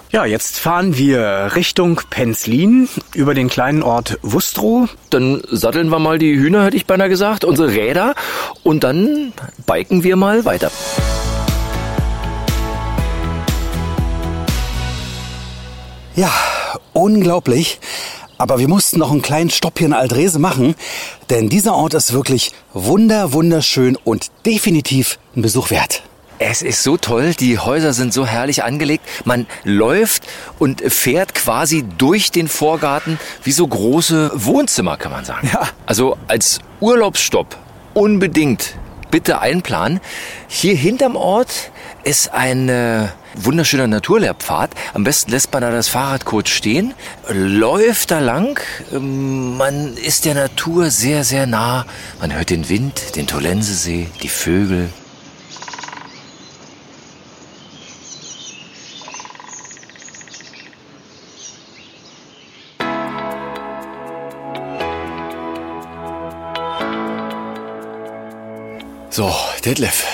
Ja, 0.09 0.23
jetzt 0.23 0.57
fahren 0.57 0.97
wir 0.97 1.51
Richtung 1.55 1.99
Penzlin 2.09 2.87
über 3.13 3.33
den 3.33 3.49
kleinen 3.49 3.83
Ort 3.83 4.17
Wustrow. 4.21 4.87
Dann 5.09 5.41
satteln 5.51 5.89
wir 5.89 5.99
mal 5.99 6.17
die 6.17 6.33
Hühner, 6.33 6.63
hätte 6.63 6.77
ich 6.77 6.85
beinahe 6.85 7.09
gesagt, 7.09 7.43
unsere 7.43 7.73
Räder 7.73 8.15
und 8.63 8.85
dann 8.85 9.33
biken 9.65 10.03
wir 10.03 10.15
mal 10.15 10.45
weiter. 10.45 10.71
Ja, 16.15 16.31
unglaublich. 16.93 17.81
Aber 18.37 18.59
wir 18.59 18.69
mussten 18.69 18.99
noch 18.99 19.11
einen 19.11 19.21
kleinen 19.21 19.49
Stopp 19.49 19.77
hier 19.77 19.87
in 19.87 19.93
Aldrese 19.93 20.39
machen, 20.39 20.75
denn 21.29 21.49
dieser 21.49 21.75
Ort 21.75 21.95
ist 21.95 22.13
wirklich 22.13 22.53
wunder, 22.71 23.33
wunderschön 23.33 23.97
und 23.97 24.27
definitiv 24.45 25.19
ein 25.35 25.41
Besuch 25.41 25.69
wert. 25.69 26.03
Es 26.39 26.61
ist 26.61 26.83
so 26.83 26.97
toll, 26.97 27.33
die 27.33 27.57
Häuser 27.57 27.93
sind 27.93 28.13
so 28.13 28.25
herrlich 28.25 28.63
angelegt. 28.63 29.03
Man 29.25 29.47
läuft 29.63 30.27
und 30.59 30.81
fährt 30.81 31.33
quasi 31.33 31.83
durch 31.97 32.31
den 32.31 32.47
Vorgarten 32.47 33.19
wie 33.43 33.51
so 33.51 33.67
große 33.67 34.31
Wohnzimmer, 34.35 34.97
kann 34.97 35.11
man 35.11 35.25
sagen. 35.25 35.49
Ja. 35.51 35.67
Also 35.85 36.17
als 36.27 36.59
Urlaubsstopp 36.79 37.57
unbedingt 37.93 38.75
bitte 39.09 39.39
einplanen. 39.39 39.99
Hier 40.47 40.75
hinterm 40.75 41.15
Ort 41.15 41.71
ist 42.03 42.33
ein 42.33 42.69
äh, 42.69 43.07
wunderschöner 43.35 43.87
Naturlehrpfad. 43.87 44.71
Am 44.93 45.03
besten 45.03 45.31
lässt 45.31 45.51
man 45.53 45.61
da 45.61 45.71
das 45.71 45.87
Fahrrad 45.87 46.25
kurz 46.25 46.49
stehen, 46.49 46.93
läuft 47.29 48.11
da 48.11 48.19
lang. 48.19 48.59
Ähm, 48.93 49.57
man 49.57 49.95
ist 49.97 50.25
der 50.25 50.35
Natur 50.35 50.91
sehr, 50.91 51.23
sehr 51.23 51.47
nah. 51.47 51.85
Man 52.19 52.33
hört 52.33 52.49
den 52.51 52.69
Wind, 52.69 53.15
den 53.15 53.25
Tolensesee, 53.25 54.07
die 54.21 54.29
Vögel. 54.29 54.89
So, 69.17 69.33
Detlef, 69.65 70.05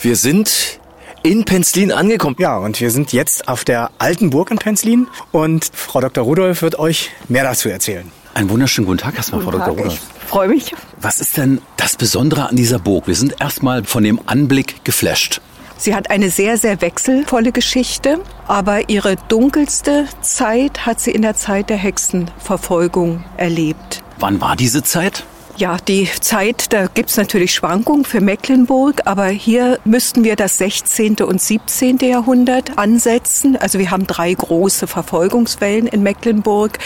wir 0.00 0.16
sind 0.16 0.80
in 1.22 1.44
Penzlin 1.44 1.92
angekommen. 1.92 2.36
Ja, 2.38 2.56
und 2.56 2.80
wir 2.80 2.90
sind 2.90 3.12
jetzt 3.12 3.48
auf 3.48 3.66
der 3.66 3.90
alten 3.98 4.30
Burg 4.30 4.50
in 4.50 4.56
Penzlin 4.56 5.08
und 5.30 5.70
Frau 5.74 6.00
Dr. 6.00 6.24
Rudolf 6.24 6.62
wird 6.62 6.78
euch 6.78 7.10
mehr 7.28 7.44
dazu 7.44 7.68
erzählen. 7.68 8.10
Einen 8.32 8.48
wunderschönen 8.48 8.86
guten 8.86 8.96
Tag 8.96 9.16
erstmal, 9.16 9.42
Frau 9.42 9.50
Dr. 9.50 9.76
Rudolf. 9.76 10.00
Freue 10.26 10.48
mich. 10.48 10.74
Was 10.98 11.20
ist 11.20 11.36
denn 11.36 11.60
das 11.76 11.96
Besondere 11.96 12.48
an 12.48 12.56
dieser 12.56 12.78
Burg? 12.78 13.08
Wir 13.08 13.14
sind 13.14 13.38
erstmal 13.38 13.84
von 13.84 14.04
dem 14.04 14.18
Anblick 14.24 14.86
geflasht. 14.86 15.42
Sie 15.76 15.94
hat 15.94 16.08
eine 16.08 16.30
sehr, 16.30 16.56
sehr 16.56 16.80
wechselvolle 16.80 17.52
Geschichte, 17.52 18.20
aber 18.48 18.88
ihre 18.88 19.16
dunkelste 19.28 20.06
Zeit 20.22 20.86
hat 20.86 20.98
sie 20.98 21.10
in 21.10 21.20
der 21.20 21.36
Zeit 21.36 21.68
der 21.68 21.76
Hexenverfolgung 21.76 23.22
erlebt. 23.36 24.02
Wann 24.18 24.40
war 24.40 24.56
diese 24.56 24.82
Zeit? 24.82 25.24
Ja, 25.60 25.76
die 25.76 26.08
Zeit, 26.20 26.72
da 26.72 26.86
gibt's 26.86 27.18
natürlich 27.18 27.52
Schwankungen 27.52 28.06
für 28.06 28.22
Mecklenburg, 28.22 29.02
aber 29.04 29.26
hier 29.26 29.78
müssten 29.84 30.24
wir 30.24 30.34
das 30.34 30.56
16. 30.56 31.16
und 31.16 31.38
17. 31.38 31.98
Jahrhundert 31.98 32.78
ansetzen. 32.78 33.58
Also 33.58 33.78
wir 33.78 33.90
haben 33.90 34.06
drei 34.06 34.32
große 34.32 34.86
Verfolgungswellen 34.86 35.86
in 35.86 36.02
Mecklenburg. 36.02 36.78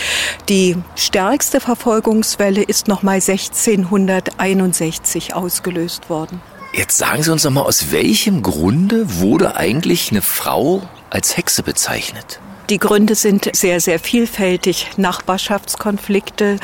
Die 0.48 0.74
stärkste 0.96 1.60
Verfolgungswelle 1.60 2.64
ist 2.64 2.88
nochmal 2.88 3.20
1661 3.20 5.36
ausgelöst 5.36 6.10
worden. 6.10 6.40
Jetzt 6.72 6.96
sagen 6.96 7.22
Sie 7.22 7.30
uns 7.30 7.44
noch 7.44 7.52
mal, 7.52 7.62
aus 7.62 7.92
welchem 7.92 8.42
Grunde 8.42 9.20
wurde 9.20 9.54
eigentlich 9.54 10.10
eine 10.10 10.20
Frau 10.20 10.82
als 11.10 11.36
Hexe 11.36 11.62
bezeichnet? 11.62 12.40
Die 12.70 12.78
Gründe 12.78 13.14
sind 13.14 13.54
sehr, 13.54 13.78
sehr 13.78 13.98
vielfältig. 13.98 14.88
Nachbarschaftskonflikte. 14.96 16.56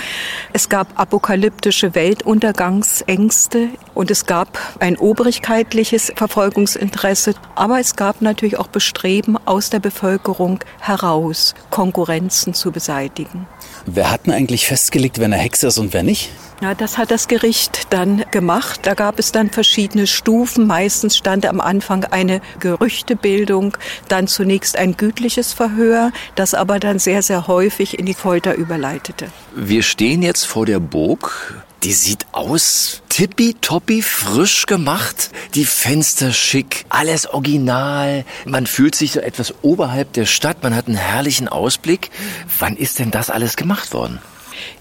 Es 0.55 0.71
gab 0.71 0.99
apokalyptische 0.99 1.95
Weltuntergangsängste 1.95 3.69
und 3.93 4.11
es 4.11 4.25
gab 4.25 4.59
ein 4.81 4.97
obrigkeitliches 4.97 6.11
Verfolgungsinteresse. 6.17 7.35
Aber 7.55 7.81
es 7.81 7.97
gab 7.97 8.23
natürlich 8.23 8.59
auch 8.59 8.69
Bestreben 8.69 9.37
aus 9.45 9.69
der 9.69 9.81
Bevölkerung 9.81 10.61
heraus, 10.81 11.55
Konkurrenzen 11.69 12.55
zu 12.55 12.73
beseitigen. 12.73 13.47
Wer 13.87 14.11
hat 14.11 14.27
denn 14.27 14.35
eigentlich 14.35 14.67
festgelegt, 14.67 15.19
wer 15.19 15.27
eine 15.27 15.37
Hexe 15.37 15.69
ist 15.69 15.79
und 15.79 15.93
wer 15.93 16.03
nicht? 16.03 16.31
Ja, 16.61 16.75
das 16.75 16.99
hat 16.99 17.11
das 17.11 17.27
Gericht 17.27 17.87
dann 17.89 18.23
gemacht. 18.31 18.81
Da 18.83 18.93
gab 18.93 19.19
es 19.19 19.33
dann 19.33 19.49
verschiedene 19.49 20.07
Stufen. 20.07 20.67
Meistens 20.67 21.17
stand 21.17 21.47
am 21.47 21.59
Anfang 21.59 22.05
eine 22.05 22.43
Gerüchtebildung, 22.59 23.79
dann 24.09 24.27
zunächst 24.27 24.77
ein 24.77 24.97
gütliches 24.97 25.55
Verhör, 25.55 26.13
das 26.35 26.53
aber 26.53 26.79
dann 26.79 26.99
sehr, 26.99 27.23
sehr 27.23 27.47
häufig 27.47 27.99
in 27.99 28.05
die 28.05 28.15
Folter 28.15 28.55
überleitete. 28.55 29.29
Wir 29.55 29.83
stehen 29.83 30.21
jetzt 30.21 30.45
vor 30.45 30.67
der 30.67 30.81
Burg. 30.81 31.65
Die 31.83 31.95
sieht 31.95 32.27
aus 32.33 33.01
tippitoppi 33.09 34.03
frisch 34.03 34.67
gemacht. 34.67 35.31
Die 35.55 35.65
Fenster 35.65 36.31
schick, 36.31 36.85
alles 36.91 37.27
original. 37.27 38.27
Man 38.45 38.67
fühlt 38.67 38.95
sich 38.95 39.13
so 39.13 39.21
etwas 39.21 39.55
oberhalb 39.63 40.13
der 40.13 40.27
Stadt. 40.27 40.63
Man 40.63 40.75
hat 40.75 40.89
einen 40.89 40.97
herrlichen 40.97 41.49
Ausblick. 41.49 42.11
Wann 42.59 42.77
ist 42.77 42.99
denn 42.99 43.11
das 43.11 43.31
alles 43.31 43.57
gemacht 43.57 43.95
worden? 43.95 44.19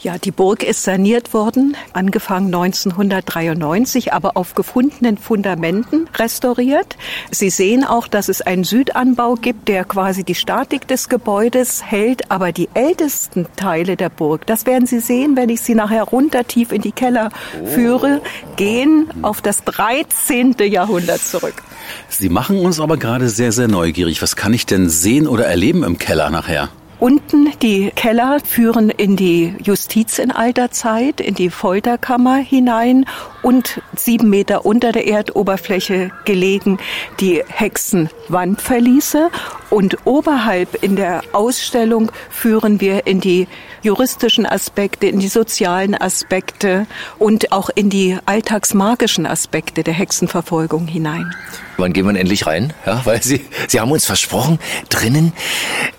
Ja, 0.02 0.18
die 0.18 0.32
Burg 0.32 0.64
ist 0.64 0.84
saniert 0.84 1.34
worden, 1.34 1.76
angefangen 1.94 2.48
1993, 2.48 4.14
aber 4.14 4.38
auf 4.38 4.56
gefundenen 4.56 5.18
Fundamenten 5.18 6.08
restauriert. 6.16 6.98
Sie 7.32 7.50
sehen 7.50 7.84
auch, 7.84 8.08
dass 8.08 8.30
es 8.30 8.42
einen 8.42 8.64
Südanbau 8.64 9.36
gibt, 9.36 9.68
der 9.68 9.84
quasi 9.84 10.24
die 10.24 10.36
Statik 10.36 10.88
des 10.88 11.10
Gebäudes 11.10 11.84
hält, 11.84 12.32
aber 12.32 12.52
die 12.52 12.70
ältesten 12.74 13.48
Teile 13.56 13.96
der 13.96 14.10
Burg, 14.10 14.46
das 14.46 14.66
werden 14.66 14.86
Sie 14.86 15.00
sehen, 15.00 15.36
wenn 15.36 15.50
ich 15.50 15.62
Sie 15.62 15.76
nachher 15.76 16.04
runter 16.04 16.46
tief 16.46 16.72
in 16.72 16.82
die 16.82 16.92
Keller 16.92 17.30
führe, 17.66 18.22
gehen 18.56 19.10
auf 19.22 19.42
das 19.42 19.64
13. 19.64 20.56
Jahrhundert 20.60 21.22
zurück. 21.22 21.64
Sie 22.08 22.30
machen 22.30 22.60
uns 22.60 22.80
aber 22.80 22.98
gerade 22.98 23.30
sehr, 23.30 23.52
sehr 23.52 23.68
neugierig. 23.68 24.22
Was 24.22 24.36
kann 24.36 24.54
ich 24.54 24.66
denn 24.66 24.90
sehen 24.90 25.28
oder 25.28 25.46
erleben 25.46 25.84
im 25.84 25.98
Keller 25.98 26.30
nachher? 26.30 26.70
Unten 27.00 27.58
die 27.62 27.92
Keller 27.96 28.42
führen 28.44 28.90
in 28.90 29.16
die 29.16 29.56
Justiz 29.64 30.20
in 30.20 30.32
alter 30.32 30.70
Zeit, 30.70 31.22
in 31.22 31.34
die 31.34 31.50
Folterkammer 31.50 32.36
hinein 32.36 33.06
und 33.42 33.82
sieben 33.96 34.30
Meter 34.30 34.66
unter 34.66 34.92
der 34.92 35.08
Erdoberfläche 35.08 36.12
gelegen 36.26 36.78
die 37.22 37.42
Hexenwandverliese. 37.48 39.30
Und 39.70 39.98
oberhalb 40.06 40.84
in 40.84 40.96
der 40.96 41.22
Ausstellung 41.32 42.12
führen 42.30 42.82
wir 42.82 43.06
in 43.06 43.20
die 43.20 43.48
juristischen 43.84 44.46
Aspekte, 44.46 45.08
in 45.08 45.20
die 45.20 45.28
sozialen 45.28 45.96
Aspekte 45.96 46.88
und 47.18 47.52
auch 47.52 47.70
in 47.74 47.90
die 47.90 48.18
alltagsmagischen 48.26 49.26
Aspekte 49.26 49.84
der 49.84 49.94
Hexenverfolgung 49.94 50.88
hinein. 50.88 51.34
Wann 51.78 51.94
gehen 51.94 52.06
wir 52.06 52.20
endlich 52.20 52.46
rein? 52.46 52.74
Ja, 52.86 53.02
weil 53.06 53.22
Sie, 53.24 53.46
Sie 53.68 53.80
haben 53.80 53.92
uns 53.92 54.06
versprochen, 54.06 54.60
drinnen, 54.90 55.34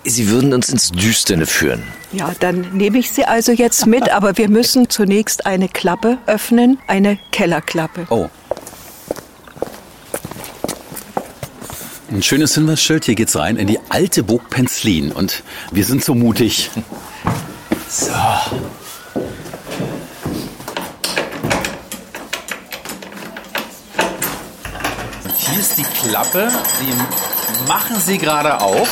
Sie 0.03 0.29
würden 0.29 0.53
uns 0.53 0.69
ins 0.69 0.91
Düsterne 0.91 1.45
führen. 1.45 1.83
Ja, 2.11 2.33
dann 2.39 2.67
nehme 2.73 2.99
ich 2.99 3.11
Sie 3.11 3.25
also 3.25 3.51
jetzt 3.51 3.87
mit, 3.87 4.09
aber 4.11 4.37
wir 4.37 4.49
müssen 4.49 4.89
zunächst 4.89 5.45
eine 5.45 5.69
Klappe 5.69 6.17
öffnen, 6.27 6.77
eine 6.87 7.17
Kellerklappe. 7.31 8.05
Oh. 8.09 8.29
Ein 12.11 12.21
schönes 12.21 12.53
Hinweisschild, 12.55 13.05
hier 13.05 13.15
geht's 13.15 13.37
rein 13.37 13.55
in 13.55 13.67
die 13.67 13.79
alte 13.87 14.21
Burg 14.21 14.49
Penzlin 14.49 15.13
und 15.13 15.43
wir 15.71 15.85
sind 15.85 16.03
so 16.03 16.13
mutig. 16.13 16.69
So. 17.87 18.11
Und 25.23 25.35
hier 25.37 25.57
ist 25.57 25.77
die 25.77 25.83
Klappe, 25.83 26.51
die 26.81 27.69
machen 27.69 27.95
Sie 28.05 28.17
gerade 28.17 28.59
auf. 28.59 28.89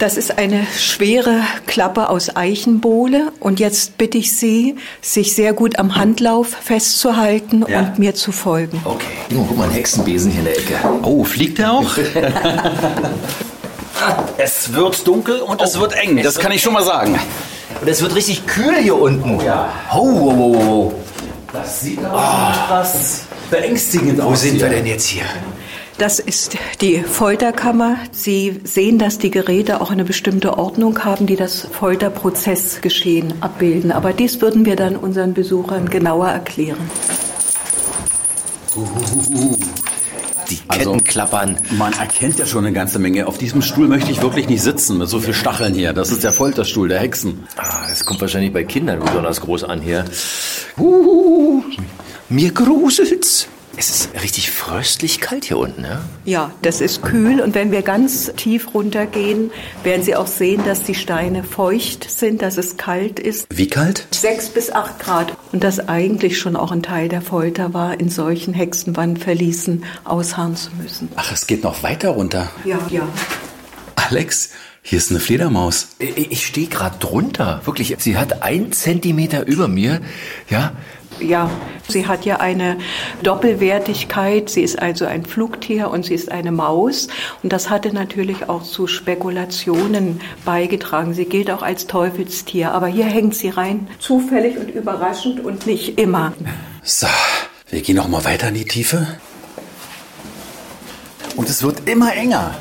Das 0.00 0.16
ist 0.16 0.38
eine 0.38 0.66
schwere 0.78 1.42
Klappe 1.66 2.08
aus 2.08 2.34
Eichenbohle. 2.34 3.32
Und 3.38 3.60
jetzt 3.60 3.98
bitte 3.98 4.16
ich 4.16 4.34
Sie, 4.34 4.76
sich 5.02 5.34
sehr 5.34 5.52
gut 5.52 5.78
am 5.78 5.94
Handlauf 5.94 6.48
festzuhalten 6.48 7.66
Ja. 7.68 7.80
und 7.80 7.98
mir 7.98 8.14
zu 8.14 8.32
folgen. 8.32 8.80
Okay. 8.84 9.04
Oh, 9.36 9.44
guck 9.46 9.58
mal, 9.58 9.64
ein 9.64 9.72
Hexenbesen 9.72 10.30
hier 10.30 10.40
in 10.40 10.46
der 10.46 10.58
Ecke. 10.58 10.74
Oh, 11.02 11.22
fliegt 11.22 11.58
der 11.58 11.72
auch? 11.72 11.90
es 14.38 14.72
wird 14.72 15.06
dunkel 15.06 15.40
und 15.40 15.60
es 15.60 15.78
wird 15.78 15.92
eng, 15.92 16.22
das 16.22 16.38
kann 16.38 16.52
ich 16.52 16.62
schon 16.62 16.72
mal 16.72 16.82
sagen. 16.84 17.18
Und 17.80 17.88
es 17.88 18.00
wird 18.00 18.14
richtig 18.14 18.46
kühl 18.46 18.76
hier 18.82 18.96
unten. 18.98 19.38
Oh 19.38 19.42
ja. 19.44 19.68
Oh, 19.94 19.98
oh, 19.98 20.34
oh, 20.34 20.56
oh. 20.56 20.92
Das 21.52 21.82
sieht 21.82 22.02
aber 22.02 22.54
etwas 22.64 23.24
beängstigend 23.50 24.18
Wo 24.18 24.28
aus. 24.28 24.40
sind 24.40 24.52
hier. 24.52 24.62
wir 24.62 24.68
denn 24.70 24.86
jetzt 24.86 25.06
hier? 25.08 25.24
Das 26.00 26.18
ist 26.18 26.56
die 26.80 27.02
Folterkammer. 27.02 27.98
Sie 28.10 28.58
sehen, 28.64 28.98
dass 28.98 29.18
die 29.18 29.30
Geräte 29.30 29.82
auch 29.82 29.90
eine 29.90 30.04
bestimmte 30.04 30.56
Ordnung 30.56 31.04
haben, 31.04 31.26
die 31.26 31.36
das 31.36 31.60
Folterprozessgeschehen 31.60 33.42
abbilden. 33.42 33.92
Aber 33.92 34.14
dies 34.14 34.40
würden 34.40 34.64
wir 34.64 34.76
dann 34.76 34.96
unseren 34.96 35.34
Besuchern 35.34 35.90
genauer 35.90 36.28
erklären. 36.28 36.78
Die 40.48 40.56
Ketten 40.56 41.04
klappern. 41.04 41.56
Also, 41.56 41.74
Man 41.74 41.92
erkennt 41.92 42.38
ja 42.38 42.46
schon 42.46 42.64
eine 42.64 42.72
ganze 42.72 42.98
Menge. 42.98 43.26
Auf 43.26 43.36
diesem 43.36 43.60
Stuhl 43.60 43.86
möchte 43.86 44.10
ich 44.10 44.22
wirklich 44.22 44.48
nicht 44.48 44.62
sitzen 44.62 44.96
mit 44.96 45.10
so 45.10 45.20
viel 45.20 45.34
Stacheln 45.34 45.74
hier. 45.74 45.92
Das 45.92 46.10
ist 46.10 46.24
der 46.24 46.32
Folterstuhl 46.32 46.88
der 46.88 47.00
Hexen. 47.00 47.44
Ah, 47.58 47.86
das 47.86 48.06
kommt 48.06 48.22
wahrscheinlich 48.22 48.54
bei 48.54 48.64
Kindern 48.64 49.00
besonders 49.00 49.42
groß 49.42 49.64
an 49.64 49.82
hier. 49.82 50.06
Uh, 50.78 51.62
mir 52.30 52.52
gruselt's. 52.52 53.48
Es 53.76 53.88
ist 53.88 54.10
richtig 54.22 54.50
fröstlich 54.50 55.20
kalt 55.20 55.44
hier 55.44 55.56
unten, 55.56 55.84
ja? 55.84 56.02
Ja, 56.24 56.50
das 56.62 56.80
ist 56.80 57.02
kühl 57.02 57.40
und 57.40 57.54
wenn 57.54 57.70
wir 57.70 57.82
ganz 57.82 58.32
tief 58.36 58.74
runtergehen, 58.74 59.50
werden 59.84 60.02
Sie 60.02 60.16
auch 60.16 60.26
sehen, 60.26 60.62
dass 60.64 60.82
die 60.82 60.94
Steine 60.94 61.44
feucht 61.44 62.10
sind, 62.10 62.42
dass 62.42 62.58
es 62.58 62.76
kalt 62.76 63.18
ist. 63.20 63.46
Wie 63.48 63.68
kalt? 63.68 64.06
Sechs 64.10 64.48
bis 64.48 64.70
acht 64.70 64.98
Grad. 64.98 65.36
Und 65.52 65.64
das 65.64 65.88
eigentlich 65.88 66.38
schon 66.38 66.56
auch 66.56 66.72
ein 66.72 66.82
Teil 66.82 67.08
der 67.08 67.22
Folter 67.22 67.72
war, 67.72 67.98
in 67.98 68.10
solchen 68.10 68.54
Hexenwandverließen 68.54 69.84
ausharren 70.04 70.56
zu 70.56 70.70
müssen. 70.80 71.08
Ach, 71.16 71.32
es 71.32 71.46
geht 71.46 71.62
noch 71.62 71.82
weiter 71.82 72.10
runter. 72.10 72.50
Ja, 72.64 72.78
ja. 72.90 73.08
Alex, 73.96 74.50
hier 74.82 74.98
ist 74.98 75.10
eine 75.10 75.20
Fledermaus. 75.20 75.88
Ich 75.98 76.46
stehe 76.46 76.66
gerade 76.66 76.98
drunter. 76.98 77.60
Wirklich, 77.64 77.94
sie 77.98 78.16
hat 78.16 78.42
ein 78.42 78.72
Zentimeter 78.72 79.46
über 79.46 79.68
mir. 79.68 80.00
Ja, 80.48 80.72
Ja, 81.20 81.50
sie 81.88 82.06
hat 82.06 82.24
ja 82.24 82.36
eine 82.36 82.78
Doppelwertigkeit. 83.22 84.50
Sie 84.50 84.62
ist 84.62 84.80
also 84.80 85.04
ein 85.06 85.24
Flugtier 85.24 85.90
und 85.90 86.04
sie 86.04 86.14
ist 86.14 86.30
eine 86.30 86.52
Maus. 86.52 87.08
Und 87.42 87.52
das 87.52 87.70
hatte 87.70 87.92
natürlich 87.92 88.48
auch 88.48 88.62
zu 88.62 88.86
Spekulationen 88.86 90.20
beigetragen. 90.44 91.14
Sie 91.14 91.24
gilt 91.24 91.50
auch 91.50 91.62
als 91.62 91.86
Teufelstier. 91.86 92.72
Aber 92.72 92.86
hier 92.86 93.06
hängt 93.06 93.34
sie 93.34 93.50
rein 93.50 93.88
zufällig 93.98 94.56
und 94.58 94.70
überraschend 94.70 95.44
und 95.44 95.66
nicht 95.66 95.98
immer. 95.98 96.32
So, 96.82 97.06
wir 97.68 97.80
gehen 97.82 97.96
noch 97.96 98.08
mal 98.08 98.24
weiter 98.24 98.48
in 98.48 98.54
die 98.54 98.64
Tiefe. 98.64 99.06
Und 101.36 101.48
es 101.48 101.62
wird 101.62 101.88
immer 101.88 102.14
enger. 102.14 102.54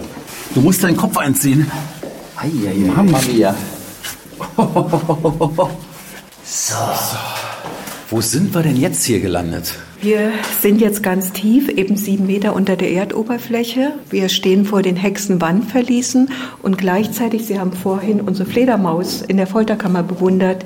Du 0.53 0.62
musst 0.62 0.84
deinen 0.84 0.97
Kopf 0.97 1.18
einziehen. 1.18 1.70
Mamma 2.95 3.20
mia. 3.28 3.55
So. 6.51 7.39
Wo 8.12 8.22
sind 8.22 8.55
wir 8.55 8.64
denn 8.64 8.76
jetzt 8.76 9.03
hier 9.03 9.20
gelandet? 9.20 9.76
Wir 10.01 10.32
sind 10.62 10.82
jetzt 10.82 11.03
ganz 11.03 11.32
tief, 11.32 11.70
eben 11.70 11.95
sieben 11.95 12.26
Meter 12.26 12.55
unter 12.55 12.76
der 12.76 12.91
Erdoberfläche. 12.91 13.93
Wir 14.10 14.30
stehen 14.30 14.66
vor 14.66 14.82
den 14.82 14.95
Hexenwandverließen 14.95 16.32
und 16.64 16.80
gleichzeitig, 16.80 17.45
Sie 17.45 17.60
haben 17.60 17.72
vorhin 17.72 18.20
unsere 18.20 18.49
Fledermaus 18.49 19.22
in 19.22 19.38
der 19.38 19.45
Folterkammer 19.45 20.01
bewundert. 20.01 20.66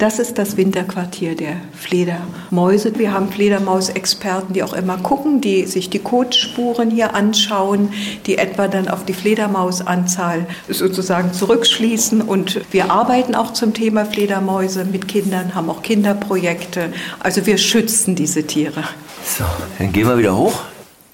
Das 0.00 0.18
ist 0.18 0.38
das 0.38 0.56
Winterquartier 0.56 1.34
der 1.34 1.56
Fledermäuse. 1.78 2.98
Wir 2.98 3.12
haben 3.12 3.30
Fledermausexperten, 3.30 4.54
die 4.54 4.62
auch 4.62 4.72
immer 4.72 4.96
gucken, 4.96 5.42
die 5.42 5.66
sich 5.66 5.90
die 5.90 5.98
Kotspuren 5.98 6.90
hier 6.90 7.14
anschauen, 7.14 7.92
die 8.24 8.38
etwa 8.38 8.66
dann 8.66 8.88
auf 8.88 9.04
die 9.04 9.12
Fledermausanzahl 9.12 10.46
sozusagen 10.70 11.34
zurückschließen. 11.34 12.22
Und 12.22 12.62
wir 12.70 12.90
arbeiten 12.90 13.34
auch 13.34 13.52
zum 13.52 13.74
Thema 13.74 14.06
Fledermäuse 14.06 14.86
mit 14.86 15.06
Kindern, 15.06 15.54
haben 15.54 15.68
auch 15.68 15.82
Kinderprojekte. 15.82 16.94
Also 17.18 17.44
wir 17.44 17.58
schützen 17.58 18.14
diese 18.14 18.44
Tiere. 18.46 18.84
So, 19.26 19.44
dann 19.78 19.92
gehen 19.92 20.08
wir 20.08 20.16
wieder 20.16 20.34
hoch. 20.34 20.62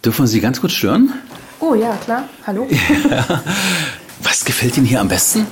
Dürfen 0.04 0.22
wir 0.22 0.28
Sie 0.28 0.40
ganz 0.40 0.60
kurz 0.60 0.74
stören? 0.74 1.12
Oh 1.58 1.74
ja, 1.74 1.96
klar. 2.04 2.28
Hallo. 2.46 2.68
Was 4.22 4.44
gefällt 4.44 4.76
Ihnen 4.76 4.86
hier 4.86 5.00
am 5.00 5.08
besten? 5.08 5.44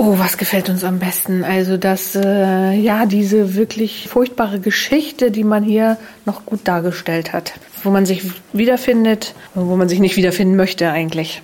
Oh, 0.00 0.16
was 0.16 0.38
gefällt 0.38 0.68
uns 0.68 0.84
am 0.84 1.00
besten? 1.00 1.42
Also, 1.42 1.76
dass 1.76 2.14
äh, 2.14 2.72
ja 2.72 3.04
diese 3.04 3.56
wirklich 3.56 4.06
furchtbare 4.08 4.60
Geschichte, 4.60 5.32
die 5.32 5.42
man 5.42 5.64
hier 5.64 5.96
noch 6.24 6.46
gut 6.46 6.60
dargestellt 6.62 7.32
hat, 7.32 7.54
wo 7.82 7.90
man 7.90 8.06
sich 8.06 8.22
wiederfindet 8.52 9.34
und 9.56 9.68
wo 9.68 9.74
man 9.74 9.88
sich 9.88 9.98
nicht 9.98 10.14
wiederfinden 10.16 10.54
möchte 10.54 10.88
eigentlich. 10.92 11.42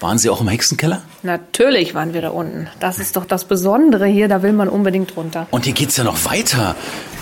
Waren 0.00 0.18
Sie 0.18 0.30
auch 0.30 0.40
im 0.40 0.48
Hexenkeller? 0.48 1.02
Natürlich 1.22 1.94
waren 1.94 2.14
wir 2.14 2.22
da 2.22 2.30
unten. 2.30 2.68
Das 2.80 2.98
ist 2.98 3.16
doch 3.16 3.24
das 3.24 3.44
Besondere 3.44 4.06
hier, 4.06 4.28
da 4.28 4.42
will 4.42 4.52
man 4.52 4.68
unbedingt 4.68 5.16
runter. 5.16 5.46
Und 5.50 5.64
hier 5.64 5.74
geht's 5.74 5.96
ja 5.96 6.04
noch 6.04 6.24
weiter. 6.24 6.74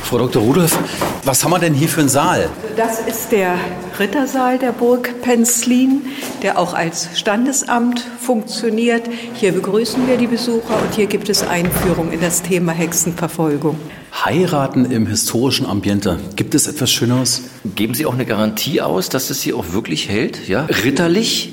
Frau 0.02 0.18
Dr. 0.18 0.42
Rudolph, 0.42 0.78
was 1.24 1.44
haben 1.44 1.50
wir 1.50 1.58
denn 1.58 1.74
hier 1.74 1.88
für 1.88 2.00
einen 2.00 2.08
Saal? 2.08 2.48
Das 2.76 3.00
ist 3.00 3.30
der 3.32 3.54
Rittersaal 3.98 4.58
der 4.58 4.72
Burg 4.72 5.22
Penzlin, 5.22 6.02
der 6.42 6.58
auch 6.58 6.74
als 6.74 7.10
Standesamt 7.14 8.04
funktioniert. 8.18 9.02
Hier 9.34 9.52
begrüßen 9.52 10.08
wir 10.08 10.16
die 10.16 10.26
Besucher 10.26 10.82
und 10.82 10.94
hier 10.94 11.06
gibt 11.06 11.28
es 11.28 11.46
Einführung 11.46 12.12
in 12.12 12.20
das 12.20 12.42
Thema 12.42 12.72
Hexenverfolgung. 12.72 13.78
Heiraten 14.24 14.90
im 14.90 15.06
historischen 15.06 15.66
Ambiente. 15.66 16.18
Gibt 16.34 16.54
es 16.54 16.66
etwas 16.66 16.90
Schöneres? 16.90 17.42
Geben 17.76 17.94
Sie 17.94 18.06
auch 18.06 18.14
eine 18.14 18.26
Garantie 18.26 18.80
aus, 18.80 19.10
dass 19.10 19.30
es 19.30 19.40
hier 19.42 19.56
auch 19.56 19.72
wirklich 19.72 20.08
hält? 20.08 20.48
Ja? 20.48 20.64
Ritterlich? 20.64 21.52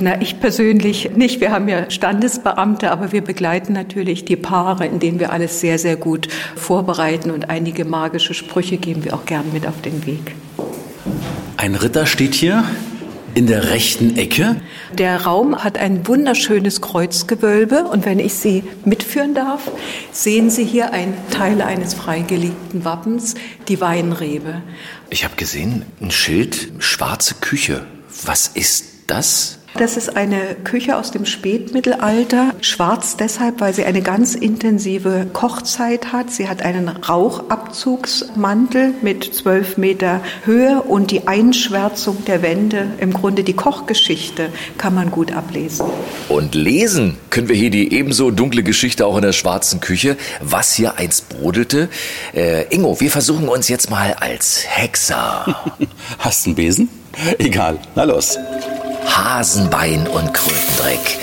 Na, 0.00 0.20
ich 0.20 0.40
persönlich 0.40 1.10
nicht. 1.16 1.40
Wir 1.40 1.50
haben 1.50 1.68
ja 1.68 1.90
Standesbeamte, 1.90 2.90
aber 2.90 3.12
wir 3.12 3.22
begleiten 3.22 3.72
natürlich 3.72 4.24
die 4.24 4.36
Paare, 4.36 4.86
in 4.86 4.98
denen 4.98 5.20
wir 5.20 5.32
alles 5.32 5.60
sehr, 5.60 5.78
sehr 5.78 5.96
gut 5.96 6.28
vorbereiten 6.54 7.30
und 7.30 7.50
einige 7.50 7.84
magische 7.84 8.34
Sprüche 8.34 8.76
geben 8.76 9.04
wir 9.04 9.14
auch 9.14 9.24
gern 9.24 9.44
mit 9.52 9.66
auf 9.66 9.80
den 9.82 10.06
Weg. 10.06 10.34
Ein 11.56 11.74
Ritter 11.74 12.06
steht 12.06 12.34
hier 12.34 12.64
in 13.36 13.46
der 13.46 13.70
rechten 13.70 14.16
Ecke. 14.16 14.56
Der 14.94 15.24
Raum 15.24 15.62
hat 15.62 15.76
ein 15.76 16.06
wunderschönes 16.06 16.80
Kreuzgewölbe 16.80 17.84
und 17.84 18.06
wenn 18.06 18.18
ich 18.18 18.32
Sie 18.32 18.64
mitführen 18.86 19.34
darf, 19.34 19.70
sehen 20.10 20.48
Sie 20.48 20.64
hier 20.64 20.94
einen 20.94 21.14
Teil 21.30 21.60
eines 21.60 21.92
freigelegten 21.92 22.86
Wappens, 22.86 23.34
die 23.68 23.78
Weinrebe. 23.82 24.62
Ich 25.10 25.24
habe 25.24 25.36
gesehen, 25.36 25.84
ein 26.00 26.10
Schild, 26.10 26.72
schwarze 26.78 27.34
Küche. 27.34 27.84
Was 28.24 28.48
ist 28.48 28.86
das? 29.06 29.58
Das 29.78 29.98
ist 29.98 30.16
eine 30.16 30.56
Küche 30.64 30.96
aus 30.96 31.10
dem 31.10 31.26
Spätmittelalter. 31.26 32.54
Schwarz 32.62 33.18
deshalb, 33.18 33.60
weil 33.60 33.74
sie 33.74 33.84
eine 33.84 34.00
ganz 34.00 34.34
intensive 34.34 35.26
Kochzeit 35.34 36.14
hat. 36.14 36.30
Sie 36.30 36.48
hat 36.48 36.62
einen 36.62 36.88
Rauchabzugsmantel 36.88 38.94
mit 39.02 39.34
zwölf 39.34 39.76
Meter 39.76 40.22
Höhe 40.46 40.80
und 40.80 41.10
die 41.10 41.28
Einschwärzung 41.28 42.24
der 42.24 42.40
Wände, 42.40 42.86
im 42.98 43.12
Grunde 43.12 43.44
die 43.44 43.52
Kochgeschichte, 43.52 44.48
kann 44.78 44.94
man 44.94 45.10
gut 45.10 45.32
ablesen. 45.32 45.84
Und 46.30 46.54
lesen 46.54 47.18
können 47.28 47.50
wir 47.50 47.56
hier 47.56 47.70
die 47.70 47.92
ebenso 47.92 48.30
dunkle 48.30 48.62
Geschichte 48.62 49.04
auch 49.04 49.16
in 49.16 49.22
der 49.22 49.34
schwarzen 49.34 49.80
Küche, 49.80 50.16
was 50.40 50.72
hier 50.72 50.96
einst 50.96 51.28
brodelte. 51.28 51.90
Äh, 52.34 52.74
Ingo, 52.74 52.98
wir 52.98 53.10
versuchen 53.10 53.46
uns 53.46 53.68
jetzt 53.68 53.90
mal 53.90 54.16
als 54.18 54.64
Hexer. 54.66 55.54
Hast 56.18 56.46
du 56.46 56.50
einen 56.50 56.56
Besen? 56.56 56.88
Egal, 57.38 57.78
na 57.94 58.04
los. 58.04 58.38
Hasenbein 59.06 60.06
und 60.06 60.32
Krötendreck. 60.34 61.18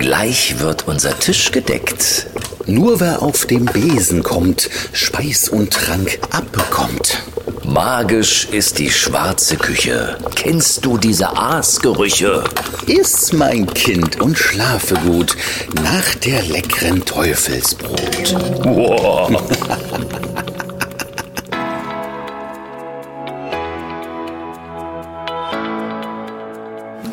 Gleich 0.00 0.58
wird 0.58 0.86
unser 0.88 1.18
Tisch 1.18 1.52
gedeckt. 1.52 2.26
Nur 2.66 3.00
wer 3.00 3.22
auf 3.22 3.46
dem 3.46 3.64
Besen 3.64 4.22
kommt, 4.22 4.68
Speis 4.92 5.48
und 5.48 5.72
Trank 5.72 6.18
abbekommt. 6.30 7.22
Magisch 7.64 8.46
ist 8.50 8.78
die 8.78 8.90
schwarze 8.90 9.56
Küche. 9.56 10.16
Kennst 10.34 10.84
du 10.84 10.96
diese 10.96 11.36
Aasgerüche? 11.36 12.44
Iss, 12.86 13.32
mein 13.32 13.66
Kind, 13.66 14.20
und 14.20 14.38
schlafe 14.38 14.94
gut 15.06 15.36
nach 15.74 16.14
der 16.24 16.42
leckeren 16.42 17.04
Teufelsbrot. 17.04 18.34
Wow. 18.64 19.42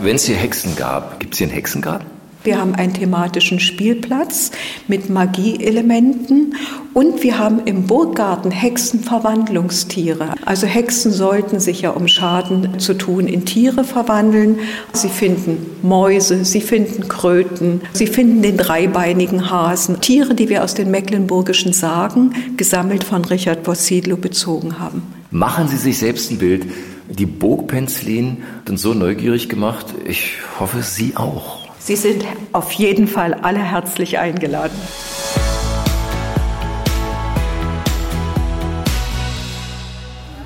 Wenn 0.02 0.16
es 0.16 0.26
hier 0.26 0.36
Hexen 0.36 0.76
gab, 0.76 1.20
gibt 1.20 1.34
es 1.34 1.40
hier 1.40 1.48
einen 1.48 1.56
Hexengarten? 1.56 2.16
Wir 2.44 2.60
haben 2.60 2.76
einen 2.76 2.94
thematischen 2.94 3.60
Spielplatz 3.60 4.52
mit 4.88 5.10
Magieelementen 5.10 6.56
und 6.94 7.24
wir 7.24 7.40
haben 7.40 7.62
im 7.66 7.88
Burggarten 7.88 8.52
Hexenverwandlungstiere. 8.52 10.36
Also 10.46 10.68
Hexen 10.68 11.12
sollten 11.12 11.60
sich 11.60 11.82
ja, 11.82 11.90
um 11.90 12.08
Schaden 12.08 12.80
zu 12.80 12.94
tun, 12.94 13.26
in 13.28 13.46
Tiere 13.46 13.84
verwandeln. 13.84 14.60
Sie 14.94 15.10
finden 15.10 15.58
Mäuse, 15.82 16.46
sie 16.46 16.62
finden 16.62 17.08
Kröten, 17.08 17.82
sie 17.94 18.06
finden 18.06 18.44
den 18.44 18.58
dreibeinigen 18.58 19.50
Hasen. 19.50 20.00
Tiere, 20.00 20.36
die 20.36 20.48
wir 20.48 20.64
aus 20.64 20.76
den 20.76 20.92
mecklenburgischen 20.92 21.74
Sagen, 21.74 22.36
gesammelt 22.58 23.04
von 23.04 23.26
Richard 23.26 23.64
Bossidlo, 23.64 24.18
bezogen 24.18 24.78
haben. 24.78 25.02
Machen 25.32 25.68
Sie 25.68 25.78
sich 25.78 25.98
selbst 25.98 26.30
ein 26.30 26.38
Bild. 26.38 26.68
Die 27.10 27.26
Burg 27.26 27.68
Penzlin 27.68 28.44
hat 28.60 28.70
uns 28.70 28.82
so 28.82 28.94
neugierig 28.94 29.50
gemacht. 29.50 29.88
Ich 30.08 30.38
hoffe, 30.60 30.82
Sie 30.82 31.16
auch. 31.16 31.60
Sie 31.80 31.96
sind 31.96 32.26
auf 32.52 32.72
jeden 32.72 33.08
Fall 33.08 33.36
alle 33.36 33.60
herzlich 33.60 34.18
eingeladen. 34.18 34.76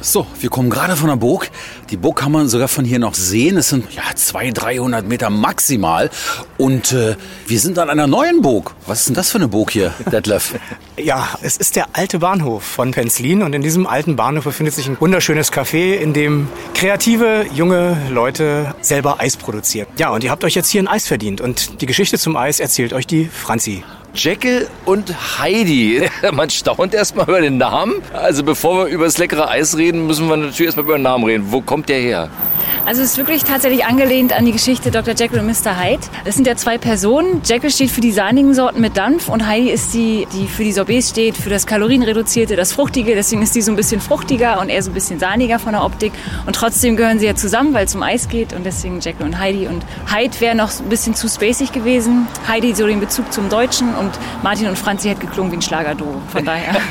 So, 0.02 0.26
wir 0.40 0.50
kommen 0.50 0.70
gerade 0.70 0.96
von 0.96 1.10
der 1.10 1.18
Burg. 1.18 1.52
Die 1.90 1.98
Burg 1.98 2.20
kann 2.20 2.32
man 2.32 2.48
sogar 2.48 2.70
von 2.70 2.86
hier 2.86 3.00
noch 3.00 3.14
sehen. 3.14 3.58
Es 3.58 3.68
sind 3.70 3.94
ja 3.94 4.04
200, 4.16 4.64
300 4.64 5.06
Meter 5.06 5.30
maximal. 5.30 6.10
Und 6.58 6.94
äh, 6.94 7.18
wir 7.48 7.60
sind 7.60 7.78
an 7.78 7.90
einer 7.90 8.08
neuen 8.08 8.42
Burg. 8.42 8.76
Was 8.88 9.02
ist 9.02 9.10
denn 9.10 9.16
das 9.16 9.30
für 9.30 9.40
eine 9.40 9.50
Burg 9.50 9.72
hier, 9.72 9.94
Detlef? 10.12 10.56
Ja, 10.98 11.28
es 11.42 11.58
ist 11.58 11.76
der 11.76 11.88
alte 11.94 12.20
Bahnhof 12.20 12.64
von 12.64 12.92
Penzlin 12.92 13.44
und 13.44 13.54
in 13.54 13.62
diesem 13.62 13.88
alten 13.88 14.16
Bahnhof 14.16 14.46
befindet 14.46 14.74
sich 14.74 14.88
ein 14.88 15.00
wunderschönes 15.00 15.52
Café, 15.52 15.96
in 15.96 16.14
dem 16.14 16.48
kreative 16.74 17.46
junge 17.54 17.98
Leute 18.10 18.74
selber 18.80 19.20
Eis 19.20 19.36
produzieren. 19.36 19.88
Ja, 19.98 20.12
und 20.12 20.24
ihr 20.24 20.32
habt 20.32 20.46
euch 20.46 20.56
jetzt 20.56 20.70
hier 20.70 20.82
ein 20.82 20.88
Eis 20.88 21.08
verdient 21.08 21.42
und 21.42 21.82
die 21.82 21.86
Geschichte 21.86 22.18
zum 22.18 22.38
Eis 22.38 22.62
erzählt 22.62 22.94
euch 22.94 23.06
die 23.06 23.26
Franzi. 23.26 23.84
Jekyll 24.16 24.68
und 24.86 25.40
Heidi. 25.40 26.10
Man 26.34 26.50
staunt 26.50 26.94
erstmal 26.94 27.28
über 27.28 27.42
den 27.42 27.58
Namen. 27.58 28.02
Also 28.14 28.44
bevor 28.44 28.86
wir 28.86 28.94
über 28.94 29.06
das 29.06 29.18
leckere 29.18 29.50
Eis 29.50 29.78
reden, 29.78 30.08
müssen 30.08 30.28
wir 30.28 30.38
natürlich 30.38 30.68
erstmal 30.68 30.86
über 30.86 30.98
den 30.98 31.04
Namen 31.04 31.24
reden. 31.26 31.46
Wo 31.50 31.62
kommt 31.62 31.90
der 31.90 32.00
her? 32.00 32.30
Also 32.86 33.02
es 33.02 33.12
ist 33.12 33.18
wirklich 33.18 33.44
tatsächlich 33.44 33.86
angelehnt 33.86 34.34
an 34.34 34.46
die 34.46 34.52
Geschichte 34.52 34.90
Dr. 34.90 35.14
Jekyll 35.14 35.40
und 35.40 35.46
Mr. 35.46 35.80
Hyde. 35.80 36.02
Das 36.26 36.36
sind 36.36 36.48
ja 36.48 36.56
zwei 36.56 36.78
Personen. 36.78 37.42
Jekyll 37.46 37.70
steht 37.70 37.92
für 37.92 38.02
die 38.02 38.12
sahnigen 38.12 38.54
Sorten 38.54 38.82
mit 38.82 38.98
Dampf 38.98 39.30
und 39.30 39.46
Heidi 39.46 39.70
ist 39.70 39.94
die, 39.94 40.28
die 40.34 40.48
für 40.48 40.64
die 40.64 40.72
Sorbets 40.72 41.10
steht, 41.10 41.38
für 41.38 41.50
das 41.50 41.68
Kalorienreduzierte, 41.68 42.56
das 42.56 42.72
Fruchtige. 42.72 43.16
Deswegen 43.16 43.42
ist 43.42 43.54
die 43.56 43.62
so 43.62 43.72
ein 43.72 43.76
bisschen 43.76 44.02
fruchtiger 44.02 44.60
und 44.60 44.70
eher 44.70 44.82
so 44.82 44.92
ein 44.92 44.94
bisschen 44.94 45.20
sahniger 45.20 45.60
von 45.60 45.74
der 45.74 45.84
Optik. 45.84 46.14
Und 46.46 46.56
trotzdem 46.56 46.96
gehören 46.96 47.20
sie 47.20 47.28
ja 47.28 47.36
zusammen, 47.36 47.74
weil 47.74 47.86
es 47.86 47.96
um 47.96 48.02
Eis 48.02 48.28
geht 48.28 48.54
und 48.54 48.66
deswegen 48.66 49.00
Jekyll 49.02 49.26
und 49.26 49.40
Heidi. 49.40 49.68
Und 49.68 49.84
Hyde 50.12 50.40
wäre 50.40 50.56
noch 50.56 50.72
ein 50.80 50.90
bisschen 50.90 51.16
zu 51.16 51.28
spacig 51.28 51.72
gewesen. 51.72 52.28
Heidi 52.48 52.74
so 52.74 52.88
den 52.88 53.00
Bezug 53.00 53.32
zum 53.32 53.50
Deutschen 53.50 53.94
und 54.00 54.12
Martin 54.42 54.68
und 54.68 54.78
Franzi 54.78 55.10
hätte 55.10 55.22
geklungen 55.22 55.52
wie 55.52 55.58
ein 55.58 55.62
Schlagerduo. 55.62 56.22
Von 56.32 56.46
daher. 56.46 56.76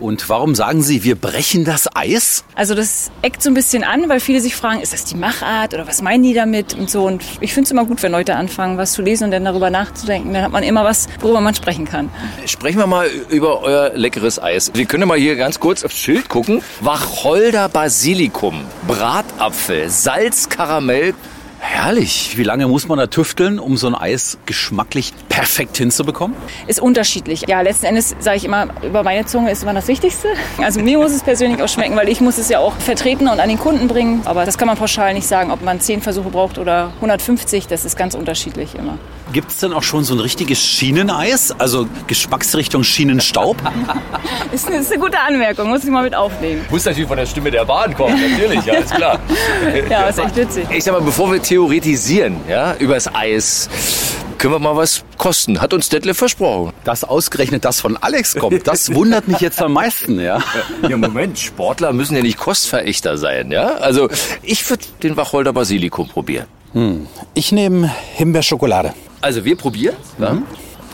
Und 0.00 0.26
warum 0.30 0.54
sagen 0.54 0.82
Sie, 0.82 1.04
wir 1.04 1.14
brechen 1.14 1.64
das 1.64 1.94
Eis? 1.94 2.44
Also 2.54 2.74
das 2.74 3.10
eckt 3.20 3.42
so 3.42 3.50
ein 3.50 3.54
bisschen 3.54 3.84
an, 3.84 4.08
weil 4.08 4.18
viele 4.18 4.40
sich 4.40 4.56
fragen, 4.56 4.80
ist 4.80 4.92
das 4.92 5.04
die 5.04 5.14
Machart 5.14 5.74
oder 5.74 5.86
was 5.86 6.00
meinen 6.00 6.22
die 6.22 6.32
damit 6.32 6.74
und 6.74 6.88
so. 6.88 7.04
Und 7.04 7.22
ich 7.40 7.52
finde 7.52 7.66
es 7.66 7.70
immer 7.70 7.84
gut, 7.84 8.02
wenn 8.02 8.10
Leute 8.10 8.34
anfangen, 8.34 8.78
was 8.78 8.92
zu 8.92 9.02
lesen 9.02 9.24
und 9.24 9.30
dann 9.30 9.44
darüber 9.44 9.68
nachzudenken. 9.70 10.32
Dann 10.32 10.42
hat 10.42 10.52
man 10.52 10.62
immer 10.62 10.84
was, 10.84 11.08
worüber 11.20 11.40
man 11.40 11.54
sprechen 11.54 11.84
kann. 11.84 12.08
Sprechen 12.46 12.78
wir 12.78 12.86
mal 12.86 13.08
über 13.28 13.60
euer 13.60 13.90
leckeres 13.94 14.42
Eis. 14.42 14.70
Wir 14.74 14.86
können 14.86 15.06
mal 15.06 15.18
hier 15.18 15.36
ganz 15.36 15.60
kurz 15.60 15.84
aufs 15.84 15.98
Schild 15.98 16.28
gucken. 16.28 16.62
Wacholder 16.80 17.68
Basilikum, 17.68 18.64
Bratapfel, 18.86 19.90
Salz, 19.90 20.48
Karamell. 20.48 21.14
Herrlich. 21.62 22.38
Wie 22.38 22.42
lange 22.42 22.66
muss 22.66 22.88
man 22.88 22.98
da 22.98 23.06
tüfteln, 23.06 23.58
um 23.58 23.76
so 23.76 23.86
ein 23.86 23.94
Eis 23.94 24.38
geschmacklich 24.46 25.12
perfekt 25.28 25.76
hinzubekommen? 25.76 26.34
Ist 26.66 26.80
unterschiedlich. 26.80 27.44
Ja, 27.48 27.60
letzten 27.60 27.86
Endes 27.86 28.16
sage 28.18 28.38
ich 28.38 28.44
immer, 28.46 28.68
über 28.82 29.02
meine 29.02 29.26
Zunge 29.26 29.50
ist 29.50 29.62
immer 29.62 29.74
das 29.74 29.86
Wichtigste. 29.86 30.28
Also 30.62 30.80
mir 30.80 30.96
muss 30.96 31.12
es 31.12 31.22
persönlich 31.22 31.62
auch 31.62 31.68
schmecken, 31.68 31.96
weil 31.96 32.08
ich 32.08 32.22
muss 32.22 32.38
es 32.38 32.48
ja 32.48 32.60
auch 32.60 32.74
vertreten 32.76 33.28
und 33.28 33.40
an 33.40 33.48
den 33.48 33.58
Kunden 33.58 33.88
bringen. 33.88 34.22
Aber 34.24 34.46
das 34.46 34.56
kann 34.56 34.68
man 34.68 34.78
pauschal 34.78 35.12
nicht 35.12 35.26
sagen, 35.26 35.50
ob 35.50 35.62
man 35.62 35.80
10 35.80 36.00
Versuche 36.00 36.30
braucht 36.30 36.58
oder 36.58 36.92
150. 36.96 37.66
Das 37.66 37.84
ist 37.84 37.96
ganz 37.96 38.14
unterschiedlich 38.14 38.74
immer. 38.74 38.98
Gibt 39.32 39.50
es 39.50 39.58
denn 39.58 39.72
auch 39.72 39.84
schon 39.84 40.02
so 40.02 40.14
ein 40.14 40.20
richtiges 40.20 40.60
Schieneneis? 40.60 41.52
Also 41.52 41.86
Geschmacksrichtung 42.08 42.82
Schienenstaub? 42.82 43.56
ist, 44.52 44.66
eine, 44.66 44.78
ist 44.78 44.90
eine 44.92 45.00
gute 45.00 45.20
Anmerkung, 45.20 45.68
muss 45.68 45.84
ich 45.84 45.90
mal 45.90 46.02
mit 46.02 46.16
aufnehmen. 46.16 46.64
Muss 46.68 46.84
natürlich 46.84 47.06
von 47.06 47.16
der 47.16 47.26
Stimme 47.26 47.50
der 47.52 47.64
Bahn 47.64 47.94
kommen, 47.94 48.20
natürlich, 48.20 48.64
ja, 48.64 48.74
ist 48.74 48.92
klar. 48.92 49.20
ja, 49.90 50.08
ist 50.08 50.18
echt 50.18 50.34
witzig. 50.34 50.66
Ich 50.70 50.82
sag 50.82 50.92
mal, 50.92 51.02
bevor 51.02 51.30
wir 51.32 51.40
theoretisieren, 51.40 52.40
ja, 52.48 52.74
übers 52.74 53.14
Eis, 53.14 53.68
können 54.38 54.54
wir 54.54 54.58
mal 54.58 54.74
was 54.74 55.04
kosten. 55.16 55.60
Hat 55.60 55.72
uns 55.72 55.90
Detlef 55.90 56.16
versprochen. 56.16 56.72
Dass 56.82 57.04
ausgerechnet 57.04 57.64
das 57.64 57.80
von 57.80 57.96
Alex 57.96 58.34
kommt, 58.34 58.66
das 58.66 58.92
wundert 58.92 59.28
mich 59.28 59.38
jetzt 59.38 59.62
am 59.62 59.74
meisten, 59.74 60.18
ja. 60.18 60.42
Ja, 60.88 60.96
Moment, 60.96 61.38
Sportler 61.38 61.92
müssen 61.92 62.16
ja 62.16 62.22
nicht 62.22 62.38
Kostverächter 62.38 63.16
sein, 63.16 63.52
ja. 63.52 63.74
Also 63.76 64.08
ich 64.42 64.68
würde 64.68 64.84
den 65.04 65.16
Wacholder 65.16 65.52
Basilikum 65.52 66.08
probieren. 66.08 66.46
Hm. 66.72 67.06
Ich 67.34 67.52
nehme 67.52 67.94
Himbeerschokolade. 68.14 68.92
Also 69.20 69.44
wir 69.44 69.56
probieren. 69.56 69.96
Ja? 70.18 70.38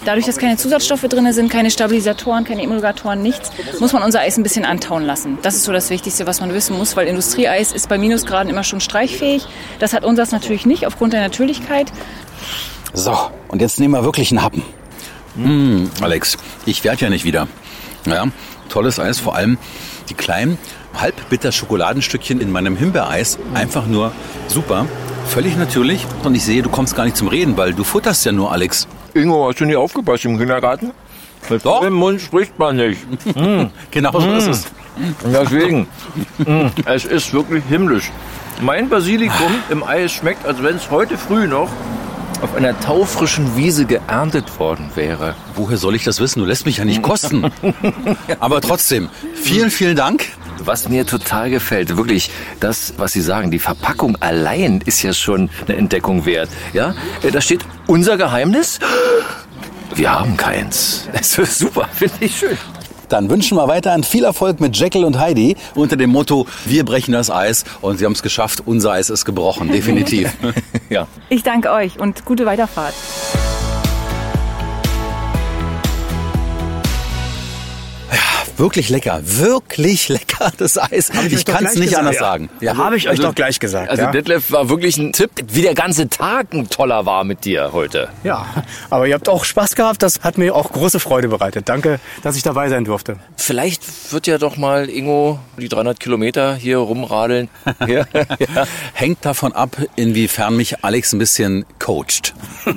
Dadurch, 0.05 0.27
dass 0.27 0.37
keine 0.37 0.57
Zusatzstoffe 0.57 1.03
drin 1.03 1.33
sind, 1.33 1.51
keine 1.51 1.71
Stabilisatoren, 1.71 2.45
keine 2.45 2.63
Emulgatoren, 2.63 3.23
nichts, 3.23 3.51
muss 3.81 3.93
man 3.93 4.03
unser 4.03 4.21
Eis 4.21 4.37
ein 4.37 4.45
bisschen 4.45 4.65
antauen 4.65 5.05
lassen. 5.05 5.39
Das 5.43 5.57
ist 5.57 5.65
so 5.65 5.73
das 5.73 5.91
Wichtigste, 5.91 6.27
was 6.27 6.41
man 6.41 6.55
wissen 6.55 6.77
muss, 6.77 6.97
weil 6.97 7.09
Industrieeis 7.09 7.73
ist 7.73 7.89
bei 7.89 7.99
Minusgraden 7.99 8.49
immer 8.49 8.63
schon 8.63 8.81
streichfähig. 8.81 9.47
Das 9.81 9.93
hat 9.93 10.05
unseres 10.05 10.31
natürlich 10.31 10.65
nicht, 10.65 10.87
aufgrund 10.87 11.13
der 11.13 11.23
Natürlichkeit. 11.23 11.93
So, 12.93 13.17
und 13.49 13.61
jetzt 13.61 13.81
nehmen 13.81 13.95
wir 13.95 14.05
wirklich 14.05 14.31
einen 14.31 14.43
Happen. 14.43 14.63
Mmh, 15.35 15.91
Alex, 16.01 16.37
ich 16.67 16.85
werde 16.85 17.03
ja 17.03 17.11
nicht 17.11 17.25
wieder. 17.25 17.49
Ja, 18.07 18.27
tolles 18.69 19.01
Eis, 19.01 19.19
vor 19.19 19.35
allem 19.35 19.59
die 20.09 20.15
kleinen 20.15 20.57
halbbitter 20.95 21.53
Schokoladenstückchen 21.53 22.41
in 22.41 22.53
meinem 22.53 22.77
Himbeereis. 22.77 23.39
Einfach 23.55 23.87
nur 23.87 24.13
super. 24.47 24.87
Völlig 25.29 25.57
natürlich. 25.57 26.07
Und 26.25 26.35
ich 26.35 26.45
sehe, 26.45 26.63
du 26.63 26.71
kommst 26.71 26.95
gar 26.97 27.05
nicht 27.05 27.17
zum 27.17 27.29
Reden, 27.29 27.57
weil 27.57 27.75
du 27.75 27.85
futterst 27.85 28.25
ja 28.25 28.33
nur, 28.33 28.53
Alex. 28.53 28.87
Ingo, 29.15 29.49
hast 29.49 29.61
du 29.61 29.65
nie 29.65 29.77
aufgepasst 29.77 30.25
im 30.25 30.39
Kindergarten? 30.39 30.93
Mit 31.51 31.65
Doch. 31.65 31.81
dem 31.83 31.93
Mund 31.95 32.21
spricht 32.21 32.59
man 32.59 32.77
nicht. 32.77 33.01
Mm. 33.37 33.67
Genau 33.91 34.19
so 34.19 34.33
ist 34.35 34.47
Mm. 34.47 34.51
es. 34.51 34.65
Deswegen, 35.25 35.87
mm, 36.39 36.67
es 36.87 37.05
ist 37.05 37.33
wirklich 37.35 37.63
himmlisch. 37.69 38.11
Mein 38.63 38.89
Basilikum 38.89 39.53
im 39.69 39.83
Eis 39.85 40.13
schmeckt, 40.13 40.47
als 40.47 40.63
wenn 40.63 40.77
es 40.77 40.91
heute 40.91 41.19
früh 41.19 41.47
noch 41.47 41.69
auf 42.43 42.55
einer 42.57 42.79
taufrischen 42.81 43.57
Wiese 43.57 43.85
geerntet 43.85 44.59
worden 44.59 44.91
wäre. 44.95 45.35
Woher 45.55 45.77
soll 45.77 45.95
ich 45.95 46.05
das 46.05 46.19
wissen? 46.21 46.41
Du 46.41 46.47
lässt 46.47 46.65
mich 46.67 46.79
ja 46.79 46.85
nicht 46.85 47.03
kosten. 47.03 47.51
Aber 48.41 48.61
trotzdem, 48.61 49.09
vielen, 49.35 49.71
vielen 49.71 49.97
Dank. 49.97 50.25
Was 50.67 50.89
mir 50.89 51.07
total 51.07 51.49
gefällt, 51.49 51.97
wirklich, 51.97 52.29
das, 52.59 52.95
was 52.97 53.13
Sie 53.13 53.21
sagen, 53.21 53.53
die 53.53 53.61
Verpackung 53.61 54.17
allein 54.17 54.83
ist 54.85 55.01
ja 55.01 55.13
schon 55.13 55.49
eine 55.69 55.77
Entdeckung 55.77 56.27
wert. 56.27 56.51
Ja, 56.73 56.93
Äh, 57.23 57.31
da 57.31 57.41
steht 57.41 57.61
unser 57.87 58.17
Geheimnis. 58.17 58.81
Wir 59.95 60.11
haben 60.11 60.37
keins. 60.37 61.09
Das 61.13 61.39
ist 61.39 61.59
super, 61.61 61.89
finde 61.93 62.17
ich 62.19 62.37
schön. 62.37 62.59
Dann 63.09 63.31
wünschen 63.31 63.57
wir 63.57 63.69
weiterhin 63.69 64.03
viel 64.03 64.25
Erfolg 64.25 64.59
mit 64.59 64.77
Jekyll 64.77 65.05
und 65.05 65.21
Heidi 65.21 65.57
unter 65.77 65.95
dem 65.97 66.11
Motto, 66.11 66.49
wir 66.65 66.85
brechen 66.85 67.13
das 67.13 67.31
Eis 67.31 67.65
und 67.81 67.99
sie 67.99 68.05
haben 68.05 68.15
es 68.15 68.23
geschafft, 68.25 68.65
unser 68.67 68.91
Eis 68.91 69.09
ist 69.09 69.25
gebrochen, 69.25 69.71
definitiv. 69.71 70.33
ja. 70.91 71.07
Ich 71.29 71.45
danke 71.45 71.71
euch 71.71 72.01
und 72.01 72.25
gute 72.25 72.45
Weiterfahrt. 72.45 72.95
Wirklich 78.57 78.89
lecker, 78.89 79.21
wirklich 79.23 80.09
lecker, 80.09 80.51
das 80.57 80.79
Eis. 80.79 81.13
Hab 81.13 81.25
ich 81.27 81.33
Ich 81.35 81.45
kann 81.45 81.67
es 81.67 81.75
nicht 81.75 81.91
gesagt. 81.91 81.99
anders 82.07 82.19
sagen. 82.19 82.49
Ja. 82.61 82.77
Habe 82.77 82.97
ich 82.97 83.09
euch 83.09 83.19
doch 83.21 83.35
gleich 83.35 83.61
gesagt, 83.61 83.91
Also 83.91 84.03
ja. 84.05 84.11
Detlef 84.11 84.51
war 84.51 84.69
wirklich 84.69 84.97
ein 84.97 85.13
Tipp, 85.13 85.31
wie 85.49 85.63
der 85.63 85.75
ganze 85.75 86.09
Tag 86.09 86.53
ein 86.55 86.69
toller 86.71 87.05
war 87.07 87.25
mit 87.25 87.45
dir 87.45 87.71
heute. 87.73 88.09
Ja, 88.25 88.47
aber 88.89 89.07
ihr 89.07 89.15
habt 89.15 89.29
auch 89.29 89.45
Spaß 89.45 89.75
gehabt. 89.77 90.03
Das 90.03 90.21
hat 90.23 90.39
mir 90.39 90.55
auch 90.55 90.73
große 90.73 91.01
Freude 91.01 91.29
bereitet. 91.29 91.69
Danke, 91.69 92.01
dass 92.23 92.37
ich 92.37 92.43
dabei 92.43 92.69
sein 92.69 92.85
durfte. 92.85 93.19
Vielleicht 93.37 94.13
wird 94.13 94.27
ja 94.27 94.39
doch 94.39 94.57
mal 94.57 94.89
Ingo 94.89 95.39
die 95.59 95.69
300 95.69 96.01
Kilometer 96.01 96.55
hier 96.55 96.79
rumradeln. 96.79 97.49
Ja. 97.87 98.05
Hängt 98.95 99.25
davon 99.25 99.53
ab, 99.53 99.77
inwiefern 99.97 100.57
mich 100.57 100.83
Alex 100.85 101.13
ein 101.13 101.19
bisschen 101.19 101.65
coacht. 101.79 102.35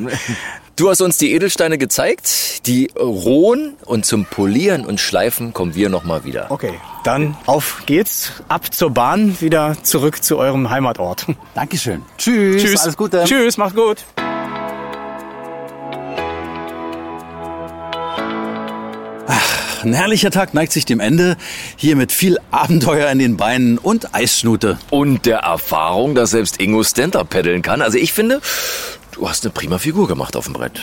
Du 0.79 0.89
hast 0.89 1.01
uns 1.01 1.17
die 1.17 1.33
Edelsteine 1.33 1.77
gezeigt, 1.77 2.65
die 2.65 2.89
rohen 2.97 3.75
und 3.83 4.05
zum 4.05 4.23
Polieren 4.23 4.85
und 4.85 5.01
Schleifen 5.01 5.51
kommen 5.51 5.75
wir 5.75 5.89
noch 5.89 6.05
mal 6.05 6.23
wieder. 6.23 6.49
Okay, 6.51 6.79
dann 7.03 7.35
auf 7.47 7.83
geht's. 7.85 8.31
Ab 8.47 8.73
zur 8.73 8.89
Bahn, 8.89 9.41
wieder 9.41 9.75
zurück 9.83 10.23
zu 10.23 10.37
eurem 10.37 10.69
Heimatort. 10.69 11.25
Dankeschön. 11.53 12.03
Tschüss, 12.17 12.63
Tschüss. 12.63 12.79
alles 12.79 12.95
Gute. 12.95 13.25
Tschüss, 13.25 13.57
macht's 13.57 13.75
gut. 13.75 14.05
Ein 19.83 19.93
herrlicher 19.93 20.29
Tag 20.29 20.53
neigt 20.53 20.73
sich 20.73 20.83
dem 20.83 20.99
Ende. 20.99 21.37
Hier 21.77 21.95
mit 21.95 22.11
viel 22.11 22.37
Abenteuer 22.51 23.09
in 23.11 23.19
den 23.19 23.37
Beinen 23.37 23.77
und 23.77 24.13
Eisschnute. 24.13 24.77
Und 24.89 25.25
der 25.25 25.39
Erfahrung, 25.39 26.15
dass 26.15 26.31
selbst 26.31 26.61
Ingo 26.61 26.83
Stand-Up 26.83 27.29
paddeln 27.29 27.61
kann. 27.61 27.81
Also 27.81 27.97
ich 27.97 28.11
finde, 28.11 28.41
du 29.19 29.27
hast 29.27 29.43
eine 29.43 29.51
prima 29.51 29.77
Figur 29.77 30.07
gemacht 30.07 30.35
auf 30.35 30.45
dem 30.45 30.53
Brett. 30.53 30.79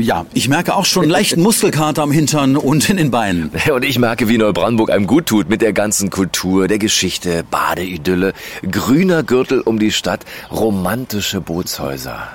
Ja, 0.00 0.24
ich 0.32 0.48
merke 0.48 0.74
auch 0.74 0.86
schon 0.86 1.08
leichten 1.08 1.40
Muskelkater 1.42 2.02
am 2.02 2.10
Hintern 2.10 2.56
und 2.56 2.88
in 2.88 2.96
den 2.96 3.10
Beinen. 3.10 3.50
Und 3.72 3.84
ich 3.84 3.98
merke, 3.98 4.28
wie 4.28 4.38
Neubrandenburg 4.38 4.90
einem 4.90 5.06
gut 5.06 5.26
tut 5.26 5.50
mit 5.50 5.60
der 5.60 5.72
ganzen 5.72 6.08
Kultur, 6.10 6.66
der 6.66 6.78
Geschichte, 6.78 7.44
Badeidylle, 7.50 8.32
grüner 8.70 9.22
Gürtel 9.22 9.60
um 9.60 9.78
die 9.78 9.92
Stadt, 9.92 10.24
romantische 10.50 11.40
Bootshäuser. 11.40 12.28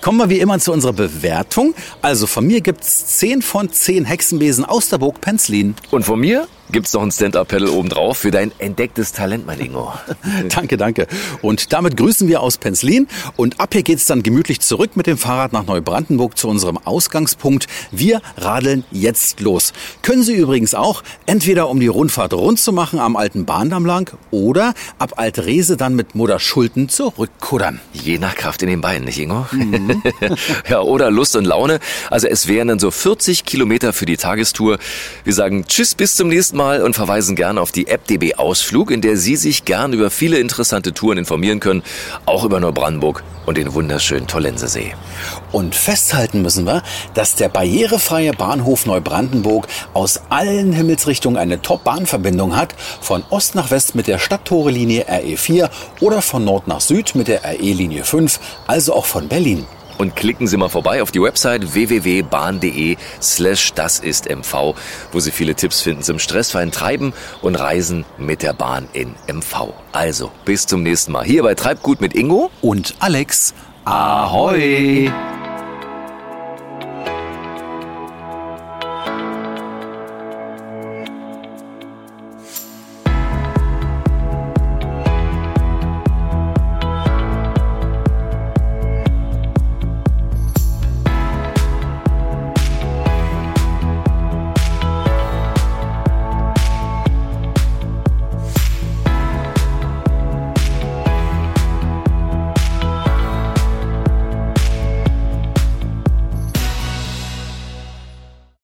Kommen 0.00 0.18
wir 0.18 0.30
wie 0.30 0.40
immer 0.40 0.58
zu 0.58 0.72
unserer 0.72 0.94
Bewertung. 0.94 1.74
Also 2.00 2.26
von 2.26 2.46
mir 2.46 2.62
gibt's 2.62 3.18
10 3.18 3.42
von 3.42 3.70
10 3.70 4.06
Hexenbesen 4.06 4.64
aus 4.64 4.88
der 4.88 4.96
Burg 4.96 5.20
Penzlin. 5.20 5.74
Und 5.90 6.04
von 6.04 6.18
mir 6.18 6.48
gibt's 6.72 6.92
noch 6.92 7.02
ein 7.02 7.10
Stand-Up-Pedal 7.10 7.68
obendrauf 7.68 8.18
für 8.18 8.30
dein 8.30 8.52
entdecktes 8.58 9.12
Talent, 9.12 9.46
mein 9.46 9.60
Ingo. 9.60 9.92
danke, 10.54 10.76
danke. 10.76 11.06
Und 11.42 11.72
damit 11.72 11.96
grüßen 11.96 12.28
wir 12.28 12.40
aus 12.40 12.58
Penzlin. 12.58 13.08
Und 13.36 13.60
ab 13.60 13.70
hier 13.72 13.82
geht's 13.82 14.06
dann 14.06 14.22
gemütlich 14.22 14.60
zurück 14.60 14.96
mit 14.96 15.06
dem 15.06 15.18
Fahrrad 15.18 15.52
nach 15.52 15.66
Neubrandenburg 15.66 16.36
zu 16.36 16.48
unserem 16.48 16.78
Ausgangspunkt. 16.78 17.66
Wir 17.90 18.20
radeln 18.36 18.84
jetzt 18.90 19.40
los. 19.40 19.72
Können 20.02 20.22
Sie 20.22 20.34
übrigens 20.34 20.74
auch 20.74 21.02
entweder 21.26 21.68
um 21.68 21.80
die 21.80 21.88
Rundfahrt 21.88 22.32
rund 22.32 22.58
zu 22.58 22.72
machen 22.72 22.98
am 22.98 23.16
alten 23.16 23.44
Bahndamm 23.44 23.84
lang 23.86 24.16
oder 24.30 24.74
ab 24.98 25.14
Altrese 25.16 25.76
dann 25.76 25.94
mit 25.94 26.14
Mutter 26.14 26.38
Schulten 26.38 26.88
zurückkuddern. 26.88 27.80
Je 27.92 28.18
nach 28.18 28.34
Kraft 28.34 28.62
in 28.62 28.68
den 28.68 28.80
Beinen, 28.80 29.04
nicht 29.04 29.18
Ingo? 29.18 29.46
ja, 30.68 30.80
oder 30.80 31.10
Lust 31.10 31.36
und 31.36 31.44
Laune. 31.44 31.80
Also 32.10 32.28
es 32.28 32.46
wären 32.46 32.68
dann 32.68 32.78
so 32.78 32.90
40 32.90 33.44
Kilometer 33.44 33.92
für 33.92 34.06
die 34.06 34.16
Tagestour. 34.16 34.78
Wir 35.24 35.32
sagen 35.32 35.64
Tschüss, 35.66 35.94
bis 35.94 36.16
zum 36.16 36.28
nächsten 36.28 36.59
Mal 36.60 36.82
und 36.82 36.92
verweisen 36.92 37.36
gerne 37.36 37.58
auf 37.58 37.72
die 37.72 37.86
App 37.86 38.06
DB 38.06 38.34
Ausflug, 38.34 38.90
in 38.90 39.00
der 39.00 39.16
Sie 39.16 39.36
sich 39.36 39.64
gern 39.64 39.94
über 39.94 40.10
viele 40.10 40.36
interessante 40.36 40.92
Touren 40.92 41.16
informieren 41.16 41.58
können, 41.58 41.82
auch 42.26 42.44
über 42.44 42.60
Neubrandenburg 42.60 43.22
und 43.46 43.56
den 43.56 43.72
wunderschönen 43.72 44.26
Tollensesee. 44.26 44.92
Und 45.52 45.74
festhalten 45.74 46.42
müssen 46.42 46.66
wir, 46.66 46.82
dass 47.14 47.34
der 47.34 47.48
barrierefreie 47.48 48.34
Bahnhof 48.34 48.84
Neubrandenburg 48.84 49.68
aus 49.94 50.20
allen 50.28 50.74
Himmelsrichtungen 50.74 51.38
eine 51.38 51.62
Top-Bahnverbindung 51.62 52.54
hat, 52.54 52.74
von 53.00 53.24
Ost 53.30 53.54
nach 53.54 53.70
West 53.70 53.94
mit 53.94 54.06
der 54.06 54.18
Stadttore-Linie 54.18 55.06
RE4 55.08 55.70
oder 56.00 56.20
von 56.20 56.44
Nord 56.44 56.68
nach 56.68 56.82
Süd 56.82 57.14
mit 57.14 57.28
der 57.28 57.42
RE-Linie 57.42 58.04
5, 58.04 58.38
also 58.66 58.92
auch 58.92 59.06
von 59.06 59.28
Berlin. 59.28 59.64
Und 60.00 60.16
klicken 60.16 60.46
Sie 60.46 60.56
mal 60.56 60.70
vorbei 60.70 61.02
auf 61.02 61.10
die 61.10 61.20
Website 61.20 61.74
www.bahn.de 61.74 62.96
slash 63.20 63.74
das 63.74 63.98
ist 63.98 64.30
MV, 64.30 64.74
wo 65.12 65.20
Sie 65.20 65.30
viele 65.30 65.54
Tipps 65.54 65.82
finden 65.82 66.02
zum 66.02 66.18
stressfreien 66.18 66.70
Treiben 66.70 67.12
und 67.42 67.54
Reisen 67.56 68.06
mit 68.16 68.42
der 68.42 68.54
Bahn 68.54 68.88
in 68.94 69.14
MV. 69.28 69.74
Also, 69.92 70.32
bis 70.46 70.64
zum 70.64 70.82
nächsten 70.82 71.12
Mal. 71.12 71.26
Hier 71.26 71.42
bei 71.42 71.54
Treibgut 71.54 72.00
mit 72.00 72.14
Ingo 72.14 72.50
und 72.62 72.94
Alex. 73.00 73.52
Ahoi! 73.84 75.12